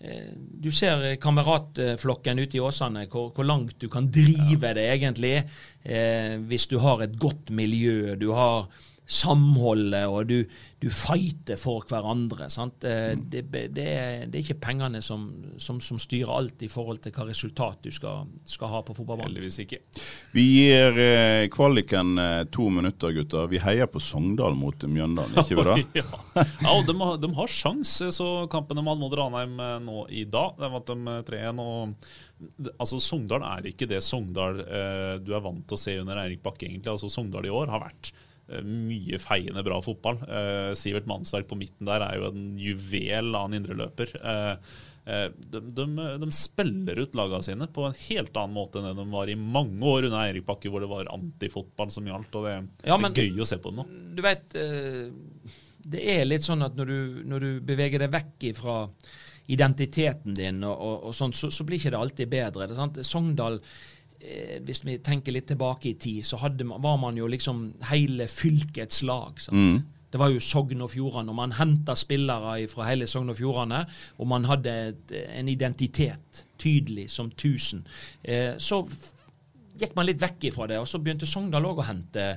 eh, 0.03 0.31
du 0.35 0.69
ser 0.71 1.15
kameratflokken 1.23 2.41
ute 2.43 2.59
i 2.59 2.63
Åsane, 2.63 3.05
hvor, 3.11 3.31
hvor 3.35 3.47
langt 3.47 3.77
du 3.79 3.87
kan 3.91 4.09
drive 4.11 4.73
det 4.75 4.87
egentlig 4.97 5.37
eh, 5.39 6.35
hvis 6.43 6.67
du 6.71 6.77
har 6.83 7.05
et 7.05 7.15
godt 7.19 7.53
miljø. 7.55 8.15
Du 8.19 8.31
har 8.35 8.67
samholdet, 9.05 10.05
og 10.07 10.27
du, 10.29 10.37
du 10.79 10.87
fighter 10.93 11.57
for 11.59 11.83
hverandre. 11.89 12.47
Sant? 12.53 12.83
Eh, 12.87 13.13
Det, 13.19 13.41
det, 13.51 13.83
er, 13.83 14.25
det 14.31 14.37
er 14.39 14.43
ikke 14.43 14.59
pengene 14.63 15.01
som, 15.03 15.25
som, 15.59 15.79
som 15.83 15.99
styrer 15.99 16.31
alt 16.33 16.63
i 16.63 16.69
forhold 16.71 17.01
til 17.03 17.13
hva 17.15 17.25
resultat 17.27 17.81
du 17.83 17.91
skal, 17.93 18.27
skal 18.47 18.71
ha 18.71 18.81
på 18.87 18.95
fotballbanen. 18.97 19.31
Heldigvis 19.33 19.59
ikke. 19.65 19.79
Vi 20.35 20.45
gir 20.55 20.99
eh, 21.03 21.45
kvaliken 21.53 22.17
eh, 22.21 22.41
to 22.53 22.69
minutter, 22.73 23.13
gutter. 23.17 23.47
Vi 23.51 23.61
heier 23.63 23.89
på 23.91 24.01
Sogndal 24.03 24.55
mot 24.59 24.85
Mjøndalen, 24.87 25.35
ikke 25.43 25.59
vi 25.59 25.67
da? 25.69 25.77
ja, 26.01 26.07
ja 26.63 26.75
og 26.77 26.85
de, 26.89 26.97
har- 27.03 27.19
de 27.23 27.31
har 27.37 27.51
sjans. 27.59 27.97
Så 28.13 28.29
kampene 28.51 28.83
med 28.83 28.95
Almod 28.95 29.17
Ranheim 29.19 29.59
eh, 29.59 29.79
nå 29.83 30.05
i 30.11 30.25
dag. 30.31 30.55
De 30.61 30.71
vant 30.77 30.93
de 30.93 31.17
eh, 31.17 31.25
3-1. 31.31 31.63
og 31.63 31.97
Altså, 32.81 32.97
Sogndal 32.99 33.43
er 33.47 33.69
ikke 33.69 33.87
det 33.87 34.01
Sogndal 34.03 34.57
eh, 34.65 35.13
du 35.23 35.29
er 35.37 35.43
vant 35.45 35.63
til 35.69 35.77
å 35.77 35.79
se 35.79 35.93
under 36.01 36.17
Eirik 36.25 36.41
Bakke, 36.43 36.67
egentlig. 36.67 36.91
Altså, 36.91 37.07
Sogndal 37.13 37.45
i 37.47 37.53
år 37.53 37.71
har 37.71 37.83
vært 37.85 38.09
eh, 38.11 38.22
mye 38.63 39.17
feiende 39.23 39.63
bra 39.63 39.77
fotball. 39.81 40.17
Eh, 40.27 40.73
Sivert 40.75 41.05
Mannsverk 41.09 41.47
på 41.47 41.55
midten 41.59 41.87
der 41.87 42.03
er 42.05 42.17
jo 42.19 42.31
en 42.31 42.57
juvel 42.59 43.31
av 43.35 43.47
en 43.47 43.55
indreløper. 43.59 44.11
Eh, 44.19 44.51
eh, 45.05 45.27
de, 45.53 45.61
de, 45.79 45.85
de 46.21 46.29
spiller 46.35 46.99
ut 47.05 47.15
lagene 47.15 47.43
sine 47.43 47.67
på 47.71 47.87
en 47.87 47.95
helt 48.09 48.35
annen 48.39 48.55
måte 48.57 48.79
enn 48.83 48.95
de 48.99 49.07
var 49.15 49.31
i 49.31 49.35
mange 49.39 49.79
år 49.87 50.09
under 50.09 50.19
Eirik 50.27 50.45
Bakke, 50.47 50.69
hvor 50.71 50.83
det 50.83 50.91
var 50.91 51.11
antifotball 51.15 51.91
som 51.95 52.05
gjaldt. 52.11 52.35
og 52.35 52.45
Det, 52.49 52.55
Ja, 52.91 52.97
men- 52.97 53.13
det 53.15 53.23
er 53.25 53.31
gøy 53.35 53.45
å 53.47 53.51
se 53.53 53.57
på 53.63 53.71
det 53.71 53.79
nå. 53.81 53.87
Du 54.15 54.21
vet, 54.21 54.55
eh, 54.55 55.09
det 55.83 56.03
er 56.19 56.25
litt 56.25 56.41
sånn 56.45 56.63
at 56.63 56.75
når 56.75 56.85
du, 56.87 57.23
når 57.27 57.39
du 57.39 57.51
beveger 57.61 57.99
deg 57.99 58.11
vekk 58.11 58.55
fra 58.55 58.77
identiteten 59.51 60.33
din, 60.37 60.61
og, 60.63 60.77
og, 60.77 61.03
og 61.09 61.15
sånt, 61.15 61.35
så, 61.35 61.49
så 61.51 61.65
blir 61.67 61.79
ikke 61.79 61.91
det 61.91 61.99
alltid 61.99 62.29
bedre. 62.31 62.67
Det 62.67 62.75
er 62.75 62.79
sant? 62.79 62.99
Sogndal 63.03 63.57
eh, 63.59 63.63
hvis 64.63 64.83
vi 64.85 64.97
tenker 65.03 65.35
litt 65.35 65.47
tilbake 65.51 65.89
i 65.91 65.97
tid, 65.99 66.23
så 66.25 66.37
man, 66.63 66.81
var 66.81 66.97
man 66.97 67.17
jo 67.17 67.27
liksom 67.27 67.73
hele 67.89 68.27
fylkets 68.27 69.03
lag. 69.03 69.39
Sant? 69.39 69.83
Det 70.13 70.19
var 70.21 70.29
jo 70.29 70.37
Sogn 70.39 70.81
og 70.85 70.91
Fjordane, 70.93 71.31
og 71.33 71.35
man 71.39 71.55
henta 71.57 71.95
spillere 71.97 72.67
fra 72.69 72.85
hele 72.85 73.07
Sogn 73.09 73.31
og 73.33 73.37
Fjordane. 73.39 73.79
Og 74.21 74.27
man 74.29 74.45
hadde 74.45 74.73
et, 74.91 75.13
en 75.39 75.49
identitet, 75.49 76.43
tydelig 76.61 77.07
som 77.09 77.31
1000. 77.33 77.81
Eh, 78.23 78.51
så 78.61 78.83
gikk 79.81 79.95
man 79.97 80.05
litt 80.05 80.21
vekk 80.21 80.51
ifra 80.51 80.67
det, 80.69 80.77
og 80.77 80.85
så 80.87 81.01
begynte 81.01 81.25
Sogndal 81.25 81.65
òg 81.65 81.81
å 81.81 81.87
hente 81.87 82.27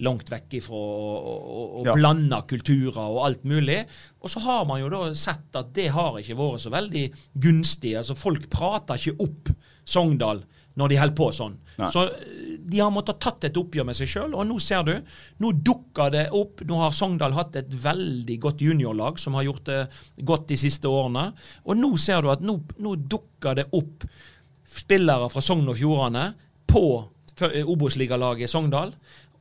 langt 0.00 0.30
vekk 0.30 0.56
ifra 0.60 0.78
og, 0.78 1.28
og, 1.28 1.76
og 1.82 1.86
Ja. 1.90 1.94
blanda 1.98 2.38
kulturer 2.48 3.02
og 3.02 3.20
alt 3.26 3.44
mulig. 3.44 3.82
Og 4.22 4.30
så 4.32 4.40
har 4.46 4.64
man 4.64 4.80
jo 4.80 4.88
da 4.88 5.02
sett 5.12 5.58
at 5.58 5.72
det 5.76 5.90
har 5.92 6.16
ikke 6.22 6.38
vært 6.38 6.64
så 6.64 6.72
veldig 6.72 7.04
gunstig. 7.44 7.92
Altså 7.98 8.16
Folk 8.16 8.48
prater 8.48 8.96
ikke 8.96 9.26
opp 9.26 9.52
Sogndal 9.84 10.44
når 10.78 10.92
de 10.92 11.00
holder 11.00 11.18
på 11.18 11.28
sånn. 11.34 11.56
Nei. 11.80 11.90
Så 11.92 12.04
eh, 12.06 12.54
de 12.68 12.80
har 12.82 12.92
måttet 12.92 13.20
tatt 13.22 13.46
et 13.48 13.58
oppgjør 13.58 13.86
med 13.88 13.98
seg 13.98 14.10
sjøl, 14.10 14.34
og 14.36 14.46
nå 14.48 14.58
ser 14.62 14.84
du. 14.86 14.94
Nå 15.42 15.52
dukker 15.64 16.12
det 16.14 16.24
opp. 16.36 16.62
Nå 16.68 16.80
har 16.82 16.96
Sogndal 16.96 17.36
hatt 17.36 17.58
et 17.60 17.76
veldig 17.84 18.38
godt 18.44 18.64
juniorlag 18.64 19.20
som 19.20 19.38
har 19.38 19.46
gjort 19.48 19.68
det 19.70 19.78
godt 20.28 20.48
de 20.52 20.58
siste 20.60 20.90
årene. 20.90 21.30
Og 21.66 21.78
nå 21.78 21.94
ser 22.00 22.22
du 22.22 22.32
at 22.32 22.44
nå, 22.44 22.58
nå 22.84 22.96
dukker 23.08 23.62
det 23.62 23.68
opp 23.78 24.06
spillere 24.68 25.30
fra 25.32 25.42
Sogn 25.44 25.70
og 25.70 25.78
Fjordane 25.78 26.26
på 26.68 26.84
eh, 27.48 27.64
Obos-ligalaget 27.64 28.48
i 28.48 28.52
Sogndal. 28.52 28.92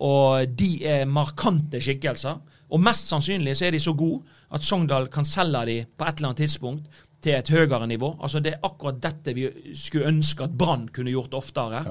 Og 0.08 0.58
de 0.58 0.72
er 0.88 1.10
markante 1.10 1.82
skikkelser. 1.84 2.40
Og 2.68 2.82
mest 2.84 3.08
sannsynlig 3.12 3.56
så 3.56 3.68
er 3.68 3.76
de 3.76 3.82
så 3.82 3.94
gode 3.98 4.24
at 4.56 4.64
Sogndal 4.64 5.08
kan 5.12 5.28
selge 5.28 5.64
dem 5.70 5.92
på 5.98 6.08
et 6.08 6.20
eller 6.20 6.32
annet 6.32 6.42
tidspunkt 6.44 7.04
til 7.28 7.36
et 7.36 7.52
høyere 7.52 7.88
nivå. 7.90 8.14
Altså 8.24 8.40
Det 8.44 8.54
er 8.56 8.66
akkurat 8.66 9.02
dette 9.04 9.34
vi 9.36 9.48
skulle 9.76 10.12
ønske 10.14 10.48
at 10.48 10.56
Brann 10.58 10.88
kunne 10.96 11.12
gjort 11.12 11.36
oftere. 11.38 11.84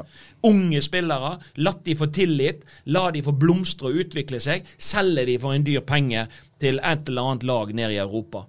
Unge 0.48 0.80
spillere, 0.84 1.36
latt 1.60 1.84
de 1.86 1.96
få 1.98 2.08
tillit, 2.14 2.64
la 2.86 3.10
de 3.12 3.24
få 3.24 3.36
blomstre 3.36 3.90
og 3.90 4.00
utvikle 4.06 4.40
seg. 4.42 4.66
Selge 4.78 5.26
de 5.28 5.36
for 5.42 5.56
en 5.56 5.66
dyr 5.66 5.84
penge 5.86 6.26
til 6.62 6.80
et 6.80 7.10
eller 7.10 7.32
annet 7.32 7.46
lag 7.48 7.74
nede 7.76 7.96
i 7.96 8.00
Europa. 8.00 8.46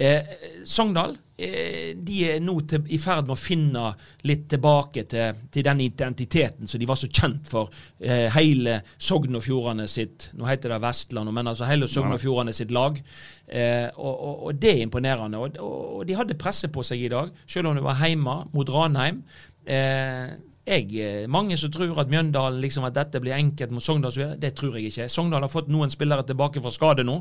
Eh, 0.00 0.22
Sogndal 0.64 1.12
eh, 1.36 1.90
de 1.96 2.20
er 2.24 2.38
nå 2.40 2.54
til, 2.68 2.86
i 2.88 2.96
ferd 3.00 3.26
med 3.26 3.34
å 3.34 3.40
finne 3.40 3.82
litt 4.24 4.46
tilbake 4.48 5.02
til, 5.12 5.42
til 5.52 5.66
den 5.66 5.82
identiteten 5.84 6.70
som 6.70 6.80
de 6.80 6.88
var 6.88 6.96
så 6.96 7.10
kjent 7.10 7.50
for. 7.50 7.68
Eh, 8.00 8.30
hele 8.32 8.78
Sogn 8.96 9.36
og 9.36 9.44
Fjordane 9.44 9.84
sitt 9.90 10.30
Nå 10.40 10.48
heter 10.48 10.72
det 10.72 10.80
Vestland, 10.86 11.32
men 11.36 11.52
altså 11.52 11.68
hele 11.68 11.88
Sogn 11.90 12.16
og 12.16 12.22
Fjordane 12.22 12.54
sitt 12.56 12.72
lag. 12.72 12.96
Eh, 13.44 13.88
og, 13.98 14.14
og, 14.14 14.46
og 14.48 14.62
det 14.62 14.72
er 14.72 14.84
imponerende. 14.86 15.42
Og, 15.42 15.60
og, 15.60 16.04
de 16.08 16.16
hadde 16.16 16.38
presse 16.40 16.72
på 16.72 16.84
seg 16.86 17.04
i 17.04 17.12
dag, 17.12 17.34
selv 17.44 17.68
om 17.68 17.76
det 17.76 17.84
var 17.84 18.00
hjemme 18.00 18.38
mot 18.56 18.72
Ranheim. 18.72 19.20
Eh, 19.68 20.30
jeg, 20.70 20.86
eh, 21.02 21.26
mange 21.30 21.56
som 21.58 21.70
tror 21.74 21.98
at 22.00 22.08
Mjøndalen 22.12 22.60
liksom 22.62 22.86
at 22.88 22.94
dette 22.96 23.20
blir 23.22 23.34
enkelt 23.36 23.70
mot 23.74 23.82
Sogndal, 23.84 24.36
det 24.40 24.54
tror 24.56 24.78
jeg 24.78 24.90
ikke. 24.92 25.08
Sogndal 25.10 25.42
har 25.44 25.52
fått 25.52 25.68
noen 25.68 25.90
spillere 25.92 26.24
tilbake 26.28 26.62
fra 26.62 26.70
skade 26.72 27.04
nå. 27.04 27.18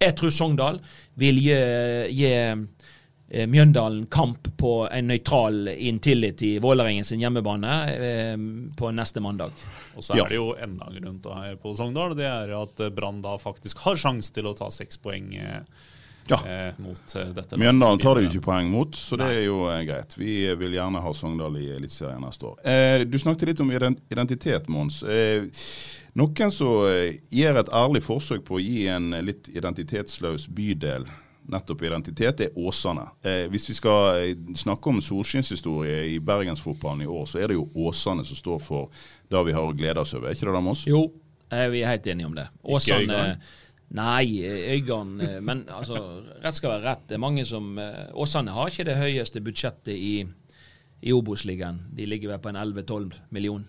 Jeg 0.00 0.14
tror 0.16 0.30
Sogndal 0.34 0.80
vil 1.20 1.40
gi, 1.42 1.58
gi 2.14 2.30
eh, 2.34 3.46
Mjøndalen 3.50 4.06
kamp 4.12 4.50
på 4.60 4.72
en 4.92 5.08
nøytral 5.10 5.68
inntillit 5.74 6.42
i 6.46 6.52
Vålerengen 6.62 7.04
sin 7.08 7.20
hjemmebane 7.24 7.72
eh, 7.94 8.36
på 8.78 8.92
neste 8.94 9.20
mandag. 9.24 9.50
Og 9.96 10.04
så 10.04 10.14
er 10.14 10.22
Ja. 10.22 10.28
det 10.28 10.36
jo 10.38 10.52
enda 10.54 10.86
en 10.90 11.00
grunn 11.02 11.18
til 11.24 11.32
å 11.32 11.40
heie 11.40 11.56
på 11.58 11.74
Sogndal. 11.76 12.14
Det 12.18 12.28
er 12.30 12.54
at 12.60 12.84
Brann 12.94 13.20
da 13.24 13.36
faktisk 13.42 13.78
har 13.88 13.96
sjanse 13.96 14.32
til 14.32 14.46
å 14.46 14.54
ta 14.56 14.70
seks 14.70 14.96
poeng 15.02 15.32
Ja. 16.28 16.38
eh, 16.46 16.74
mot 16.78 17.16
eh, 17.16 17.32
dette. 17.36 17.58
Mjøndalen 17.60 18.00
tar 18.00 18.16
det 18.16 18.26
jo 18.26 18.30
ikke 18.32 18.46
poeng 18.46 18.70
mot, 18.72 18.96
så 18.96 19.18
det 19.20 19.26
er 19.32 19.42
jo 19.46 19.64
eh, 19.70 19.82
greit. 19.88 20.14
Vi 20.18 20.36
vil 20.60 20.76
gjerne 20.78 21.02
ha 21.04 21.12
Sogndal 21.16 21.58
i 21.60 21.66
Eliteserien 21.76 22.22
neste 22.24 22.48
år. 22.52 22.62
Eh, 22.64 23.04
du 23.08 23.18
snakket 23.20 23.52
litt 23.52 23.64
om 23.64 23.72
identitet, 23.74 24.70
Mons. 24.72 25.02
Eh, 25.02 25.44
noen 26.14 26.54
som 26.54 26.86
gjør 27.34 27.60
et 27.60 27.74
ærlig 27.74 28.04
forsøk 28.06 28.46
på 28.46 28.56
å 28.56 28.62
gi 28.62 28.86
en 28.92 29.10
litt 29.26 29.50
identitetsløs 29.52 30.48
bydel 30.54 31.08
nettopp 31.44 31.82
identitet, 31.82 32.40
er 32.40 32.54
Åsane. 32.56 33.04
Eh, 33.22 33.44
hvis 33.52 33.68
vi 33.68 33.74
skal 33.76 34.30
snakke 34.56 34.88
om 34.88 35.00
solskinnshistorie 35.04 36.04
i 36.14 36.18
bergensfotballen 36.24 37.04
i 37.04 37.10
år, 37.10 37.26
så 37.28 37.42
er 37.42 37.52
det 37.52 37.58
jo 37.58 37.66
Åsane 37.74 38.24
som 38.24 38.38
står 38.38 38.62
for 38.64 38.88
det 39.28 39.42
vi 39.44 39.56
har 39.56 39.66
å 39.68 39.76
glede 39.76 40.00
oss 40.00 40.14
over. 40.16 40.30
Er 40.30 40.38
ikke 40.38 40.48
det 40.48 40.56
da, 40.56 40.62
Mons? 40.64 40.86
Jo, 40.88 41.02
eh, 41.50 41.66
vi 41.74 41.82
er 41.82 41.92
helt 41.92 42.06
enige 42.06 42.30
om 42.30 42.38
det. 42.38 42.48
Åsane 42.64 43.04
Øygarden? 43.04 43.44
Nei, 43.94 44.42
Øygarden 44.44 45.20
eh, 45.20 45.40
Men 45.40 45.64
altså, 45.70 46.00
rett 46.42 46.56
skal 46.56 46.76
være 46.76 46.88
rett. 46.88 47.06
Det 47.08 47.18
er 47.18 47.22
mange 47.22 47.44
som 47.46 47.78
eh, 47.78 48.08
Åsane 48.14 48.54
har 48.54 48.70
ikke 48.70 48.88
det 48.88 48.98
høyeste 48.98 49.42
budsjettet 49.44 49.94
i, 49.94 50.24
i 51.02 51.14
Obos-ligaen. 51.14 51.82
De 51.94 52.06
ligger 52.08 52.32
vel 52.32 52.42
på 52.42 52.50
en 52.50 52.58
11-12 52.58 53.12
million. 53.30 53.64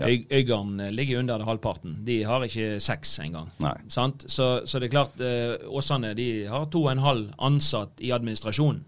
Øy, 0.00 0.26
Øygarden 0.30 0.80
eh, 0.80 0.92
ligger 0.92 1.22
under 1.22 1.38
det 1.38 1.48
halvparten. 1.48 1.96
De 2.06 2.22
har 2.24 2.44
ikke 2.44 2.80
seks 2.80 3.18
engang. 3.24 3.50
Så, 3.88 4.50
så 4.64 4.78
det 4.78 4.90
er 4.90 4.96
klart, 4.98 5.24
Åsane 5.66 6.14
de 6.14 6.30
har 6.50 6.68
to 6.70 6.84
og 6.84 6.92
en 6.92 7.04
halv 7.06 7.32
ansatt 7.38 8.00
i 8.00 8.12
administrasjonen. 8.14 8.84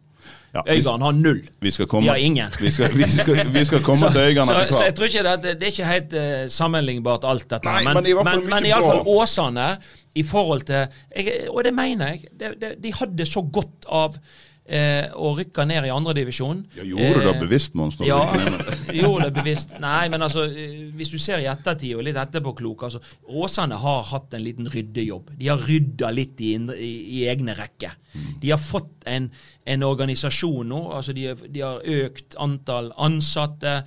Ja, 0.53 0.61
Øygarden 0.69 1.03
har 1.03 1.13
null. 1.17 1.41
Vi 1.65 1.71
komme, 1.89 2.05
Vi 2.05 2.09
har 2.09 2.17
ingen. 2.21 2.51
Vi 2.61 2.71
skal, 2.71 2.93
vi 2.97 3.07
skal, 3.09 3.53
vi 3.55 3.65
skal 3.65 3.81
komme 3.83 4.11
til 4.11 4.21
Øygarden 4.21 4.51
så, 4.51 4.59
hvert. 4.59 4.75
så 4.75 4.85
jeg 4.85 4.95
tror 4.95 5.09
ikke 5.09 5.23
det, 5.25 5.43
det, 5.43 5.63
er 5.63 5.73
ikke 5.73 5.87
helt 5.89 6.13
uh, 6.13 6.51
sammenlignbart 6.53 7.25
alt 7.25 7.47
dette. 7.51 7.73
Nei, 7.73 7.85
men 7.89 8.07
i 8.07 8.15
men, 8.19 8.45
men 8.51 8.69
i 8.69 8.75
alle 8.77 8.91
fall. 8.91 9.01
Åsane, 9.09 9.69
i 10.15 10.25
forhold 10.29 10.67
til 10.69 10.75
jeg, 11.17 11.49
Og 11.49 11.65
det 11.65 11.73
mener 11.75 12.13
jeg. 12.13 12.25
Det, 12.41 12.53
det, 12.61 12.75
de 12.85 12.93
hadde 12.99 13.27
så 13.27 13.43
godt 13.53 13.89
av 13.89 14.19
eh, 14.67 15.09
og 15.19 15.39
rykka 15.41 15.65
ned 15.69 15.87
i 15.89 15.93
andredivisjon. 15.93 16.63
Ja, 16.77 16.85
gjorde 16.87 17.21
du 17.21 17.27
det 17.29 17.35
bevisst, 17.41 17.75
Monster? 17.79 18.07
Ja, 18.07 18.21
gjorde 19.03 19.29
det 19.29 19.35
bevisst. 19.41 19.75
Nei, 19.83 20.07
men 20.13 20.23
altså, 20.23 20.45
eh, 20.49 20.89
hvis 20.97 21.13
du 21.13 21.19
ser 21.23 21.43
i 21.43 21.49
ettertid 21.51 21.97
og 21.97 22.05
litt 22.07 22.19
etterpåklok 22.21 22.87
altså, 22.89 23.03
Åsane 23.29 23.79
har 23.83 24.07
hatt 24.13 24.37
en 24.37 24.45
liten 24.45 24.71
ryddejobb. 24.71 25.35
De 25.39 25.51
har 25.51 25.67
rydda 25.67 26.13
litt 26.15 26.41
i, 26.43 26.55
i, 26.77 26.93
i 27.23 27.27
egne 27.33 27.57
rekker. 27.59 27.99
De 28.13 28.51
har 28.51 28.61
fått 28.61 29.07
en, 29.09 29.31
en 29.65 29.85
organisasjon 29.87 30.69
nå. 30.69 30.81
altså 30.93 31.15
De, 31.17 31.31
de 31.49 31.63
har 31.65 31.81
økt 31.81 32.37
antall 32.41 32.91
ansatte. 33.01 33.79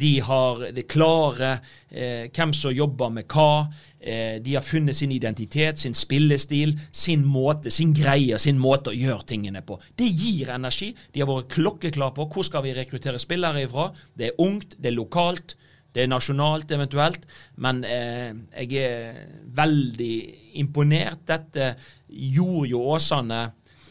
De 0.00 0.14
har 0.24 0.64
det 0.74 0.86
klare 0.90 1.58
eh, 1.90 2.30
hvem 2.32 2.54
som 2.56 2.74
jobber 2.74 3.12
med 3.12 3.28
hva. 3.28 3.66
Eh, 4.04 4.36
de 4.44 4.54
har 4.54 4.64
funnet 4.64 4.96
sin 4.96 5.12
identitet, 5.14 5.78
sin 5.80 5.94
spillestil, 5.96 6.74
sin 6.92 7.22
måte, 7.24 7.70
sin 7.72 7.94
greie, 7.96 8.36
sin 8.38 8.58
måte 8.60 8.92
å 8.92 8.96
gjøre 8.96 9.24
tingene 9.30 9.62
på. 9.64 9.78
Det 9.96 10.10
gir 10.10 10.50
energi. 10.52 10.90
De 11.14 11.22
har 11.22 11.30
vært 11.30 11.54
klokkeklare 11.56 12.12
på 12.18 12.26
hvor 12.34 12.44
skal 12.44 12.66
vi 12.66 12.74
rekruttere 12.76 13.22
spillere 13.22 13.64
ifra. 13.64 13.88
Det 14.12 14.28
er 14.28 14.42
ungt, 14.44 14.76
det 14.76 14.92
er 14.92 14.98
lokalt. 14.98 15.56
Det 15.94 16.02
er 16.02 16.10
nasjonalt 16.10 16.72
eventuelt, 16.74 17.22
men 17.62 17.84
eh, 17.86 18.34
jeg 18.66 18.82
er 18.82 19.18
veldig 19.54 20.14
imponert. 20.60 21.22
Dette 21.30 21.70
gjorde 22.10 22.72
jo 22.72 22.80
Åsane 22.96 23.38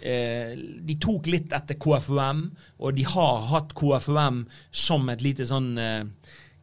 eh, 0.03 0.51
De 0.83 0.97
tok 0.99 1.31
litt 1.31 1.55
etter 1.55 1.79
KFUM, 1.79 2.43
og 2.83 2.99
de 2.99 3.07
har 3.07 3.47
hatt 3.53 3.71
KFUM 3.79 4.43
som 4.67 5.07
et 5.15 5.23
lite 5.23 5.47
sånn 5.47 5.71
eh, 5.79 6.03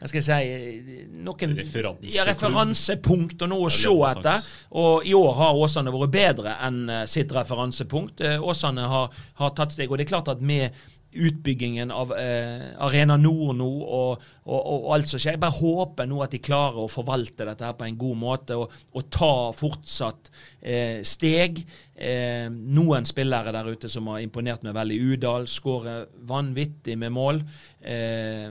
hva 0.01 0.09
skal 0.09 0.23
jeg 0.23 0.25
si 0.25 0.95
noen, 1.21 1.57
Referanseklubb. 1.59 2.15
ja, 2.15 2.25
referansepunkt 2.25 3.43
og 3.45 3.51
noe 3.53 3.67
å 3.69 3.73
se 3.75 3.91
etter. 4.11 4.47
Og 4.81 5.05
i 5.05 5.13
år 5.17 5.35
har 5.37 5.59
Åsane 5.61 5.93
vært 5.93 6.15
bedre 6.15 6.55
enn 6.67 6.79
eh, 6.89 7.03
sitt 7.11 7.33
referansepunkt. 7.37 8.23
Eh, 8.25 8.41
Åsane 8.41 8.87
har, 8.89 9.13
har 9.43 9.53
tatt 9.59 9.77
steg. 9.77 9.91
Og 9.93 10.01
det 10.01 10.07
er 10.09 10.13
klart 10.15 10.33
at 10.33 10.41
med 10.41 10.73
utbyggingen 11.13 11.91
av 11.91 12.13
eh, 12.15 12.71
Arena 12.79 13.17
Nord 13.19 13.57
nå 13.59 13.69
og, 13.83 14.23
og, 14.47 14.59
og, 14.61 14.89
alt 14.95 15.11
som 15.11 15.21
skjer. 15.21 15.35
Jeg 15.35 15.43
bare 15.43 15.59
håper 15.59 16.09
nå 16.11 16.21
at 16.23 16.35
de 16.35 16.43
klarer 16.43 16.85
å 16.85 16.91
forvalte 16.91 17.47
dette 17.49 17.67
her 17.67 17.77
på 17.79 17.87
en 17.87 17.99
god 17.99 18.21
måte 18.21 18.59
og, 18.61 18.77
og 18.95 19.09
ta 19.13 19.33
fortsatt 19.57 20.31
eh, 20.61 21.01
steg. 21.07 21.63
Eh, 22.01 22.47
noen 22.51 23.09
spillere 23.09 23.53
der 23.55 23.73
ute 23.75 23.91
som 23.93 24.09
har 24.13 24.23
imponert 24.23 24.65
meg 24.67 24.77
veldig. 24.79 25.01
Udal 25.13 25.51
skårer 25.51 26.07
vanvittig 26.31 26.97
med 27.01 27.15
mål. 27.17 27.43
Eh, 27.83 28.49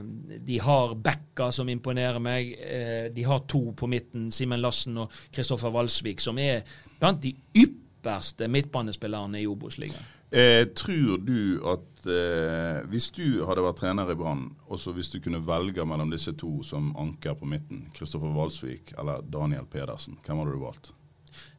de 0.50 0.60
har 0.60 0.96
Bekka 1.00 1.50
som 1.54 1.72
imponerer 1.72 2.20
meg. 2.22 2.54
Eh, 2.60 3.10
de 3.14 3.26
har 3.26 3.44
to 3.48 3.70
på 3.72 3.88
midten, 3.90 4.28
Simen 4.34 4.60
Lassen 4.60 5.00
og 5.00 5.20
Kristoffer 5.32 5.72
Valsvik, 5.74 6.20
som 6.20 6.38
er 6.38 6.64
blant 7.00 7.24
de 7.24 7.32
ypperste 7.56 8.48
midtbanespillerne 8.52 9.40
i 9.40 9.48
Obos-ligaen. 9.48 10.16
Eh, 10.30 10.68
tror 10.78 11.18
du 11.26 11.58
at 11.66 11.89
eh, 12.08 12.80
hvis 12.90 13.10
du 13.16 13.42
hadde 13.48 13.64
vært 13.64 13.80
trener 13.82 14.12
i 14.12 14.16
Brann, 14.18 14.46
også 14.72 14.94
hvis 14.96 15.10
du 15.12 15.18
kunne 15.24 15.42
velge 15.46 15.84
mellom 15.88 16.12
disse 16.12 16.32
to 16.38 16.60
som 16.66 16.92
anker 17.00 17.36
på 17.38 17.48
midten, 17.48 17.86
Kristoffer 17.96 18.32
Walsvik 18.36 18.94
eller 18.98 19.24
Daniel 19.26 19.68
Pedersen, 19.70 20.18
hvem 20.24 20.42
hadde 20.42 20.56
du 20.56 20.64
valgt? 20.64 20.92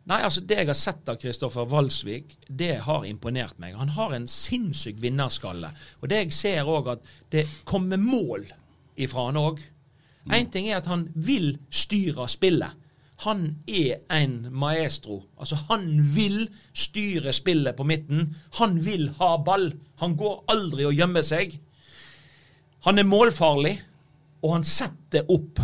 Nei, 0.09 0.17
altså 0.25 0.41
Det 0.43 0.57
jeg 0.57 0.67
har 0.67 0.77
sett 0.77 1.09
av 1.11 1.19
Kristoffer 1.21 1.67
Walsvik, 1.71 2.33
det 2.49 2.73
har 2.87 3.05
imponert 3.07 3.59
meg. 3.61 3.77
Han 3.79 3.93
har 3.95 4.15
en 4.15 4.27
sinnssyk 4.27 4.97
vinnerskalle. 5.01 5.69
Og 6.01 6.09
det 6.11 6.23
jeg 6.25 6.35
ser 6.35 6.69
òg, 6.69 6.89
at 6.95 7.13
det 7.31 7.45
kommer 7.69 8.01
mål 8.01 8.49
ifra 8.99 9.29
han 9.29 9.39
òg. 9.39 9.61
Én 10.29 10.49
ting 10.53 10.67
er 10.69 10.81
at 10.81 10.89
han 10.89 11.07
vil 11.15 11.55
styre 11.73 12.27
spillet. 12.29 12.80
Han 13.21 13.43
er 13.69 14.01
en 14.13 14.47
maestro. 14.49 15.21
Altså, 15.37 15.59
han 15.69 15.85
vil 16.15 16.47
styre 16.73 17.33
spillet 17.35 17.77
på 17.77 17.85
midten. 17.85 18.31
Han 18.57 18.79
vil 18.85 19.09
ha 19.19 19.35
ball. 19.45 19.69
Han 20.01 20.15
går 20.17 20.43
aldri 20.49 20.87
og 20.89 20.97
gjemmer 20.97 21.25
seg. 21.25 21.53
Han 22.87 22.97
er 22.97 23.05
målfarlig, 23.05 23.75
og 24.41 24.55
han 24.55 24.65
setter 24.65 25.29
opp 25.29 25.61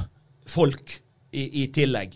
folk 0.47 0.93
i, 1.33 1.63
i 1.63 1.67
tillegg. 1.73 2.13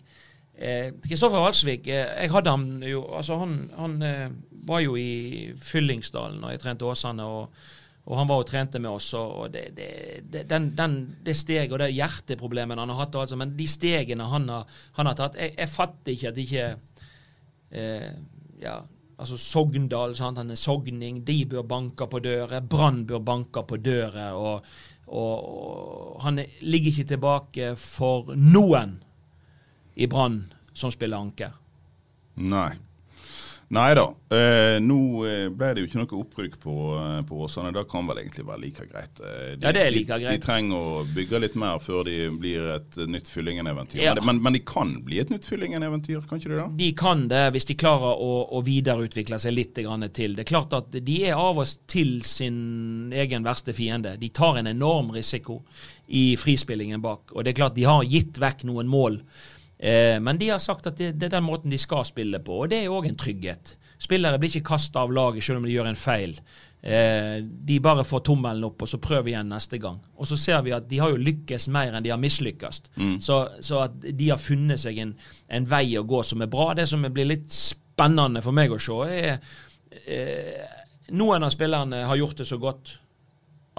Kristoffer 1.07 1.41
Walsvik, 1.41 1.87
eh, 1.89 2.05
jeg 2.21 2.31
hadde 2.35 2.51
han 2.53 2.83
jo 2.85 2.99
altså 3.17 3.39
Han, 3.41 3.71
han 3.73 3.95
eh, 4.05 4.27
var 4.67 4.83
jo 4.83 4.93
i 4.99 5.53
Fyllingsdalen 5.57 6.43
og 6.43 6.51
jeg 6.53 6.61
trente 6.61 6.85
Åsane, 6.85 7.25
og, 7.25 7.55
og 8.05 8.17
han 8.17 8.29
var 8.29 8.41
og 8.41 8.47
trente 8.49 8.79
med 8.81 8.91
oss. 8.91 9.11
og, 9.13 9.51
det, 9.53 9.67
det, 9.77 9.89
det, 10.31 10.45
den, 10.49 10.71
den, 10.75 10.95
det 11.23 11.35
steget 11.37 11.71
og 11.71 11.79
det 11.83 11.91
hjerteproblemet 11.93 12.79
han 12.81 12.89
har 12.89 13.03
hatt, 13.03 13.15
altså, 13.15 13.37
men 13.37 13.53
de 13.57 13.67
stegene 13.69 14.29
han 14.31 14.49
har, 14.49 14.79
han 14.97 15.09
har 15.11 15.19
tatt 15.19 15.37
Jeg, 15.39 15.53
jeg 15.57 15.69
fatter 15.69 16.15
ikke 16.15 16.31
at 16.31 16.41
ikke 16.41 16.65
eh, 17.77 18.09
ja, 18.61 18.79
altså 19.21 19.37
Sogndal, 19.37 20.15
sant? 20.17 20.41
han 20.41 20.51
er 20.51 20.59
sogning, 20.59 21.21
de 21.27 21.37
bør 21.45 21.67
banke 21.67 22.07
på 22.09 22.19
dører. 22.23 22.61
Brann 22.61 23.05
bør 23.07 23.21
banke 23.25 23.63
på 23.69 23.77
dører. 23.77 24.33
Og, 24.33 24.65
og, 25.07 25.49
og 26.15 26.21
han 26.25 26.41
er, 26.41 26.59
ligger 26.65 26.91
ikke 26.91 27.11
tilbake 27.13 27.73
for 27.79 28.33
noen 28.35 28.97
i 29.95 30.07
Brann 30.09 30.43
som 30.73 30.93
spiller 30.93 31.21
anker. 31.21 31.53
Nei. 32.41 32.71
Nei 33.71 33.93
da. 33.95 34.03
Eh, 34.31 34.77
nå 34.83 34.97
eh, 35.23 35.45
ble 35.47 35.69
det 35.71 35.83
jo 35.83 35.87
ikke 35.87 35.99
noe 36.01 36.17
opprykk 36.19 36.55
på, 36.59 36.73
eh, 36.99 37.19
på 37.27 37.37
Åsane. 37.45 37.69
Det 37.71 37.85
kan 37.91 38.07
vel 38.09 38.19
egentlig 38.19 38.43
være 38.43 38.59
like 38.65 38.87
greit. 38.89 39.21
Eh, 39.23 39.53
de, 39.55 39.63
Ja, 39.63 39.71
det 39.71 39.85
er 39.85 39.93
like 39.95 40.17
greit. 40.19 40.41
De 40.41 40.43
trenger 40.43 40.75
å 40.75 41.03
bygge 41.15 41.39
litt 41.39 41.55
mer 41.59 41.79
før 41.79 42.03
de 42.07 42.17
blir 42.35 42.67
et 42.73 42.99
nytt 43.07 43.31
Fyllingen-eventyr. 43.31 44.01
Ja. 44.03 44.15
Men, 44.27 44.41
men, 44.43 44.57
de 44.57 44.63
kan 44.67 44.91
bli 45.05 45.21
et 45.23 45.31
nytt 45.31 45.47
Fyllingen-eventyr, 45.47 46.19
kan 46.27 46.41
ikke 46.41 46.51
de 46.51 46.59
da? 46.59 46.67
De 46.81 46.89
kan 46.99 47.23
det 47.31 47.45
hvis 47.55 47.69
de 47.71 47.77
klarer 47.79 48.19
å, 48.19 48.33
å 48.51 48.61
videreutvikle 48.65 49.39
seg 49.39 49.55
litt 49.55 49.71
til. 49.79 50.35
Det 50.35 50.43
er 50.43 50.51
klart 50.51 50.75
at 50.75 50.91
de 50.91 51.17
er 51.29 51.39
av 51.39 51.63
og 51.63 51.87
til 51.87 52.17
sin 52.27 53.11
egen 53.15 53.47
verste 53.47 53.71
fiende. 53.77 54.17
De 54.19 54.33
tar 54.35 54.59
en 54.59 54.67
enorm 54.67 55.15
risiko 55.15 55.61
i 56.11 56.35
frispillingen 56.35 56.99
bak. 56.99 57.31
Og 57.31 57.47
det 57.47 57.53
er 57.53 57.61
klart 57.63 57.79
de 57.79 57.87
har 57.87 58.03
gitt 58.03 58.35
vekk 58.41 58.67
noen 58.67 58.91
mål. 58.91 59.21
Eh, 59.81 60.17
men 60.21 60.37
de 60.37 60.51
har 60.51 60.59
sagt 60.61 60.85
at 60.91 60.99
det, 60.99 61.15
det 61.17 61.25
er 61.29 61.37
den 61.39 61.47
måten 61.47 61.73
de 61.73 61.79
skal 61.81 62.05
spille 62.05 62.37
på, 62.45 62.59
og 62.63 62.69
det 62.69 62.83
er 62.83 62.93
òg 62.93 63.07
en 63.09 63.17
trygghet. 63.17 63.75
Spillere 64.01 64.37
blir 64.41 64.53
ikke 64.53 64.75
kasta 64.75 65.01
av 65.01 65.13
laget 65.13 65.45
selv 65.45 65.61
om 65.61 65.65
de 65.65 65.73
gjør 65.73 65.89
en 65.89 65.97
feil. 65.97 66.35
Eh, 66.81 67.41
de 67.41 67.79
bare 67.81 68.05
får 68.05 68.23
tommelen 68.29 68.65
opp, 68.69 68.85
og 68.85 68.89
så 68.89 69.01
prøver 69.01 69.33
igjen 69.33 69.49
neste 69.49 69.81
gang. 69.81 69.97
Og 70.17 70.29
så 70.29 70.37
ser 70.37 70.61
vi 70.65 70.75
at 70.77 70.85
de 70.89 71.01
har 71.01 71.13
jo 71.13 71.21
lykkes 71.21 71.67
mer 71.73 71.93
enn 71.93 72.05
de 72.05 72.13
har 72.13 72.21
mislykkes. 72.21 72.83
Så, 73.21 73.41
så 73.61 73.83
at 73.87 73.97
de 74.05 74.29
har 74.29 74.41
funnet 74.41 74.81
seg 74.81 75.01
en, 75.01 75.15
en 75.49 75.69
vei 75.69 75.87
å 75.97 76.05
gå 76.05 76.21
som 76.25 76.45
er 76.45 76.51
bra. 76.51 76.71
Det 76.77 76.85
som 76.89 77.05
blir 77.09 77.29
litt 77.33 77.49
spennende 77.53 78.45
for 78.45 78.57
meg 78.57 78.73
å 78.73 78.81
se, 78.81 79.01
er 79.09 79.41
eh, 80.05 80.77
Noen 81.11 81.43
av 81.43 81.49
spillerne 81.51 82.05
har 82.07 82.15
gjort 82.15 82.39
det 82.39 82.45
så 82.47 82.55
godt 82.61 82.93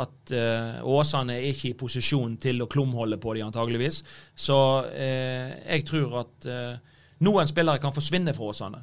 at 0.03 0.33
eh, 0.37 0.79
Åsane 0.85 1.39
er 1.39 1.49
ikke 1.51 1.71
i 1.71 1.79
posisjon 1.79 2.37
til 2.43 2.63
å 2.63 2.69
klumholde 2.71 3.19
på 3.23 3.35
de 3.37 3.45
antageligvis. 3.47 4.03
Så 4.35 4.59
eh, 4.93 5.53
jeg 5.67 5.87
tror 5.89 6.23
at 6.23 6.49
eh, 6.51 6.97
noen 7.27 7.51
spillere 7.51 7.83
kan 7.83 7.95
forsvinne 7.95 8.35
fra 8.37 8.51
Åsane. 8.53 8.83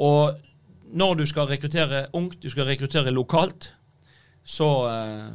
Og 0.00 0.38
når 0.90 1.20
du 1.20 1.26
skal 1.30 1.48
rekruttere 1.50 2.08
ungt, 2.18 2.40
du 2.42 2.50
skal 2.50 2.68
rekruttere 2.70 3.14
lokalt, 3.14 3.72
så 4.44 4.70
eh, 4.90 5.30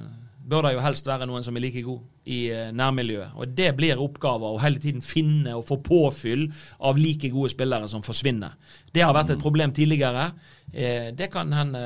bør 0.45 0.68
det 0.68 0.76
jo 0.76 0.84
helst 0.86 1.07
være 1.07 1.28
noen 1.30 1.45
som 1.45 1.55
er 1.55 1.68
like 1.68 1.86
god 1.86 2.03
i 2.26 2.40
eh, 2.50 2.72
nærmiljøet. 2.74 3.36
Og 3.38 3.54
det 3.58 3.72
blir 3.78 4.02
oppgaver 4.02 4.56
å 4.56 4.62
hele 4.64 4.82
tiden 4.82 5.04
finne 5.06 5.54
og 5.58 5.66
få 5.68 5.78
påfyll 5.86 6.48
av 6.86 6.98
like 6.98 7.30
gode 7.34 7.52
spillere 7.54 7.90
som 7.92 8.04
forsvinner. 8.06 8.56
Det 8.94 9.04
har 9.06 9.14
vært 9.16 9.36
et 9.36 9.42
problem 9.42 9.74
tidligere. 9.76 10.32
Eh, 10.74 11.12
det 11.16 11.30
kan 11.34 11.54
hende 11.54 11.84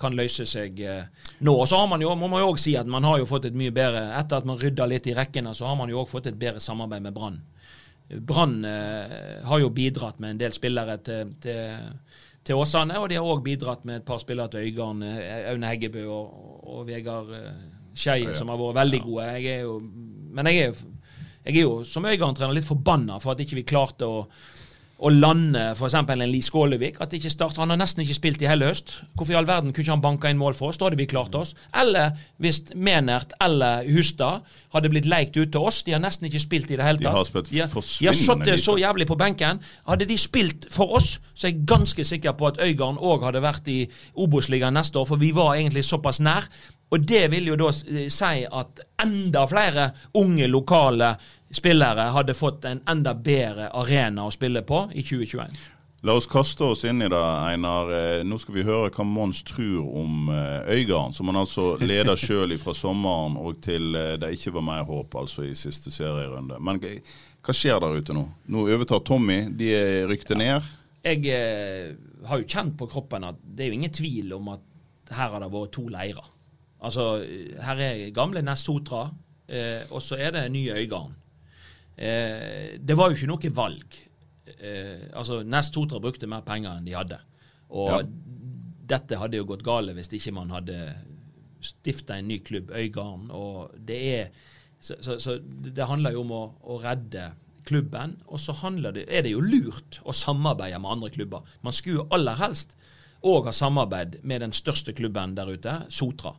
kan 0.00 0.14
løse 0.16 0.46
seg 0.48 0.78
eh, 0.84 1.08
nå. 1.40 1.54
Og 1.54 1.66
så 1.68 1.80
har 1.82 1.90
man 1.90 2.04
jo, 2.04 2.14
må 2.18 2.30
man 2.30 2.44
jo 2.44 2.52
også 2.52 2.68
si 2.68 2.76
at 2.78 2.90
man 2.90 3.06
har 3.08 3.18
jo 3.18 3.28
fått 3.28 3.50
et 3.50 3.58
mye 3.58 3.74
bedre 3.74 4.06
Etter 4.20 4.40
at 4.40 4.46
man 4.48 4.60
rydda 4.60 4.86
litt 4.90 5.08
i 5.10 5.16
rekkene, 5.16 5.54
så 5.56 5.66
har 5.70 5.78
man 5.78 5.90
jo 5.90 6.04
også 6.04 6.18
fått 6.18 6.30
et 6.30 6.38
bedre 6.38 6.62
samarbeid 6.62 7.08
med 7.08 7.16
Brann. 7.16 7.40
Brann 8.10 8.56
har 8.66 9.60
jo 9.62 9.68
bidratt 9.70 10.18
med 10.18 10.32
en 10.32 10.40
del 10.40 10.54
spillere 10.54 10.96
til, 11.06 11.28
til, 11.42 11.84
til 12.42 12.58
Åsane, 12.58 12.96
og 12.98 13.06
de 13.10 13.20
har 13.20 13.26
òg 13.26 13.44
bidratt 13.46 13.84
med 13.86 14.00
et 14.00 14.06
par 14.08 14.18
spillere 14.18 14.50
til 14.50 14.66
Øygarden. 14.66 15.04
Aune 15.52 15.70
Heggebø 15.70 16.02
og, 16.10 16.40
og 16.74 16.88
Vegard 16.88 17.30
eh, 18.24 18.30
ja. 18.30 18.38
som 18.38 18.52
har 18.52 18.60
vært 18.60 18.80
veldig 18.80 19.02
gode. 19.06 19.28
Jeg 19.38 19.66
jo, 19.66 19.76
men 20.36 20.50
jeg 20.50 20.70
er, 20.70 20.80
jeg 21.44 21.56
er 21.56 21.62
jo 21.62 21.76
som 21.88 22.06
Øygarden-trener 22.06 22.56
litt 22.56 22.68
forbanna 22.68 23.18
for 23.22 23.34
at 23.34 23.44
ikke 23.44 23.60
vi 23.60 23.68
klarte 23.68 24.08
å 24.08 24.24
å 25.00 25.10
lande 25.12 25.70
f.eks. 25.72 25.94
en 25.96 26.24
Lie 26.28 26.44
Skålevik. 26.44 27.00
At 27.00 27.14
ikke 27.16 27.32
start, 27.32 27.56
Han 27.56 27.72
har 27.72 27.80
nesten 27.80 28.04
ikke 28.04 28.18
spilt 28.18 28.42
i 28.44 28.48
hele 28.50 28.68
høst. 28.68 28.92
Hvorfor 29.16 29.34
i 29.34 29.38
all 29.38 29.48
verden 29.48 29.72
kunne 29.72 29.86
ikke 29.86 29.94
han 29.94 30.04
banka 30.04 30.32
inn 30.32 30.40
mål 30.40 30.56
for 30.58 30.70
oss? 30.70 30.80
Da 30.80 30.88
hadde 30.88 31.00
vi 31.00 31.08
klart 31.08 31.34
oss. 31.38 31.54
Eller 31.76 32.12
hvis 32.42 32.62
Menert 32.74 33.32
eller 33.40 33.86
Hustad 33.88 34.44
hadde 34.74 34.90
blitt 34.92 35.08
leikt 35.08 35.38
ut 35.38 35.50
til 35.52 35.68
oss. 35.70 35.82
De 35.86 35.94
har 35.96 36.02
nesten 36.02 36.28
ikke 36.28 36.42
spilt 36.42 36.70
i 36.70 36.78
det 36.78 36.86
hele 36.86 37.00
tatt. 37.00 37.08
De 37.08 37.16
har 37.16 37.28
spilt 37.28 37.50
de 37.50 37.62
har, 37.62 37.72
de 37.72 38.10
har 38.10 38.18
satt 38.18 38.44
sittet 38.44 38.64
så 38.64 38.76
jævlig 38.80 39.06
på 39.08 39.18
benken. 39.20 39.62
Hadde 39.88 40.08
de 40.08 40.18
spilt 40.20 40.68
for 40.72 40.96
oss, 40.98 41.16
så 41.34 41.48
er 41.48 41.54
jeg 41.54 41.64
ganske 41.70 42.04
sikker 42.04 42.36
på 42.38 42.50
at 42.50 42.60
Øygarden 42.60 43.00
òg 43.00 43.24
hadde 43.28 43.42
vært 43.44 43.72
i 43.72 43.80
Obos-ligaen 44.20 44.76
neste 44.76 45.00
år, 45.00 45.08
for 45.08 45.20
vi 45.20 45.32
var 45.36 45.56
egentlig 45.56 45.84
såpass 45.88 46.20
nær. 46.20 46.48
Og 46.90 47.04
det 47.06 47.28
vil 47.30 47.50
jo 47.52 47.58
da 47.58 47.70
eh, 47.70 48.08
si 48.10 48.44
at 48.44 48.82
enda 49.02 49.44
flere 49.50 49.90
unge, 50.18 50.48
lokale 50.50 51.14
spillere 51.50 52.10
hadde 52.14 52.34
fått 52.34 52.64
en 52.64 52.82
enda 52.88 53.14
bedre 53.14 53.70
arena 53.76 54.26
å 54.26 54.32
spille 54.34 54.62
på 54.66 54.86
i 54.94 55.02
2021. 55.02 55.60
La 56.02 56.14
oss 56.16 56.24
kaste 56.30 56.64
oss 56.64 56.86
inn 56.88 57.02
i 57.04 57.08
det, 57.12 57.20
Einar. 57.20 57.90
Eh, 57.92 58.22
Nå 58.24 58.38
skal 58.40 58.54
vi 58.56 58.64
høre 58.64 58.88
hva 58.88 59.04
Mons 59.04 59.42
tror 59.44 59.84
om 60.00 60.30
eh, 60.32 60.70
Øygarden, 60.78 61.12
som 61.12 61.28
han 61.28 61.42
altså 61.42 61.74
leder 61.82 62.16
sjøl 62.24 62.56
fra 62.62 62.72
sommeren 62.76 63.36
og 63.36 63.60
til 63.66 63.92
eh, 63.98 64.14
det 64.20 64.32
ikke 64.38 64.54
var 64.56 64.64
mer 64.64 64.86
håp, 64.88 65.18
altså 65.20 65.44
i 65.44 65.52
siste 65.58 65.92
serierunde. 65.92 66.56
Men 66.56 66.80
hva 66.80 67.56
skjer 67.56 67.82
der 67.84 68.00
ute 68.00 68.16
nå? 68.16 68.24
Nå 68.48 68.64
overtar 68.64 69.04
Tommy, 69.04 69.42
de 69.52 69.74
rykte 70.08 70.38
ned. 70.40 70.64
Jeg 71.04 71.28
eh, 71.32 71.92
har 72.28 72.40
jo 72.40 72.48
kjent 72.48 72.78
på 72.80 72.88
kroppen 72.88 73.28
at 73.28 73.44
det 73.44 73.66
er 73.66 73.72
jo 73.72 73.80
ingen 73.82 73.92
tvil 73.92 74.34
om 74.36 74.54
at 74.56 74.64
her 75.12 75.34
har 75.34 75.44
det 75.44 75.52
vært 75.52 75.74
to 75.76 75.84
leirer. 75.92 76.32
Altså, 76.80 77.10
her 77.60 77.80
er 77.84 78.06
gamle 78.16 78.40
Nest 78.44 78.68
Sotra, 78.68 79.04
eh, 79.52 79.84
og 79.92 80.00
så 80.00 80.16
er 80.16 80.32
det 80.32 80.48
nye 80.52 80.80
Øygarden. 80.80 81.19
Eh, 82.00 82.78
det 82.80 82.96
var 82.96 83.10
jo 83.10 83.18
ikke 83.18 83.28
noe 83.28 83.52
valg. 83.56 83.98
Eh, 84.56 85.10
altså, 85.12 85.42
Nest 85.44 85.76
Sotra 85.76 86.00
brukte 86.00 86.28
mer 86.30 86.44
penger 86.46 86.78
enn 86.78 86.86
de 86.88 86.96
hadde. 86.96 87.18
Og 87.70 87.90
Ja. 87.92 88.00
dette 88.90 89.18
hadde 89.20 89.36
jo 89.36 89.44
gått 89.46 89.62
gale 89.62 89.92
hvis 89.94 90.08
ikke 90.16 90.32
man 90.34 90.50
hadde 90.50 90.78
stifta 91.60 92.16
en 92.16 92.28
ny 92.28 92.38
klubb, 92.40 92.70
Øygarden. 92.72 93.30
Og 93.30 93.76
det 93.76 94.00
er 94.14 94.30
Så, 94.82 94.94
så, 95.04 95.18
så 95.20 95.34
det 95.44 95.84
handler 95.84 96.14
jo 96.14 96.22
om 96.22 96.30
å, 96.32 96.44
å 96.64 96.78
redde 96.80 97.34
klubben. 97.68 98.14
Og 98.32 98.40
så 98.40 98.54
det, 98.94 99.04
er 99.12 99.22
det 99.22 99.32
jo 99.34 99.42
lurt 99.44 99.98
å 100.08 100.12
samarbeide 100.16 100.78
med 100.80 100.90
andre 100.90 101.10
klubber. 101.10 101.42
Man 101.60 101.72
skulle 101.76 102.00
jo 102.00 102.06
aller 102.10 102.34
helst 102.40 102.72
òg 103.22 103.44
ha 103.44 103.52
samarbeid 103.52 104.24
med 104.24 104.40
den 104.40 104.52
største 104.52 104.94
klubben 104.96 105.34
der 105.36 105.52
ute, 105.52 105.84
Sotra. 105.90 106.32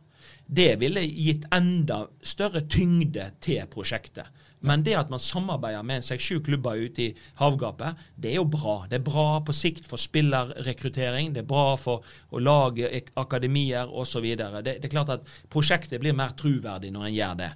Det 0.46 0.80
ville 0.80 1.04
gitt 1.06 1.46
enda 1.54 2.08
større 2.20 2.64
tyngde 2.66 3.30
til 3.40 3.62
prosjektet. 3.70 4.26
Men 4.62 4.84
det 4.86 4.94
at 4.98 5.10
man 5.10 5.22
samarbeider 5.22 5.82
med 5.86 6.04
seks-sju 6.06 6.40
klubber 6.46 6.78
ute 6.78 7.02
i 7.02 7.08
havgapet, 7.40 7.98
det 8.14 8.30
er 8.32 8.38
jo 8.38 8.46
bra. 8.50 8.76
Det 8.90 9.00
er 9.00 9.04
bra 9.06 9.26
på 9.42 9.54
sikt 9.56 9.88
for 9.88 10.00
spillerrekruttering, 10.00 11.32
det 11.34 11.42
er 11.42 11.48
bra 11.50 11.74
for 11.80 12.06
å 12.30 12.42
lage 12.42 12.90
akademier 13.18 13.90
osv. 13.90 14.28
Det, 14.38 14.62
det 14.64 14.76
er 14.78 14.92
klart 14.92 15.14
at 15.16 15.32
prosjektet 15.52 16.02
blir 16.02 16.16
mer 16.16 16.36
truverdig 16.38 16.92
når 16.94 17.08
en 17.08 17.16
gjør 17.16 17.38
det. 17.42 17.50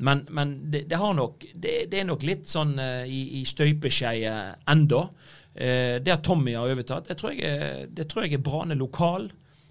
Men, 0.00 0.24
men 0.28 0.54
det, 0.72 0.84
det, 0.90 1.00
nok, 1.16 1.48
det, 1.54 1.76
det 1.92 2.02
er 2.02 2.08
nok 2.08 2.24
litt 2.28 2.48
sånn 2.48 2.76
eh, 2.80 3.08
i, 3.08 3.22
i 3.40 3.44
støpeskeiet 3.48 4.68
enda. 4.70 5.06
Eh, 5.54 5.96
det 6.00 6.14
at 6.14 6.24
Tommy 6.24 6.54
har 6.56 6.70
overtatt, 6.70 7.08
det 7.08 7.18
tror 7.20 7.34
jeg 7.34 7.44
er, 7.48 8.04
tror 8.04 8.26
jeg 8.26 8.38
er 8.38 8.44
Brane 8.44 8.76
lokal. 8.78 9.30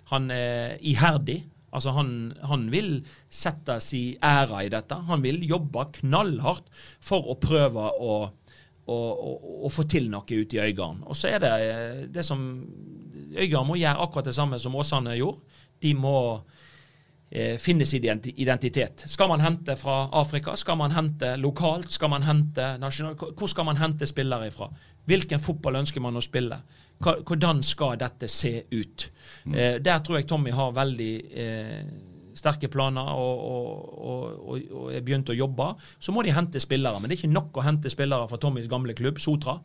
Han 0.09 0.29
er 0.33 0.77
iherdig. 0.81 1.43
Altså 1.75 1.93
han, 1.95 2.11
han 2.49 2.67
vil 2.73 2.99
sette 3.29 3.79
sin 3.83 4.17
ære 4.25 4.65
i 4.65 4.71
dette. 4.73 4.97
Han 5.09 5.23
vil 5.25 5.41
jobbe 5.47 5.85
knallhardt 5.99 6.69
for 7.03 7.29
å 7.29 7.37
prøve 7.41 7.89
å, 7.89 8.15
å, 8.89 8.97
å, 8.97 9.33
å 9.67 9.73
få 9.73 9.85
til 9.89 10.09
noe 10.11 10.25
ute 10.25 10.57
i 10.57 10.63
Øygarden. 10.69 11.03
Og 11.05 11.17
så 11.17 11.33
er 11.33 11.43
det 11.43 11.53
eh, 11.67 12.01
det 12.13 12.25
som 12.25 12.41
Øygarden 13.35 13.69
må 13.69 13.77
gjøre 13.79 14.05
akkurat 14.05 14.31
det 14.31 14.37
samme 14.37 14.59
som 14.61 14.77
Åsane 14.79 15.17
gjorde. 15.19 15.61
De 15.79 15.93
må 15.95 16.17
eh, 17.29 17.55
finne 17.61 17.85
sin 17.87 18.05
identitet. 18.33 19.05
Skal 19.07 19.29
man 19.31 19.45
hente 19.45 19.77
fra 19.79 20.01
Afrika? 20.19 20.57
Skal 20.57 20.79
man 20.81 20.95
hente 20.95 21.35
lokalt? 21.37 21.91
Skal 21.93 22.11
man 22.11 22.25
hente 22.27 22.73
nasjonalt? 22.81 23.29
Hvor 23.37 23.51
skal 23.51 23.69
man 23.69 23.79
hente 23.79 24.09
spillere 24.09 24.49
ifra? 24.49 24.71
Hvilken 25.09 25.41
fotball 25.41 25.79
ønsker 25.83 26.03
man 26.03 26.17
å 26.17 26.23
spille? 26.23 26.59
Hvordan 26.99 27.63
skal 27.63 27.97
dette 28.01 28.27
se 28.31 28.53
ut? 28.71 29.09
Eh, 29.53 29.79
der 29.79 29.99
tror 30.03 30.19
jeg 30.19 30.27
Tommy 30.27 30.51
har 30.51 30.75
veldig 30.75 31.13
eh, 31.31 31.83
sterke 32.39 32.69
planer 32.71 33.11
og, 33.15 33.43
og, 33.49 33.97
og, 33.99 34.23
og, 34.39 34.71
og 34.81 34.93
er 34.93 35.03
begynt 35.05 35.31
å 35.31 35.37
jobbe. 35.37 35.71
Så 35.99 36.15
må 36.15 36.23
de 36.25 36.35
hente 36.35 36.61
spillere. 36.63 36.99
Men 36.99 37.09
det 37.09 37.17
er 37.17 37.21
ikke 37.23 37.37
nok 37.37 37.59
å 37.59 37.65
hente 37.65 37.91
spillere 37.91 38.29
fra 38.31 38.39
Tommys 38.41 38.69
gamle 38.71 38.95
klubb, 38.97 39.21
Sotra. 39.23 39.59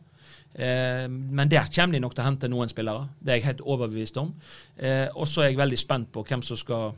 Eh, 0.55 1.05
men 1.09 1.51
der 1.51 1.67
kommer 1.71 1.97
de 1.97 2.03
nok 2.03 2.15
til 2.15 2.23
å 2.23 2.29
hente 2.29 2.51
noen 2.51 2.71
spillere. 2.71 3.09
Det 3.19 3.33
er 3.33 3.41
jeg 3.41 3.49
helt 3.49 3.65
overbevist 3.65 4.19
om. 4.21 4.31
Eh, 4.77 5.07
og 5.13 5.27
så 5.29 5.43
er 5.43 5.51
jeg 5.51 5.61
veldig 5.63 5.81
spent 5.81 6.11
på 6.15 6.23
hvem 6.27 6.45
som 6.45 6.59
skal 6.59 6.95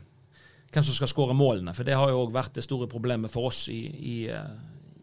hvem 0.68 0.84
som 0.84 0.96
skal 0.96 1.08
skåre 1.08 1.36
målene. 1.36 1.72
For 1.72 1.86
det 1.86 1.96
har 1.96 2.10
jo 2.12 2.26
òg 2.26 2.34
vært 2.34 2.58
det 2.58 2.66
store 2.66 2.88
problemet 2.90 3.32
for 3.32 3.48
oss 3.48 3.66
i, 3.72 3.80
i, 3.88 4.16
eh, 4.28 4.50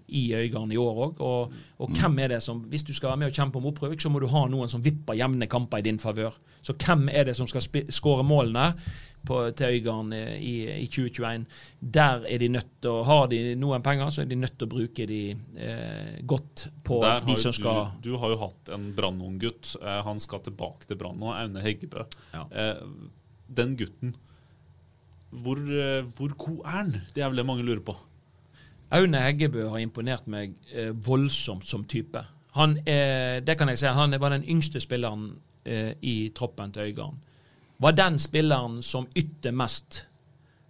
i 0.08 0.34
Øygarden 0.38 0.72
i 0.72 0.78
år 0.78 1.02
òg. 1.08 1.22
Og, 1.26 1.54
og 1.82 1.96
hvem 1.98 2.20
er 2.20 2.36
det 2.36 2.44
som 2.44 2.62
Hvis 2.70 2.84
du 2.84 2.94
skal 2.94 3.10
være 3.10 3.24
med 3.24 3.32
og 3.32 3.40
kjempe 3.40 3.58
om 3.58 3.66
opprøving, 3.72 4.02
så 4.02 4.12
må 4.14 4.22
du 4.22 4.28
ha 4.30 4.46
noen 4.52 4.70
som 4.72 4.84
vipper 4.86 5.18
jevne 5.18 5.48
kamper 5.50 5.82
i 5.82 5.88
din 5.88 6.00
favør. 6.00 6.36
Så 6.62 6.76
hvem 6.78 7.10
er 7.10 7.26
det 7.30 7.36
som 7.38 7.48
skal 7.50 7.64
skåre 7.94 8.26
målene 8.26 8.72
på, 9.26 9.40
til 9.58 9.78
Øygarden 9.78 10.14
i, 10.14 10.56
i 10.84 10.88
2021? 10.88 11.46
Der 11.82 12.26
er 12.30 12.42
de 12.42 12.52
nødt 12.54 12.72
til 12.82 12.94
å 12.94 13.04
Har 13.06 13.28
de 13.32 13.42
noen 13.60 13.86
penger, 13.86 14.14
så 14.14 14.24
er 14.24 14.30
de 14.30 14.40
nødt 14.40 14.58
til 14.60 14.70
å 14.70 14.74
bruke 14.76 15.10
de 15.10 15.22
eh, 15.58 16.22
godt 16.26 16.68
på 16.86 17.02
Der 17.04 17.26
de 17.26 17.38
som 17.38 17.52
som 17.52 17.60
skal 17.62 17.84
du, 18.02 18.12
du 18.12 18.20
har 18.22 18.34
jo 18.34 18.42
hatt 18.46 18.74
en 18.78 18.92
Brann-ung 18.98 19.40
gutt. 19.42 19.76
Eh, 19.82 20.02
han 20.06 20.22
skal 20.22 20.46
tilbake 20.46 20.90
til 20.90 21.02
Brann 21.02 21.18
nå. 21.22 21.34
Aune 21.34 21.66
Heggebø. 21.66 22.06
Ja. 22.34 22.46
Eh, 22.52 22.86
den 23.56 23.76
gutten, 23.78 24.16
hvor, 25.36 25.60
eh, 25.60 26.06
hvor 26.18 26.34
god 26.38 26.60
er 26.66 26.78
han? 26.78 26.92
Det 27.14 27.24
er 27.24 27.30
vel 27.32 27.42
det 27.42 27.48
mange 27.48 27.66
lurer 27.66 27.84
på. 27.86 27.96
Aune 28.94 29.22
Heggebø 29.24 29.70
har 29.72 29.82
imponert 29.82 30.28
meg 30.30 30.54
eh, 30.74 30.92
voldsomt 31.06 31.66
som 31.68 31.86
type. 31.90 32.22
Han 32.56 32.78
eh, 32.86 33.42
det 33.46 33.58
kan 33.58 33.72
jeg 33.72 33.82
si, 33.82 33.88
han 33.92 34.16
var 34.22 34.36
den 34.36 34.46
yngste 34.48 34.80
spilleren 34.84 35.32
eh, 35.66 35.94
i 36.02 36.32
troppen 36.36 36.72
til 36.72 36.92
Øygarden. 36.92 37.18
Var 37.80 37.98
den 37.98 38.20
spilleren 38.20 38.82
som 38.86 39.08
ytte 39.18 39.52
mest 39.52 40.06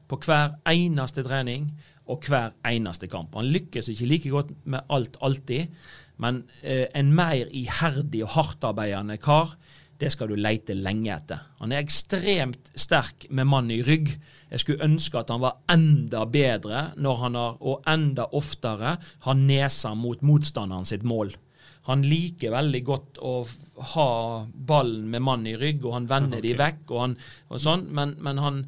på 0.10 0.18
hver 0.26 0.56
eneste 0.70 1.24
trening 1.26 1.70
og 2.10 2.26
hver 2.30 2.54
eneste 2.66 3.10
kamp. 3.10 3.36
Han 3.36 3.52
lykkes 3.54 3.90
ikke 3.94 4.10
like 4.10 4.30
godt 4.34 4.52
med 4.66 4.86
alt 4.90 5.18
alltid, 5.22 5.68
men 6.18 6.44
eh, 6.64 6.86
en 6.96 7.12
mer 7.14 7.50
iherdig 7.52 8.24
og 8.24 8.34
hardtarbeidende 8.38 9.18
kar, 9.22 9.56
det 10.02 10.12
skal 10.12 10.32
du 10.32 10.36
leite 10.40 10.76
lenge 10.76 11.14
etter. 11.14 11.46
Han 11.62 11.72
er 11.72 11.84
ekstremt 11.84 12.72
sterk 12.76 13.28
med 13.30 13.48
mann 13.48 13.72
i 13.72 13.82
rygg. 13.86 14.12
Jeg 14.52 14.64
skulle 14.64 14.84
ønske 14.84 15.22
at 15.22 15.32
han 15.32 15.44
var 15.44 15.62
enda 15.72 16.26
bedre 16.28 16.90
når 17.00 17.22
han 17.24 17.40
har, 17.40 17.58
og 17.64 17.88
enda 17.88 18.28
oftere 18.36 18.98
har 19.00 19.40
nesa 19.40 19.94
mot 19.96 20.24
motstanderen 20.26 20.88
sitt 20.88 21.06
mål. 21.08 21.32
Han 21.86 22.02
liker 22.02 22.54
veldig 22.54 22.82
godt 22.86 23.22
å 23.22 23.36
ha 23.94 24.10
ballen 24.68 25.06
med 25.14 25.24
mann 25.24 25.46
i 25.48 25.56
rygg, 25.60 25.86
og 25.86 26.00
han 26.00 26.10
vender 26.10 26.42
de 26.42 26.56
vekk, 26.58 26.82
og, 26.90 27.00
han, 27.04 27.16
og 27.54 27.62
sånn, 27.62 27.86
men, 27.94 28.16
men 28.26 28.42
han, 28.42 28.64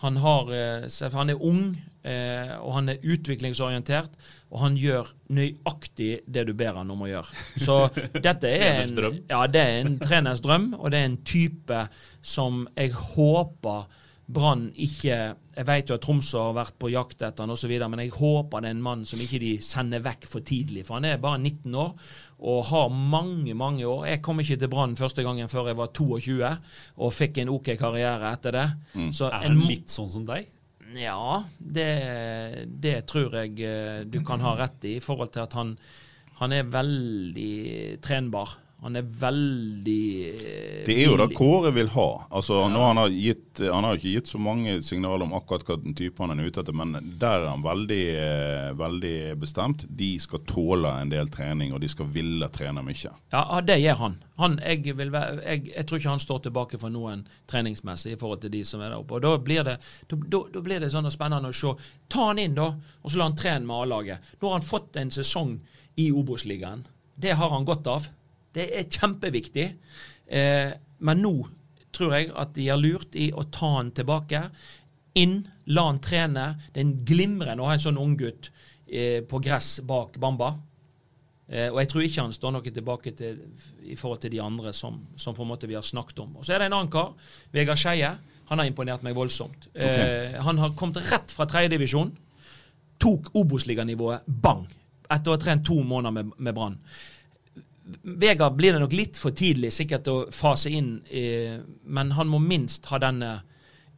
han, 0.00 0.16
har, 0.16 0.52
eh, 0.54 1.12
han 1.12 1.30
er 1.30 1.42
ung, 1.44 1.64
eh, 2.02 2.52
og 2.60 2.74
han 2.78 2.88
er 2.88 3.02
utviklingsorientert, 3.04 4.14
og 4.50 4.62
han 4.62 4.78
gjør 4.80 5.10
nøyaktig 5.36 6.22
det 6.24 6.46
du 6.48 6.54
ber 6.56 6.78
han 6.80 6.92
om 6.92 7.04
å 7.04 7.10
gjøre. 7.10 7.42
Så 7.60 7.76
dette 8.26 8.48
er 8.48 8.82
en, 8.86 9.20
ja, 9.28 9.42
det 9.46 9.60
er 9.64 9.80
en 9.82 9.98
treners 10.00 10.40
drøm, 10.44 10.72
og 10.78 10.92
det 10.92 11.02
er 11.02 11.10
en 11.10 11.20
type 11.28 11.84
som 12.22 12.64
jeg 12.76 12.96
håper 12.96 13.90
Brann 14.30 14.68
ikke 14.78 15.34
Jeg 15.60 15.66
vet 15.68 15.90
jo 15.90 15.96
at 15.98 16.04
Tromsø 16.06 16.40
har 16.40 16.54
vært 16.56 16.76
på 16.80 16.88
jakt 16.88 17.20
etter 17.20 17.44
han 17.44 17.52
osv., 17.52 17.72
men 17.92 18.00
jeg 18.00 18.14
håper 18.16 18.62
det 18.64 18.70
er 18.70 18.76
en 18.78 18.84
mann 18.84 19.02
som 19.08 19.20
ikke 19.20 19.40
de 19.42 19.50
sender 19.60 20.00
vekk 20.00 20.24
for 20.30 20.44
tidlig. 20.46 20.86
For 20.88 20.96
han 20.96 21.08
er 21.10 21.18
bare 21.20 21.36
19 21.42 21.74
år 21.76 21.90
og 22.40 22.62
har 22.70 22.86
mange, 22.88 23.52
mange 23.58 23.84
år. 23.84 24.06
Jeg 24.08 24.22
kom 24.24 24.40
ikke 24.40 24.56
til 24.62 24.70
Brann 24.72 24.96
første 24.96 25.24
gangen 25.26 25.50
før 25.52 25.68
jeg 25.68 25.76
var 25.76 25.92
22 25.92 26.38
og 27.04 27.12
fikk 27.12 27.42
en 27.42 27.52
OK 27.52 27.74
karriere 27.80 28.32
etter 28.32 28.56
det. 28.56 28.64
Så 29.12 29.28
Er 29.28 29.44
en 29.50 29.58
han 29.60 29.68
litt 29.68 29.92
sånn 29.92 30.08
som 30.12 30.24
deg? 30.28 30.48
ja, 30.98 31.42
det, 31.60 31.90
det 32.82 32.96
tror 33.06 33.36
jeg 33.42 33.60
eh, 33.62 34.00
du 34.10 34.16
kan 34.26 34.42
ha 34.42 34.56
rett 34.58 34.88
i, 34.88 34.96
i 34.98 35.04
forhold 35.04 35.30
til 35.36 35.44
at 35.44 35.52
han, 35.54 35.76
han 36.40 36.56
er 36.56 36.72
veldig 36.72 38.00
trenbar. 38.02 38.56
Han 38.82 38.96
er 38.96 39.04
veldig 39.04 40.04
eh, 40.30 40.84
Det 40.86 40.94
er 40.94 41.10
jo 41.10 41.16
det. 41.20 41.26
Kåre 41.36 41.72
vil 41.76 41.90
ha. 41.92 42.06
Altså, 42.32 42.62
nå 42.72 42.80
han, 42.80 42.96
har 42.96 43.12
gitt, 43.12 43.60
han 43.60 43.84
har 43.84 43.98
ikke 43.98 44.14
gitt 44.14 44.30
så 44.30 44.40
mange 44.40 44.78
signaler 44.84 45.26
om 45.26 45.34
akkurat 45.36 45.66
hva 45.68 45.76
type 45.96 46.22
han 46.22 46.32
er 46.32 46.48
ute 46.48 46.62
etter, 46.62 46.76
men 46.76 46.94
der 47.20 47.42
er 47.42 47.48
han 47.50 47.64
veldig, 47.64 48.00
eh, 48.16 48.68
veldig 48.80 49.16
bestemt. 49.40 49.84
De 49.84 50.14
skal 50.22 50.44
tåle 50.48 50.92
en 51.02 51.12
del 51.12 51.28
trening, 51.32 51.74
og 51.76 51.82
de 51.84 51.90
skal 51.92 52.08
ville 52.14 52.48
trene 52.54 52.84
mye. 52.86 53.12
Ja, 53.34 53.42
ja, 53.42 53.60
det 53.68 53.76
gjør 53.82 54.00
han. 54.00 54.16
han 54.40 54.56
jeg, 54.64 54.94
vil 54.96 55.12
jeg, 55.12 55.66
jeg 55.74 55.88
tror 55.88 56.00
ikke 56.00 56.14
han 56.14 56.24
står 56.24 56.40
tilbake 56.46 56.80
for 56.80 56.94
noen 56.94 57.26
treningsmessig 57.52 58.14
i 58.14 58.20
forhold 58.20 58.40
til 58.46 58.54
de 58.54 58.62
som 58.64 58.80
er 58.80 58.94
der 58.94 59.02
oppe. 59.02 59.18
Og 59.18 59.26
Da 59.26 59.34
blir 59.44 59.66
det, 59.68 59.76
da, 60.08 60.40
da 60.54 60.62
blir 60.64 60.80
det 60.80 60.92
sånn 60.94 61.10
spennende 61.12 61.52
å 61.52 61.58
se. 61.60 61.74
Ta 62.08 62.30
han 62.30 62.40
inn, 62.40 62.56
da, 62.56 62.70
og 63.02 63.12
så 63.12 63.20
la 63.20 63.28
han 63.28 63.36
trene 63.36 63.68
med 63.68 63.76
A-laget. 63.84 64.32
Nå 64.40 64.48
har 64.48 64.56
han 64.56 64.64
fått 64.66 64.96
en 64.96 65.12
sesong 65.12 65.58
i 66.00 66.08
Obos-ligaen. 66.16 66.86
Det 67.20 67.36
har 67.36 67.52
han 67.52 67.68
godt 67.68 67.92
av. 67.92 68.08
Det 68.54 68.66
er 68.76 68.88
kjempeviktig. 68.90 69.66
Eh, 70.26 70.70
men 71.06 71.22
nå 71.24 71.34
tror 71.94 72.14
jeg 72.16 72.30
at 72.38 72.54
de 72.56 72.68
har 72.70 72.80
lurt 72.80 73.16
i 73.18 73.30
å 73.32 73.46
ta 73.52 73.74
han 73.76 73.92
tilbake. 73.96 74.42
Inn, 75.20 75.42
la 75.74 75.86
han 75.90 76.00
trene. 76.02 76.46
Det 76.70 76.80
er 76.82 76.86
en 76.86 76.98
glimrende 77.06 77.62
å 77.62 77.70
ha 77.70 77.76
en 77.76 77.82
sånn 77.82 78.00
unggutt 78.00 78.50
eh, 78.86 79.20
på 79.26 79.40
gress 79.42 79.78
bak 79.86 80.18
Bamba. 80.22 80.54
Eh, 81.50 81.66
og 81.66 81.80
jeg 81.82 81.90
tror 81.90 82.06
ikke 82.06 82.24
han 82.28 82.34
står 82.34 82.54
noe 82.54 82.74
tilbake 82.74 83.12
til 83.18 83.40
i 83.90 83.96
forhold 83.98 84.22
til 84.22 84.34
de 84.36 84.42
andre 84.42 84.72
som, 84.76 85.00
som 85.18 85.34
på 85.34 85.42
en 85.42 85.50
måte 85.50 85.70
vi 85.70 85.78
har 85.78 85.86
snakket 85.86 86.22
om. 86.22 86.36
Og 86.38 86.46
Så 86.46 86.54
er 86.54 86.62
det 86.62 86.70
en 86.70 86.78
annen 86.78 86.92
kar, 86.92 87.14
Vegard 87.54 87.80
Skeie. 87.80 88.12
Han 88.50 88.58
har 88.58 88.66
imponert 88.66 89.02
meg 89.06 89.14
voldsomt. 89.14 89.68
Eh, 89.74 90.38
han 90.42 90.58
har 90.58 90.74
kommet 90.78 91.02
rett 91.10 91.34
fra 91.34 91.46
tredjedivisjon. 91.50 92.10
Tok 93.00 93.32
Obos-liganivået 93.38 94.26
bang! 94.26 94.66
Etter 95.10 95.32
å 95.32 95.34
ha 95.34 95.42
trent 95.42 95.64
to 95.66 95.80
måneder 95.82 96.14
med, 96.14 96.34
med 96.38 96.54
Brann. 96.54 96.76
Vegard 98.02 98.56
blir 98.58 98.74
det 98.74 98.82
nok 98.82 98.96
litt 98.96 99.18
for 99.20 99.36
tidlig 99.36 99.72
sikkert 99.74 100.08
å 100.10 100.16
fase 100.34 100.72
inn, 100.74 101.00
eh, 101.10 101.58
men 101.84 102.12
han 102.16 102.28
må 102.30 102.40
minst 102.42 102.86
ha 102.90 103.00
denne 103.02 103.38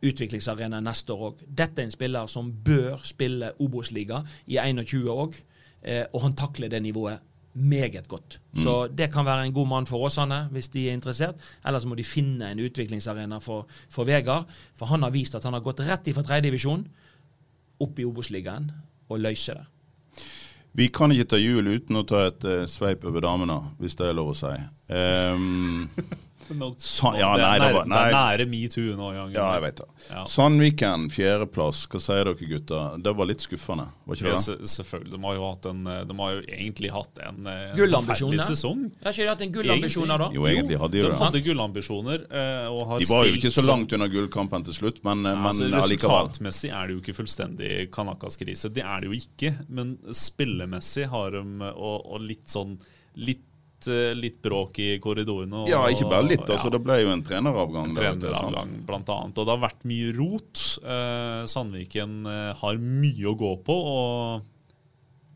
utviklingsarenaen 0.03 0.84
neste 0.84 1.14
år 1.14 1.28
òg. 1.30 1.43
Dette 1.47 1.82
er 1.82 1.88
en 1.88 1.95
spiller 1.95 2.30
som 2.30 2.51
bør 2.64 3.03
spille 3.07 3.53
Obos-liga 3.62 4.22
i 4.47 4.59
21 4.59 5.11
òg, 5.12 5.36
eh, 5.82 6.05
og 6.12 6.24
han 6.26 6.34
takler 6.38 6.72
det 6.72 6.82
nivået 6.82 7.20
meget 7.55 8.09
godt. 8.09 8.38
Så 8.57 8.88
det 8.88 9.11
kan 9.12 9.26
være 9.26 9.47
en 9.47 9.53
god 9.53 9.68
mann 9.68 9.86
for 9.86 10.07
Åsane 10.07 10.49
hvis 10.53 10.68
de 10.72 10.88
er 10.88 10.97
interessert. 10.97 11.36
Ellers 11.64 11.84
må 11.84 11.95
de 11.95 12.05
finne 12.05 12.49
en 12.51 12.59
utviklingsarena 12.59 13.38
for, 13.40 13.66
for 13.90 14.09
Vegard. 14.09 14.49
For 14.74 14.86
han 14.86 15.03
har 15.03 15.11
vist 15.11 15.34
at 15.34 15.45
han 15.45 15.53
har 15.53 15.61
gått 15.61 15.80
rett 15.84 16.09
ifra 16.09 16.24
tredjedivisjon 16.24 16.86
opp 17.82 17.99
i 17.99 18.07
Obos-ligaen 18.09 18.70
og 19.09 19.20
løse 19.20 19.53
det. 19.59 19.66
Vi 20.72 20.88
kan 20.88 21.12
ikke 21.12 21.28
ta 21.34 21.40
jul 21.40 21.68
uten 21.68 22.00
å 22.00 22.04
ta 22.08 22.26
et 22.30 22.44
uh, 22.48 22.62
sveip 22.70 23.04
over 23.08 23.24
damene, 23.24 23.58
hvis 23.82 23.96
det 23.98 24.06
er 24.08 24.16
lov 24.16 24.32
å 24.32 24.36
si. 24.36 24.52
Ehm, 24.92 25.90
Sa- 26.78 27.12
ja, 27.16 27.30
det, 27.36 27.43
nei, 27.43 27.59
det 27.59 27.66
nære, 27.72 27.82
nei. 27.86 27.99
det 27.99 28.09
er 28.09 28.16
nære 28.16 28.47
metoo 28.51 28.97
nå. 28.99 29.09
Jan 29.14 29.32
ja, 29.34 29.47
jeg 29.57 29.62
vet 29.62 29.76
det. 29.82 29.86
Ja. 30.11 30.24
Sandviken, 30.28 31.07
fjerdeplass. 31.12 31.86
Hva 31.93 32.01
sier 32.03 32.24
dere, 32.28 32.49
gutter? 32.51 32.99
Det 33.03 33.12
var 33.16 33.28
litt 33.30 33.45
skuffende, 33.45 33.86
var 34.05 34.18
ikke 34.18 34.26
det? 34.28 34.34
Ja, 34.34 34.57
selvfølgelig. 34.74 35.12
De 35.14 35.20
har 35.24 35.34
jo, 35.38 35.45
hatt 35.51 35.68
en, 35.70 35.82
eh, 35.86 36.01
de 36.11 36.16
har 36.18 36.32
jo 36.36 36.43
egentlig 36.49 36.90
hatt 36.93 37.22
en 37.28 37.47
eh, 37.47 37.62
Gullambisjoner. 37.78 38.45
sesong. 38.49 38.82
Har 39.05 39.12
ikke 39.14 39.22
de 39.22 39.28
hatt 39.32 39.45
en 39.47 39.53
gullambisjoner 39.59 40.24
da? 40.24 40.30
Jo, 40.36 40.47
egentlig 40.51 40.78
hadde 40.82 40.99
de 40.99 41.05
De 41.09 41.12
hadde 41.22 41.43
gullambisjoner. 41.47 42.26
eh, 42.30 42.66
og 42.72 42.86
har 42.93 42.99
De 43.01 43.11
var 43.12 43.24
jo 43.30 43.34
ikke 43.38 43.53
så 43.55 43.66
langt 43.66 43.93
unna 43.97 44.09
gullkampen 44.12 44.64
til 44.64 44.74
slutt, 44.74 45.03
men, 45.05 45.22
Ja, 45.24 45.34
men 45.36 45.47
altså, 45.53 45.64
allikevel. 45.70 46.26
resultatmessig 46.26 46.70
er 46.72 46.86
det 46.86 46.97
jo 46.97 47.01
ikke 47.05 47.16
fullstendig 47.22 47.90
Kanakas-krise. 47.90 48.72
Det 48.72 48.82
er 48.84 49.01
det 49.01 49.09
jo 49.11 49.16
ikke. 49.18 49.55
Men 49.68 49.97
spillemessig 50.12 51.09
har 51.12 51.30
de 51.30 51.43
og, 51.72 52.07
og 52.07 52.20
litt 52.20 52.47
sånn 52.51 52.78
litt, 53.16 53.43
eh, 53.91 54.12
litt 54.18 54.41
bråk 54.45 54.78
i 54.83 54.89
korridorene. 55.03 55.64
Ja, 55.70 55.83
ikke 55.91 56.11
bare 56.11 56.26
litt. 56.26 56.45
altså 56.45 56.70
ja, 56.70 56.74
Det 56.76 56.83
ble 56.85 56.99
jo 57.03 57.12
en 57.12 57.24
treneravgang. 57.26 57.91
En 57.91 57.97
treneravgang, 57.99 58.76
du, 58.76 58.85
blant 58.89 59.12
annet. 59.14 59.39
Og 59.39 59.49
det 59.49 59.55
har 59.55 59.62
vært 59.64 59.87
mye 59.89 60.12
rot. 60.16 60.64
Eh, 60.83 61.43
Sandviken 61.51 62.18
eh, 62.30 62.51
har 62.62 62.83
mye 62.83 63.30
å 63.30 63.37
gå 63.39 63.53
på, 63.66 63.78
og 63.97 64.51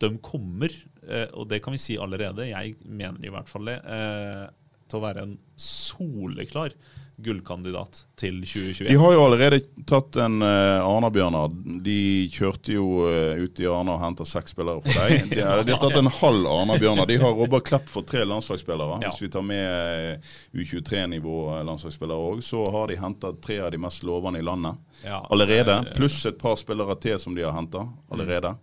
de 0.02 0.12
kommer, 0.24 0.72
eh, 1.06 1.26
og 1.32 1.48
det 1.50 1.62
kan 1.64 1.74
vi 1.74 1.80
si 1.80 1.96
allerede, 2.00 2.50
jeg 2.50 2.76
mener 2.84 3.24
i 3.24 3.32
hvert 3.32 3.48
fall 3.48 3.70
det, 3.70 3.80
eh, 3.80 4.46
til 4.86 5.00
å 5.00 5.04
være 5.06 5.24
en 5.24 5.36
soleklar 5.58 6.74
gullkandidat 7.18 8.02
til 8.20 8.42
2021. 8.44 8.88
De 8.90 8.96
har 9.00 9.12
jo 9.14 9.22
allerede 9.24 9.58
tatt 9.88 10.16
en 10.20 10.36
uh, 10.44 10.84
Arna-Bjørnar. 10.84 11.54
De 11.84 11.96
kjørte 12.32 12.74
jo 12.74 12.84
uh, 13.08 13.38
ut 13.40 13.60
i 13.62 13.66
Arna 13.70 13.94
og 13.96 14.02
henta 14.02 14.26
seks 14.28 14.52
spillere 14.52 14.82
for 14.84 15.00
deg. 15.06 15.30
De, 15.32 15.40
har- 15.46 15.62
de 15.64 15.72
har 15.72 15.80
tatt 15.80 15.96
en 16.00 16.10
halv 16.18 16.46
Arna-Bjørnar. 16.52 17.08
De 17.08 17.16
har 17.22 17.32
Robert 17.38 17.64
Klepp 17.70 17.88
for 17.88 18.04
tre 18.08 18.24
landslagsspillere. 18.28 18.98
Ja. 19.02 19.08
Hvis 19.10 19.22
vi 19.24 19.30
tar 19.32 19.46
med 19.48 19.64
eh, 19.64 20.36
U23-nivå 20.60 21.38
landslagsspillere 21.70 22.28
òg, 22.34 22.44
så 22.44 22.62
har 22.76 22.92
de 22.92 23.00
henta 23.00 23.32
tre 23.42 23.58
av 23.64 23.72
de 23.72 23.80
mest 23.80 24.04
lovende 24.06 24.40
i 24.40 24.46
landet 24.46 24.76
Ja, 25.06 25.22
allerede. 25.32 25.80
Pluss 25.96 26.20
et 26.28 26.38
par 26.40 26.56
spillere 26.60 26.96
til 27.00 27.18
som 27.22 27.34
de 27.36 27.44
har 27.48 27.56
henta 27.56 27.86
allerede. 28.12 28.54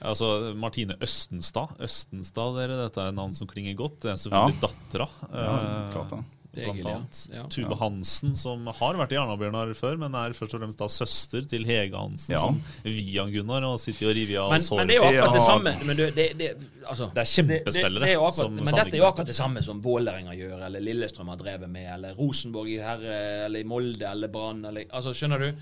Altså, 0.00 0.26
Martine 0.56 0.94
Østenstad. 1.04 1.74
Østenstad, 1.84 2.54
dere, 2.56 2.76
dette 2.86 3.02
er 3.02 3.10
et 3.12 3.16
navn 3.18 3.34
som 3.36 3.46
klinger 3.50 3.74
godt. 3.76 3.98
Det 4.00 4.14
er 4.14 4.20
selvfølgelig 4.22 4.56
Ja. 4.56 4.60
dattera. 4.66 5.08
Ja, 5.28 5.90
klart 5.92 6.14
det. 6.14 6.20
Blant 6.54 6.84
annet. 6.84 7.18
Ja. 7.32 7.44
Tuve 7.46 7.76
Hansen, 7.78 8.34
som 8.34 8.66
har 8.66 8.96
vært 8.98 9.12
i 9.14 9.18
Arna-Bjørnar 9.20 9.70
før, 9.78 9.96
men 10.02 10.14
er 10.18 10.32
først 10.34 10.54
og 10.56 10.60
fremst 10.64 10.78
da 10.80 10.88
søster 10.90 11.44
til 11.46 11.64
Hege 11.64 11.94
Hansen, 11.96 12.32
Ja. 12.34 12.40
som 12.40 12.60
via 12.82 13.24
Gunnar 13.30 13.62
og 13.68 13.78
sitter 13.78 14.10
og 14.10 14.16
river 14.16 14.40
av 14.42 14.56
såret. 14.58 14.78
men 14.80 14.88
det 14.88 14.96
er 14.96 15.00
jo 15.00 15.10
akkurat 15.10 15.32
det 15.38 15.42
samme. 15.42 15.74
Men 15.84 15.96
det, 15.96 16.08
det, 16.16 16.26
det, 16.38 16.48
altså, 16.86 17.10
Det 17.14 17.20
er 17.22 17.30
kjempespillere 17.30 18.00
Det, 18.00 18.00
det 18.00 18.10
er 18.10 18.16
akkurat, 18.18 18.34
som 18.34 18.54
men 18.54 18.64
dette 18.74 18.94
er 18.94 18.98
jo 18.98 19.06
akkurat 19.06 19.26
det 19.26 19.36
samme 19.36 19.62
som 19.62 19.80
Vålerenga 19.80 20.34
gjør, 20.34 20.66
eller 20.66 20.80
Lillestrøm 20.80 21.28
har 21.28 21.36
drevet 21.36 21.70
med, 21.70 21.86
eller 21.94 22.14
Rosenborg 22.18 22.68
i 22.68 22.78
Herre, 22.82 23.44
eller 23.46 23.60
i 23.60 23.64
Molde, 23.64 24.02
eller 24.10 24.28
Brann. 24.28 24.64
eller- 24.64 24.86
Altså, 24.90 25.14
skjønner 25.14 25.38
du? 25.38 25.52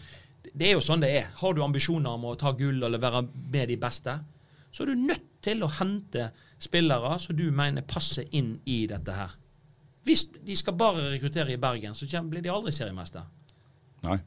Det 0.54 0.68
er 0.68 0.72
jo 0.72 0.80
sånn 0.80 1.00
det 1.00 1.10
er. 1.14 1.26
Har 1.36 1.52
du 1.52 1.62
ambisjoner 1.62 2.08
om 2.14 2.22
å 2.24 2.36
ta 2.38 2.52
gull 2.52 2.82
eller 2.82 2.98
være 2.98 3.28
med 3.52 3.68
de 3.68 3.76
beste, 3.76 4.20
så 4.72 4.82
er 4.82 4.86
du 4.86 4.94
nødt 4.96 5.20
til 5.42 5.60
å 5.60 5.68
hente 5.70 6.30
spillere 6.58 7.18
som 7.20 7.36
du 7.36 7.50
mener 7.52 7.82
passer 7.82 8.24
inn 8.32 8.60
i 8.66 8.86
dette 8.86 9.12
her. 9.12 9.30
Hvis 10.08 10.24
de 10.48 10.56
skal 10.56 10.74
bare 10.80 11.10
rekruttere 11.12 11.52
i 11.54 11.60
Bergen, 11.60 11.94
så 11.94 12.08
blir 12.24 12.42
de 12.44 12.50
aldri 12.52 12.72
seriemester. 12.72 13.22
Nei. 14.08 14.18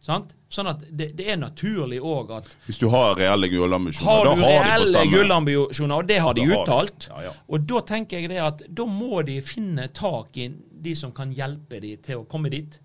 Sant? 0.00 0.30
Sånn 0.48 0.68
at 0.70 0.80
det, 0.96 1.10
det 1.18 1.26
er 1.28 1.36
naturlig 1.36 1.98
òg 2.00 2.30
at 2.38 2.46
Hvis 2.64 2.78
du 2.80 2.86
har 2.88 3.18
reelle 3.18 3.50
gullambisjoner, 3.52 4.24
da 4.24 4.30
har 4.30 4.38
på 4.40 4.52
reelle 4.64 5.02
gullambisjoner, 5.12 5.96
og 6.00 6.06
det 6.08 6.16
har 6.24 6.36
de 6.38 6.44
Da 6.46 6.46
har 6.48 6.54
de. 6.56 6.62
uttalt, 6.62 7.08
Ja, 7.10 7.18
ja. 7.26 7.32
og 7.52 7.66
da 7.68 7.82
tenker 7.90 8.18
jeg 8.22 8.30
det 8.32 8.38
at 8.40 8.62
da 8.80 8.86
må 8.88 9.20
de 9.28 9.36
finne 9.44 9.84
tak 9.92 10.38
i 10.40 10.46
de 10.80 10.94
som 10.96 11.12
kan 11.12 11.34
hjelpe 11.36 11.82
de 11.84 11.96
til 12.00 12.22
å 12.22 12.24
komme 12.24 12.48
dit. 12.48 12.78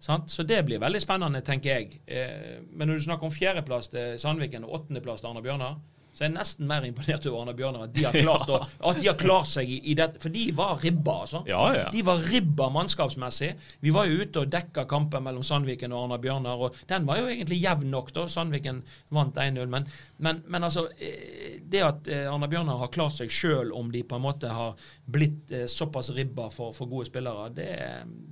Sant? 0.00 0.28
Så 0.32 0.44
det 0.44 0.60
blir 0.68 0.78
veldig 0.84 1.00
spennende, 1.00 1.40
tenker 1.44 1.78
jeg. 1.78 2.02
Eh, 2.06 2.60
men 2.72 2.88
når 2.92 3.00
du 3.00 3.06
snakker 3.08 3.28
om 3.28 3.32
fjerdeplass 3.32 3.88
til 3.92 4.18
Sandviken 4.20 4.64
og 4.68 4.82
åttendeplass 4.82 5.24
til 5.24 5.30
Arne 5.32 5.42
Bjørnar, 5.44 5.78
så 6.12 6.24
jeg 6.24 6.30
er 6.30 6.34
nesten 6.34 6.68
mer 6.68 6.86
imponert 6.86 7.26
over 7.28 7.42
Arne 7.44 7.54
Bjørnar 7.58 7.86
at 7.88 7.94
de 7.94 8.04
har 8.06 8.16
klart, 8.16 8.50
å, 8.50 8.60
at 8.90 9.00
de 9.00 9.08
har 9.08 9.18
klart 9.20 9.50
seg 9.50 9.70
i, 9.70 9.80
i 9.92 9.96
det. 9.98 10.08
For 10.22 10.32
de 10.34 10.46
var 10.56 10.80
ribba, 10.82 11.16
altså. 11.26 11.42
Ja, 11.48 11.62
ja. 11.76 11.84
De 11.92 12.04
var 12.06 12.22
ribba 12.30 12.70
mannskapsmessig. 12.74 13.50
Vi 13.84 13.92
var 13.94 14.08
jo 14.08 14.24
ute 14.24 14.44
og 14.44 14.52
dekka 14.52 14.86
kampen 14.90 15.24
mellom 15.26 15.44
Sandviken 15.46 15.94
og 15.94 16.06
Arne 16.06 16.20
Bjørnar, 16.22 16.64
og 16.66 16.80
den 16.90 17.06
var 17.08 17.20
jo 17.20 17.28
egentlig 17.30 17.60
jevn 17.62 17.92
nok, 17.92 18.14
da. 18.16 18.26
Sandviken 18.30 18.82
vant 19.14 19.38
1-0. 19.38 19.68
Men, 19.70 19.88
men, 20.24 20.42
men 20.50 20.66
altså 20.66 20.86
eh, 20.96 21.60
Det 21.70 21.84
at 21.84 22.10
Arne 22.30 22.48
Bjørnar 22.50 22.80
har 22.82 22.94
klart 22.94 23.18
seg 23.18 23.30
sjøl 23.32 23.74
om 23.76 23.92
de 23.92 24.02
på 24.06 24.18
en 24.18 24.24
måte 24.24 24.50
har 24.50 24.74
blitt 25.10 25.52
eh, 25.52 25.66
såpass 25.70 26.10
ribba 26.16 26.48
for, 26.52 26.72
for 26.76 26.90
gode 26.90 27.08
spillere, 27.08 27.48
det, 27.54 27.70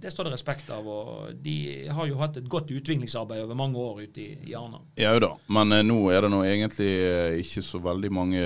det 0.01 0.13
står 0.13 0.29
det 0.29 0.37
respekt 0.37 0.71
av. 0.75 0.89
Og 0.89 1.37
de 1.45 1.59
har 1.93 2.09
jo 2.09 2.19
hatt 2.21 2.41
et 2.41 2.49
godt 2.51 2.73
utviklingsarbeid 2.75 3.45
over 3.45 3.59
mange 3.59 3.79
år 3.83 4.03
ute 4.07 4.25
i, 4.25 4.29
i 4.51 4.57
Arna. 4.59 4.81
Ja 4.99 5.15
jo 5.19 5.23
da, 5.23 5.31
men 5.55 5.75
eh, 5.75 5.85
nå 5.87 5.99
er 6.15 6.25
det 6.25 6.31
nå 6.33 6.43
egentlig 6.47 6.91
eh, 7.03 7.39
ikke 7.43 7.63
så 7.65 7.68
veldig 7.77 8.11
mange 8.13 8.41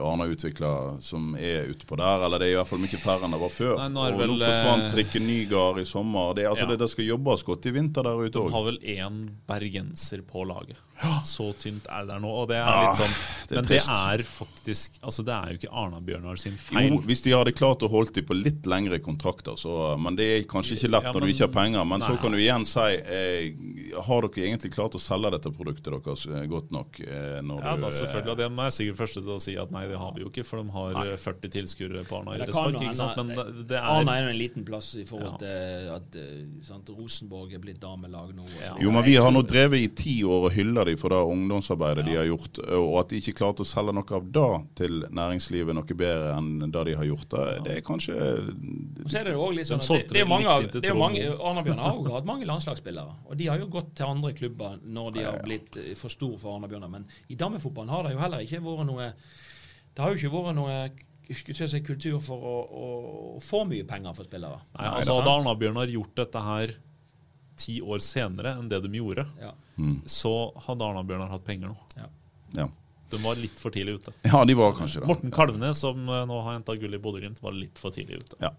Arna-utviklere 0.00 0.96
som 1.02 1.34
er 1.36 1.68
utpå 1.72 1.96
der. 2.00 2.24
Eller 2.26 2.38
det 2.42 2.48
er 2.48 2.54
i 2.54 2.58
hvert 2.60 2.70
fall 2.70 2.82
mye 2.82 3.00
færre 3.02 3.26
enn 3.28 3.34
det 3.36 3.40
var 3.42 3.52
før. 3.52 3.74
Nei, 3.82 3.88
nå 3.94 4.04
og 4.06 4.18
vel, 4.20 4.32
nå 4.34 4.38
forsvant 4.46 4.96
Rikke 4.98 5.22
Nygard 5.22 5.80
i 5.82 5.86
sommer. 5.88 6.34
Det, 6.38 6.46
altså, 6.50 6.64
Ja. 6.66 6.70
det, 6.72 6.78
det 6.84 6.90
skal 6.92 7.04
jobbes 7.10 7.42
godt 7.48 7.66
i 7.66 7.74
vinter 7.76 8.02
der 8.08 8.22
ute 8.22 8.32
De 8.38 8.44
òg. 8.44 8.50
har 8.56 8.64
vel 8.70 8.78
én 8.96 9.20
bergenser 9.48 10.22
på 10.26 10.44
laget. 10.48 10.76
Så 11.26 11.48
tynt 11.58 11.86
er 11.90 12.04
det 12.04 12.12
der 12.14 12.20
nå. 12.22 12.30
Og 12.42 12.48
det 12.50 12.56
er 12.56 12.66
Ja, 12.66 12.82
litt 12.86 12.98
sånn 13.00 13.14
det 13.48 13.56
er 13.56 13.60
Men 13.60 13.64
trist. 13.68 13.88
det 13.88 13.96
er 14.12 14.22
faktisk 14.28 14.98
Altså, 15.02 15.24
det 15.26 15.34
er 15.34 15.50
jo 15.52 15.58
ikke 15.58 15.72
Arna-Bjørnar 15.82 16.38
sin 16.38 16.56
feil. 16.56 16.92
Jo, 16.92 17.00
hvis 17.08 17.22
de 17.24 17.32
hadde 17.34 17.52
klart 17.52 17.82
å 17.82 17.88
holde 17.90 18.12
dem 18.16 18.24
på 18.28 18.36
litt 18.38 18.66
lengre 18.70 18.98
kontrakter, 19.02 19.56
så 19.58 19.96
Men 19.98 20.16
det 20.16 20.26
er 20.30 20.44
kanskje 20.48 20.76
ikke 20.78 20.90
lett 20.94 21.02
Ja, 21.08 21.12
når 21.12 21.20
du 21.26 21.32
ikke 21.32 21.46
har 21.48 21.54
penger. 21.56 21.84
Men 21.84 22.00
så 22.00 22.16
kan 22.20 22.32
du 22.32 22.38
igjen 22.38 22.64
si 22.64 22.80
eh, 23.02 23.52
Har 24.06 24.22
dere 24.28 24.46
egentlig 24.46 24.72
klart 24.74 24.94
å 24.94 25.00
selge 25.02 25.30
dette 25.34 25.50
produktet 25.52 25.90
deres 25.92 26.26
eh, 26.26 26.46
godt 26.46 26.70
nok? 26.72 27.00
Eh, 27.00 27.40
når 27.42 27.62
Ja, 27.62 27.74
du, 27.76 27.82
da 27.82 27.88
eh, 27.88 27.98
selvfølgelig. 27.98 28.32
Og 28.32 28.38
de 28.38 28.62
er 28.66 28.70
sikkert 28.78 29.00
første 29.02 29.20
til 29.22 29.34
å 29.36 29.40
si 29.42 29.56
at 29.58 29.70
nei, 29.74 29.86
det 29.90 29.98
har 29.98 30.12
vi 30.14 30.22
jo 30.22 30.30
ikke, 30.30 30.44
for 30.46 30.62
de 30.62 30.70
har 30.70 30.92
Nei. 31.00 31.06
eh, 31.12 31.16
40 31.18 31.52
tilskuere 31.58 32.04
på 32.08 32.20
Arna 32.20 32.30
Men 32.30 32.40
det 32.40 32.48
idrettspark. 32.48 32.80
ikke 32.82 32.94
sant? 33.02 33.16
Men 33.26 33.66
det, 33.66 33.76
er 33.76 33.82
Arna 33.82 34.16
er 34.18 34.24
jo 34.28 34.32
en 34.36 34.38
liten 34.38 34.64
plass 34.64 34.94
i 34.96 35.04
forhold 35.04 35.32
Ja. 35.32 35.36
til 35.42 35.90
at 35.98 36.16
eh, 36.16 36.44
sant, 36.62 36.88
Rosenborg 36.96 37.52
er 37.54 37.58
blitt 37.58 37.80
damelag 37.82 38.34
nå. 38.36 38.46
Ja. 38.62 38.76
Jo, 38.80 38.90
men 38.94 39.02
vi 39.04 39.16
har 39.16 39.30
nå 39.34 39.42
drevet 39.46 39.80
i 39.82 39.88
ti 39.88 40.16
år 40.22 40.46
og 40.48 40.52
hylla 40.52 40.84
dem 40.92 41.00
for 41.00 41.12
det 41.14 41.18
ungdomsarbeidet 41.32 42.04
de 42.06 42.14
har 42.20 42.28
gjort, 42.28 42.60
og 42.78 42.94
at 43.02 43.10
de 43.12 43.20
ikke 43.22 43.34
klarte 43.40 43.64
å 43.64 43.68
selge 43.68 43.94
noe 43.96 44.16
av 44.18 44.28
det 44.36 44.46
til 44.82 45.02
næringslivet 45.10 45.76
noe 45.76 45.96
bedre 45.98 46.32
enn 46.38 46.50
det 46.72 46.84
de 46.90 46.96
har 47.00 47.08
gjort, 47.08 47.28
det, 47.34 47.44
det 47.66 47.76
er 47.78 47.84
kanskje 47.86 48.16
Og 48.16 49.08
så 49.10 49.20
er 49.20 49.28
det 49.28 49.34
jo 49.36 49.42
også 49.46 49.56
litt 49.58 49.70
sånn 49.70 49.82
at 49.82 49.92
det, 49.92 50.16
det 50.16 50.22
er 50.22 50.28
mange, 50.30 50.48
av- 50.52 50.68
det 50.74 50.90
er 50.90 50.98
mange. 50.98 51.24
Arna-Bjørnar 51.32 51.88
har 51.88 51.98
jo 51.98 52.16
hatt 52.16 52.28
mange 52.28 52.48
landslagsspillere. 52.48 53.16
Og 53.28 53.38
de 53.40 53.48
har 53.50 53.58
jo 53.62 53.70
gått 53.72 53.94
til 53.98 54.06
andre 54.08 54.32
klubber 54.38 54.78
når 54.84 55.14
de 55.16 55.22
Ja, 55.22 55.28
ja, 55.28 55.32
har 55.36 55.46
blitt 55.46 55.76
eh, 55.80 55.92
for 55.98 56.12
store 56.12 56.38
for 56.42 56.56
Arna-Bjørnar. 56.56 56.90
Men 56.92 57.06
i 57.32 57.38
damefotballen 57.40 57.92
har 57.92 58.06
det 58.06 58.14
jo 58.16 58.22
heller 58.22 58.44
ikke 58.44 58.62
vært 58.64 58.86
noe 58.88 59.08
Det 59.92 60.02
har 60.04 60.12
jo 60.12 60.20
ikke 60.20 60.36
vært 60.36 60.56
noe 60.58 60.76
kultur 61.86 62.18
for 62.20 62.36
å, 62.42 62.54
å, 62.68 62.86
å 63.36 63.40
få 63.42 63.64
mye 63.68 63.84
penger 63.88 64.14
for 64.16 64.24
spillere. 64.28 64.58
Nei, 64.78 64.88
altså 64.98 65.18
Hadde 65.20 65.36
Arna-Bjørnar 65.38 65.92
gjort 65.92 66.16
dette 66.18 66.42
her 66.44 66.74
ti 67.56 67.80
år 67.82 67.98
senere 68.02 68.56
enn 68.58 68.68
det 68.70 68.80
de 68.84 68.88
gjorde, 68.98 69.26
Ja. 69.40 69.52
så 70.06 70.32
hadde 70.66 70.84
Arna-Bjørnar 70.86 71.30
hatt 71.30 71.44
penger 71.44 71.68
nå. 71.72 71.76
Ja. 72.54 72.68
De 73.12 73.18
var 73.20 73.36
litt 73.36 73.58
for 73.60 73.70
tidlig 73.70 73.98
ute. 74.00 74.12
ja, 74.24 74.38
de 74.48 74.54
var 74.56 74.72
kanskje 74.72 75.00
det. 75.02 75.06
Morten 75.10 75.30
Kalvenes, 75.30 75.76
som 75.84 75.98
eh, 76.08 76.22
nå 76.24 76.38
har 76.46 76.54
henta 76.54 76.72
gull 76.80 76.94
i 76.96 76.98
Bodø-Glimt, 76.98 77.42
var 77.44 77.52
litt 77.52 77.76
for 77.78 77.92
tidlig 77.92 78.22
ute. 78.24 78.38
Ja. 78.40 78.54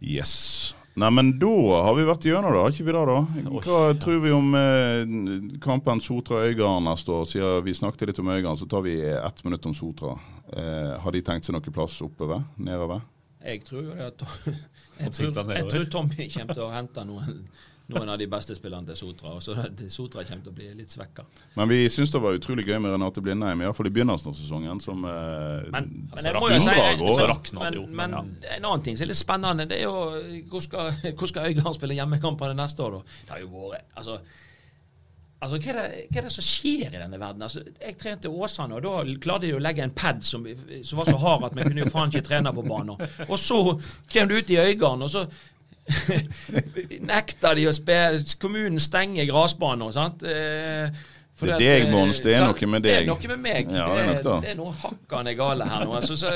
Yes. 0.00 0.74
Nei, 0.94 1.08
men 1.14 1.30
da 1.40 1.48
har 1.86 1.94
vi 1.96 2.04
vært 2.04 2.26
gjennom 2.28 2.52
det, 2.52 2.60
har 2.60 2.74
ikke 2.74 2.84
vi 2.84 2.92
det? 2.92 3.04
da? 3.08 3.52
Hva 3.64 3.78
tror 4.02 4.18
vi 4.20 4.32
om 4.36 4.50
eh, 4.58 5.56
kampen 5.64 6.02
Sotra-Øygarden 6.04 6.84
neste 6.84 7.14
år? 7.16 7.24
Siden 7.30 7.62
vi 7.64 7.72
snakket 7.78 8.10
litt 8.10 8.20
om 8.20 8.28
Øygarden, 8.28 8.58
så 8.60 8.68
tar 8.68 8.84
vi 8.84 8.98
ett 9.08 9.40
minutt 9.46 9.64
om 9.70 9.72
Sotra. 9.78 10.18
Eh, 10.52 10.92
har 11.00 11.16
de 11.16 11.22
tenkt 11.24 11.48
seg 11.48 11.56
noe 11.56 11.72
plass 11.72 11.96
oppover? 12.04 12.44
Nedover? 12.60 13.00
Jeg 13.44 13.64
tror 13.66 13.82
jo 13.82 13.98
det 13.98 14.08
at 14.12 14.24
jeg 15.02 15.12
tror, 15.18 15.52
jeg 15.56 15.68
tror 15.70 15.84
Tommy 15.90 16.26
kommer 16.30 16.56
til 16.56 16.64
å 16.64 16.72
hente 16.72 17.04
noen, 17.08 17.38
noen 17.92 18.10
av 18.12 18.18
de 18.20 18.26
beste 18.30 18.54
spillerne 18.56 18.86
til 18.92 18.98
Sotra. 19.00 19.32
Og 19.36 19.42
så 19.42 19.56
Sotra 19.90 20.22
kommer 20.28 20.44
til 20.44 20.52
å 20.52 20.56
bli 20.56 20.68
litt 20.78 20.94
svekka. 20.94 21.24
Men 21.58 21.70
vi 21.72 21.80
syns 21.92 22.14
det 22.14 22.20
var 22.22 22.38
utrolig 22.38 22.64
gøy 22.68 22.78
med 22.84 22.94
Renate 22.94 23.24
Blindheim, 23.24 23.64
iallfall 23.64 23.90
i 23.90 23.94
begynnelsen 23.94 24.30
av 24.30 24.38
sesongen. 24.38 24.80
Som 24.84 25.02
eh, 25.08 25.66
Men, 25.72 25.72
men 25.72 26.06
Altså, 26.12 26.36
rakna 26.38 26.60
si. 26.62 27.10
Så 27.18 27.26
rakna 27.32 27.66
det 27.70 27.82
jo, 27.82 27.88
men, 27.90 27.96
men 28.14 28.32
men 28.32 28.54
en 28.58 28.70
annen 28.70 28.86
ting 28.86 28.96
som 28.96 29.08
er 29.08 29.12
litt 29.12 29.22
spennende, 29.22 29.66
det 29.70 29.82
er 29.82 29.90
jo 29.90 30.46
hvor 30.52 30.64
skal, 30.64 30.94
hvor 31.18 31.30
skal 31.32 31.50
Øygarden 31.50 31.76
spille 31.76 31.98
hjemmekamper 31.98 32.54
neste 32.56 32.86
år, 32.86 33.00
da? 33.00 33.20
Det 33.26 33.36
har 33.36 33.44
jo 33.44 33.52
vært 33.72 33.98
altså, 33.98 34.20
Altså, 35.42 35.58
hva 35.58 35.72
er, 35.72 35.78
det, 35.78 36.02
hva 36.06 36.20
er 36.20 36.26
det 36.28 36.32
som 36.36 36.44
skjer 36.46 36.92
i 36.92 36.98
denne 37.00 37.18
verden? 37.18 37.42
Altså, 37.42 37.64
jeg 37.82 37.96
trente 37.98 38.30
Åsane, 38.30 38.76
og 38.78 38.84
da 38.84 39.16
klarte 39.24 39.48
de 39.48 39.56
å 39.56 39.62
legge 39.62 39.82
en 39.82 39.94
pad 39.94 40.20
som, 40.22 40.44
som 40.86 41.00
var 41.00 41.08
så 41.10 41.16
hard 41.18 41.48
at 41.48 41.56
vi 41.56 41.64
kunne 41.66 41.82
jo 41.82 41.90
faen 41.90 42.12
ikke 42.12 42.28
trene 42.28 42.52
på 42.54 42.62
banen. 42.66 43.00
Og 43.26 43.34
så 43.42 43.58
kom 44.12 44.30
du 44.30 44.36
ut 44.38 44.52
i 44.54 44.60
Øygarden, 44.62 45.02
og 45.02 45.10
så 45.10 45.26
nekter 47.10 47.58
de 47.58 47.66
å 47.66 47.74
spille 47.74 48.22
Kommunen 48.38 48.78
stenger 48.80 49.26
gressbaner, 49.26 49.90
Eh, 51.42 51.58
Det 51.58 51.66
er 51.68 51.80
deg, 51.80 51.88
eh, 51.88 51.90
Mons, 51.92 52.20
det 52.24 52.34
er 52.36 52.46
noe 52.46 52.66
med 52.74 52.82
deg. 52.82 52.92
Det 52.92 53.00
er 53.02 53.06
noe 53.10 53.28
med 53.34 53.42
meg. 53.48 53.72
Ja, 53.72 53.88
det 53.94 54.02
er 54.02 54.06
nok 54.12 54.42
det 54.42 54.50
er 54.52 54.60
noe 54.60 54.72
hakkande 54.82 55.34
gale 55.38 55.64
her 55.68 55.84
nå. 55.86 55.96
Altså, 55.98 56.16
så 56.16 56.30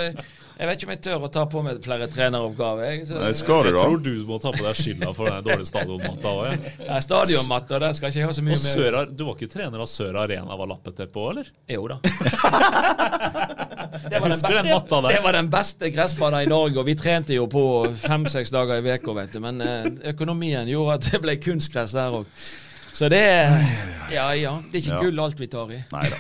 jeg 0.57 0.69
vet 0.71 0.79
ikke 0.81 0.87
om 0.89 0.93
jeg 0.95 1.01
tør 1.05 1.25
å 1.27 1.29
ta 1.29 1.43
på 1.53 1.61
meg 1.63 1.83
flere 1.85 2.07
treneroppgaver. 2.09 2.85
Jeg, 2.89 3.07
så, 3.11 3.19
Nei, 3.21 3.33
skal 3.37 3.63
du 3.63 3.69
Jeg 3.69 3.77
da? 3.77 3.83
tror 3.85 3.99
du 4.07 4.13
må 4.25 4.39
ta 4.41 4.53
på 4.57 4.65
deg 4.65 4.79
skylda 4.81 5.11
for 5.15 5.29
den 5.29 5.45
dårlige 5.45 5.69
stadionmatta 5.69 6.33
òg. 6.33 6.69
Ja. 6.87 7.01
Stadionmatta, 7.05 7.79
den 7.85 7.95
skal 7.99 8.09
ikke 8.09 8.23
jeg 8.23 8.31
ha 8.31 8.37
så 8.39 8.45
mye 8.47 8.57
Og 8.57 8.63
med 8.63 8.73
Sør, 8.73 8.97
du 9.13 9.25
var 9.29 9.35
ikke 9.37 9.51
trener 9.53 9.85
av 9.85 9.91
Sør 9.93 10.17
Arena 10.23 10.57
var 10.57 10.71
lappet 10.73 10.97
det 11.03 11.11
på, 11.13 11.27
eller? 11.35 11.51
Jo 11.69 11.85
da. 11.93 11.99
det, 14.11 14.21
var 14.21 14.29
den, 14.33 14.41
den 14.41 14.71
matta 14.73 15.01
der? 15.05 15.09
det 15.13 15.21
var 15.25 15.33
den 15.37 15.51
beste 15.53 15.91
gressbanen 15.93 16.47
i 16.47 16.51
Norge, 16.51 16.79
og 16.81 16.87
vi 16.89 16.95
trente 16.99 17.37
jo 17.37 17.47
på 17.53 17.65
fem-seks 18.07 18.53
dager 18.55 18.81
i 18.81 18.95
uka, 18.97 19.13
vet 19.17 19.33
du. 19.37 19.41
Men 19.45 19.61
eh, 19.65 19.89
økonomien 20.15 20.69
gjorde 20.71 20.99
at 21.01 21.11
det 21.13 21.21
ble 21.25 21.37
kunstgress 21.43 21.93
der 21.97 22.17
òg. 22.23 22.27
Så 22.97 23.09
det 23.13 23.19
er 23.21 23.53
Ja 24.11 24.29
ja, 24.39 24.53
det 24.73 24.79
er 24.79 24.83
ikke 24.85 24.95
Ja. 24.95 25.01
gull 25.03 25.19
alt 25.21 25.41
vi 25.41 25.47
tar 25.51 25.71
i. 25.75 25.81
Nei 25.93 26.05
da. 26.13 26.17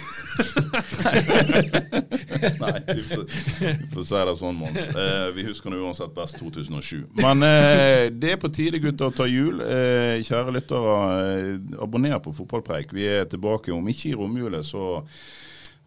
Nei, 2.60 2.72
får, 3.06 3.22
vi 3.60 3.88
får 3.94 4.06
si 4.08 4.22
det 4.28 4.34
sånn, 4.40 4.58
Mons. 4.58 4.80
Eh, 4.90 5.28
vi 5.36 5.44
husker 5.46 5.70
nå 5.72 5.78
uansett 5.86 6.12
best 6.16 6.38
2007. 6.40 7.04
Men 7.22 7.46
eh, 7.46 8.08
det 8.10 8.34
er 8.34 8.40
på 8.42 8.50
tide, 8.52 8.80
gutter, 8.82 9.06
å 9.10 9.14
ta 9.14 9.28
jul. 9.30 9.62
Eh, 9.62 10.18
kjære 10.26 10.56
lyttere, 10.58 10.96
eh, 11.30 11.80
abonner 11.86 12.18
på 12.24 12.34
Fotballpreik. 12.36 12.90
Vi 12.96 13.06
er 13.06 13.24
tilbake, 13.30 13.70
om 13.74 13.86
ikke 13.92 14.10
i 14.12 14.16
romjula, 14.18 14.64
så 14.66 14.98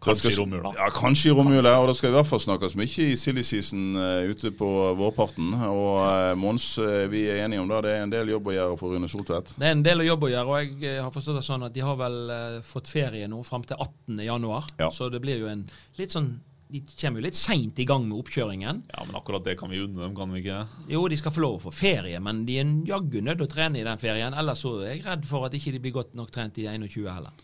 Kanskje 0.00 0.32
i 0.32 0.36
romjula. 0.38 0.72
Ja, 0.78 0.88
kanskje 0.96 1.30
i 1.30 1.34
romjula. 1.36 1.74
Og 1.82 1.90
det 1.90 1.96
skal 1.98 2.12
i 2.12 2.16
hvert 2.16 2.28
fall 2.28 2.40
snakkes 2.40 2.76
mye 2.78 3.08
i 3.10 3.16
silly 3.20 3.44
season 3.44 3.92
uh, 3.98 4.24
ute 4.30 4.52
på 4.56 4.68
vårparten. 4.96 5.52
Og 5.68 6.00
uh, 6.00 6.32
Mons, 6.40 6.72
uh, 6.80 7.04
vi 7.12 7.26
er 7.28 7.44
enige 7.44 7.60
om 7.60 7.68
det. 7.68 7.82
Det 7.84 7.94
er 7.96 8.04
en 8.06 8.14
del 8.14 8.32
jobb 8.32 8.48
å 8.48 8.56
gjøre 8.56 8.78
for 8.80 8.94
Rune 8.96 9.10
Soltvedt. 9.12 9.54
Det 9.60 9.68
er 9.68 9.76
en 9.76 9.84
del 9.84 10.04
jobb 10.06 10.24
å 10.24 10.30
gjøre, 10.32 10.46
og 10.50 10.60
jeg 10.60 10.76
eh, 10.88 11.00
har 11.02 11.12
forstått 11.14 11.40
det 11.40 11.46
sånn 11.46 11.66
at 11.66 11.74
de 11.74 11.84
har 11.84 11.98
vel 12.00 12.20
eh, 12.34 12.60
fått 12.66 12.90
ferie 12.90 13.28
nå 13.30 13.42
fram 13.46 13.66
til 13.66 13.76
18. 13.76 14.22
januar. 14.24 14.70
Ja. 14.80 14.90
Så 14.94 15.10
det 15.12 15.20
blir 15.22 15.42
jo 15.42 15.50
en 15.50 15.66
litt 16.00 16.16
sånn 16.16 16.38
De 16.70 16.84
kommer 16.86 17.18
jo 17.18 17.24
litt 17.24 17.38
seint 17.38 17.80
i 17.82 17.84
gang 17.84 18.04
med 18.06 18.20
oppkjøringen. 18.20 18.82
Ja, 18.92 19.02
men 19.02 19.16
akkurat 19.18 19.42
det 19.42 19.56
kan 19.58 19.72
vi 19.72 19.80
unne 19.82 20.04
dem, 20.04 20.12
kan 20.14 20.30
vi 20.30 20.38
ikke? 20.44 20.60
Jo, 20.92 21.00
de 21.10 21.16
skal 21.18 21.34
få 21.34 21.42
lov 21.42 21.56
å 21.56 21.62
få 21.64 21.72
ferie, 21.74 22.20
men 22.22 22.44
de 22.46 22.60
er 22.62 22.68
jaggu 22.86 23.18
nødt 23.26 23.40
til 23.42 23.48
å 23.48 23.50
trene 23.50 23.80
i 23.80 23.86
den 23.88 23.98
ferien. 23.98 24.36
Ellers 24.38 24.62
så 24.62 24.76
er 24.84 24.92
jeg 24.92 25.02
redd 25.08 25.26
for 25.26 25.48
at 25.48 25.56
ikke 25.58 25.72
de 25.74 25.80
blir 25.82 25.96
godt 25.96 26.14
nok 26.14 26.30
trent 26.30 26.60
i 26.62 26.68
21 26.70 27.10
heller. 27.10 27.34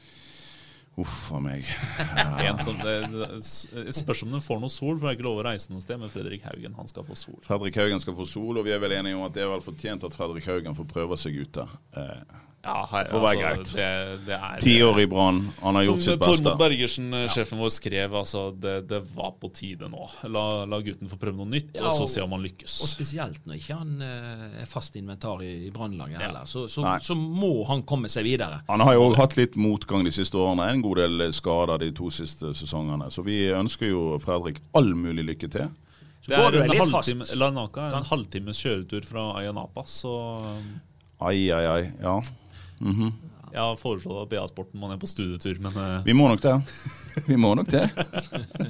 Uff 0.96 1.32
a 1.36 1.40
meg. 1.44 1.66
Det, 2.56 2.94
det 3.84 3.92
spørs 3.94 4.22
om 4.24 4.32
den 4.32 4.40
får 4.44 4.60
noe 4.62 4.72
sol, 4.72 4.94
for 4.96 5.04
det 5.04 5.10
er 5.10 5.18
ikke 5.18 5.26
lov 5.26 5.40
å 5.42 5.44
reise 5.44 5.72
noe 5.72 5.82
sted. 5.84 5.98
Men 6.00 6.12
Fredrik 6.12 6.46
Haugen 6.48 6.76
han 6.78 6.88
skal 6.88 7.04
få 7.04 7.16
sol. 7.18 7.36
Fredrik 7.44 7.76
Haugen 7.80 8.00
skal 8.00 8.16
få 8.16 8.24
sol, 8.28 8.56
og 8.56 8.64
vi 8.66 8.72
er 8.72 8.80
vel 8.80 8.94
enige 8.96 9.18
om 9.18 9.26
at 9.26 9.34
det 9.36 9.44
er 9.44 9.50
vel 9.52 9.64
fortjent 9.64 10.06
at 10.08 10.16
Fredrik 10.16 10.48
Haugen 10.48 10.76
får 10.78 10.88
prøve 10.90 11.18
seg 11.20 11.36
ute. 11.42 11.66
Eh, 11.96 12.38
Ja, 12.66 12.76
her, 12.90 13.08
Får 13.10 13.22
være 13.24 13.38
greit. 13.40 13.70
Det, 13.76 13.88
det 14.26 14.36
er 14.36 14.60
Ti 14.64 14.74
år 14.82 15.00
i 15.02 15.06
Brann, 15.10 15.40
han 15.62 15.78
har 15.78 15.86
gjort 15.86 16.02
sitt 16.04 16.20
beste. 16.20 16.42
Tormod 16.42 16.58
Bergersen, 16.60 17.08
eh, 17.14 17.26
sjefen 17.32 17.60
vår, 17.62 17.72
skrev, 17.76 18.16
altså 18.20 18.42
det, 18.52 18.74
det 18.90 19.00
var 19.14 19.32
på 19.40 19.50
tide 19.54 19.90
nå. 19.92 20.08
La, 20.34 20.44
la 20.68 20.80
gutten 20.84 21.10
få 21.10 21.18
prøve 21.20 21.38
noe 21.40 21.50
nytt, 21.52 21.72
Ja, 21.78 21.86
og 21.88 21.94
så 21.96 22.08
se 22.10 22.24
om 22.24 22.34
han 22.36 22.44
lykkes. 22.44 22.76
Og 22.84 22.90
spesielt 22.90 23.46
når 23.46 23.60
ikke 23.60 23.78
han 23.78 24.02
eh, 24.02 24.60
er 24.64 24.70
fast 24.70 24.98
inventar 24.98 25.44
i, 25.46 25.52
i 25.68 25.72
Brannlaget 25.74 26.18
Ja. 26.18 26.26
heller. 26.26 26.50
Så, 26.50 26.66
så, 26.72 26.84
så 27.02 27.16
må 27.16 27.52
han 27.70 27.86
komme 27.88 28.10
seg 28.12 28.26
videre. 28.26 28.62
Han 28.68 28.82
har 28.84 28.96
jo 28.98 29.08
òg 29.08 29.18
hatt 29.20 29.38
litt 29.38 29.56
motgang 29.60 30.04
de 30.06 30.14
siste 30.14 30.38
årene. 30.40 30.68
En 30.74 30.84
god 30.84 31.02
del 31.04 31.26
skader 31.36 31.80
de 31.82 31.92
to 31.96 32.10
siste 32.14 32.52
sesongene. 32.56 33.10
Så 33.14 33.24
vi 33.26 33.44
ønsker 33.54 33.90
jo 33.92 34.06
Fredrik 34.22 34.60
all 34.76 34.92
mulig 34.98 35.24
lykke 35.32 35.50
til. 35.52 35.70
Så 36.26 36.32
Det 36.32 36.38
går 36.40 36.46
er 36.46 36.50
du 36.50 36.58
en 36.58 36.70
litt 36.72 36.80
halvtime, 36.82 37.26
er 37.30 37.94
en 38.00 38.08
halvtimes 38.10 38.58
kjøretur 38.64 39.04
fra 39.06 39.28
Ayanapa, 39.38 39.84
så 39.86 40.14
Ai, 41.22 41.46
ai, 41.54 41.64
ai. 41.70 41.84
Ja. 42.02 42.16
Mhm. 42.80 43.12
jeg 43.52 43.62
har 43.62 43.76
foreslått 43.80 44.26
at 44.26 44.28
BA 44.28 44.42
Sporten 44.50 44.80
må 44.80 44.88
ned 44.90 45.00
på 45.00 45.08
studietur, 45.08 45.56
men 45.64 45.72
eh, 45.80 46.04
Vi 46.04 46.12
må 46.12 46.28
nok 46.28 46.42
det. 46.44 46.56
Vi 47.26 47.36
må 47.40 47.54
nok 47.56 47.70
det. 47.72 47.86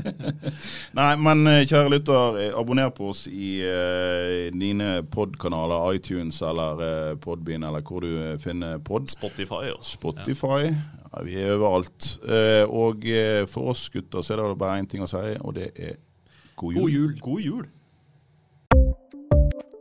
Nei, 0.98 1.08
men 1.18 1.46
eh, 1.50 1.64
kjære 1.66 1.90
lytter, 1.90 2.38
eh, 2.44 2.52
abonner 2.54 2.92
på 2.94 3.08
oss 3.10 3.24
i 3.26 3.56
uh, 3.66 4.46
dine 4.54 5.00
podkanaler, 5.10 5.96
iTunes 5.98 6.38
eller 6.46 6.82
uh, 6.82 7.16
Podbean, 7.18 7.66
eller 7.66 7.82
hvor 7.82 8.06
du 8.06 8.38
finner 8.42 8.78
pod. 8.78 9.10
Spotify 9.10 9.72
Også. 9.74 9.96
Spotify. 9.98 10.70
Ja, 10.70 11.24
vi 11.24 11.38
er 11.40 11.56
overalt. 11.56 12.18
Og 12.68 13.06
for 13.48 13.72
oss 13.72 13.88
gutter 13.88 14.22
så 14.22 14.34
er 14.36 14.42
det 14.42 14.58
bare 14.60 14.82
én 14.82 14.88
ting 14.90 15.02
å 15.02 15.08
si, 15.08 15.22
og 15.40 15.54
det 15.56 15.70
er 15.74 15.96
god 16.60 16.76
jul. 16.76 16.82
God 16.82 16.90
jul. 16.92 17.14
God 17.24 17.40
jul. 17.40 17.66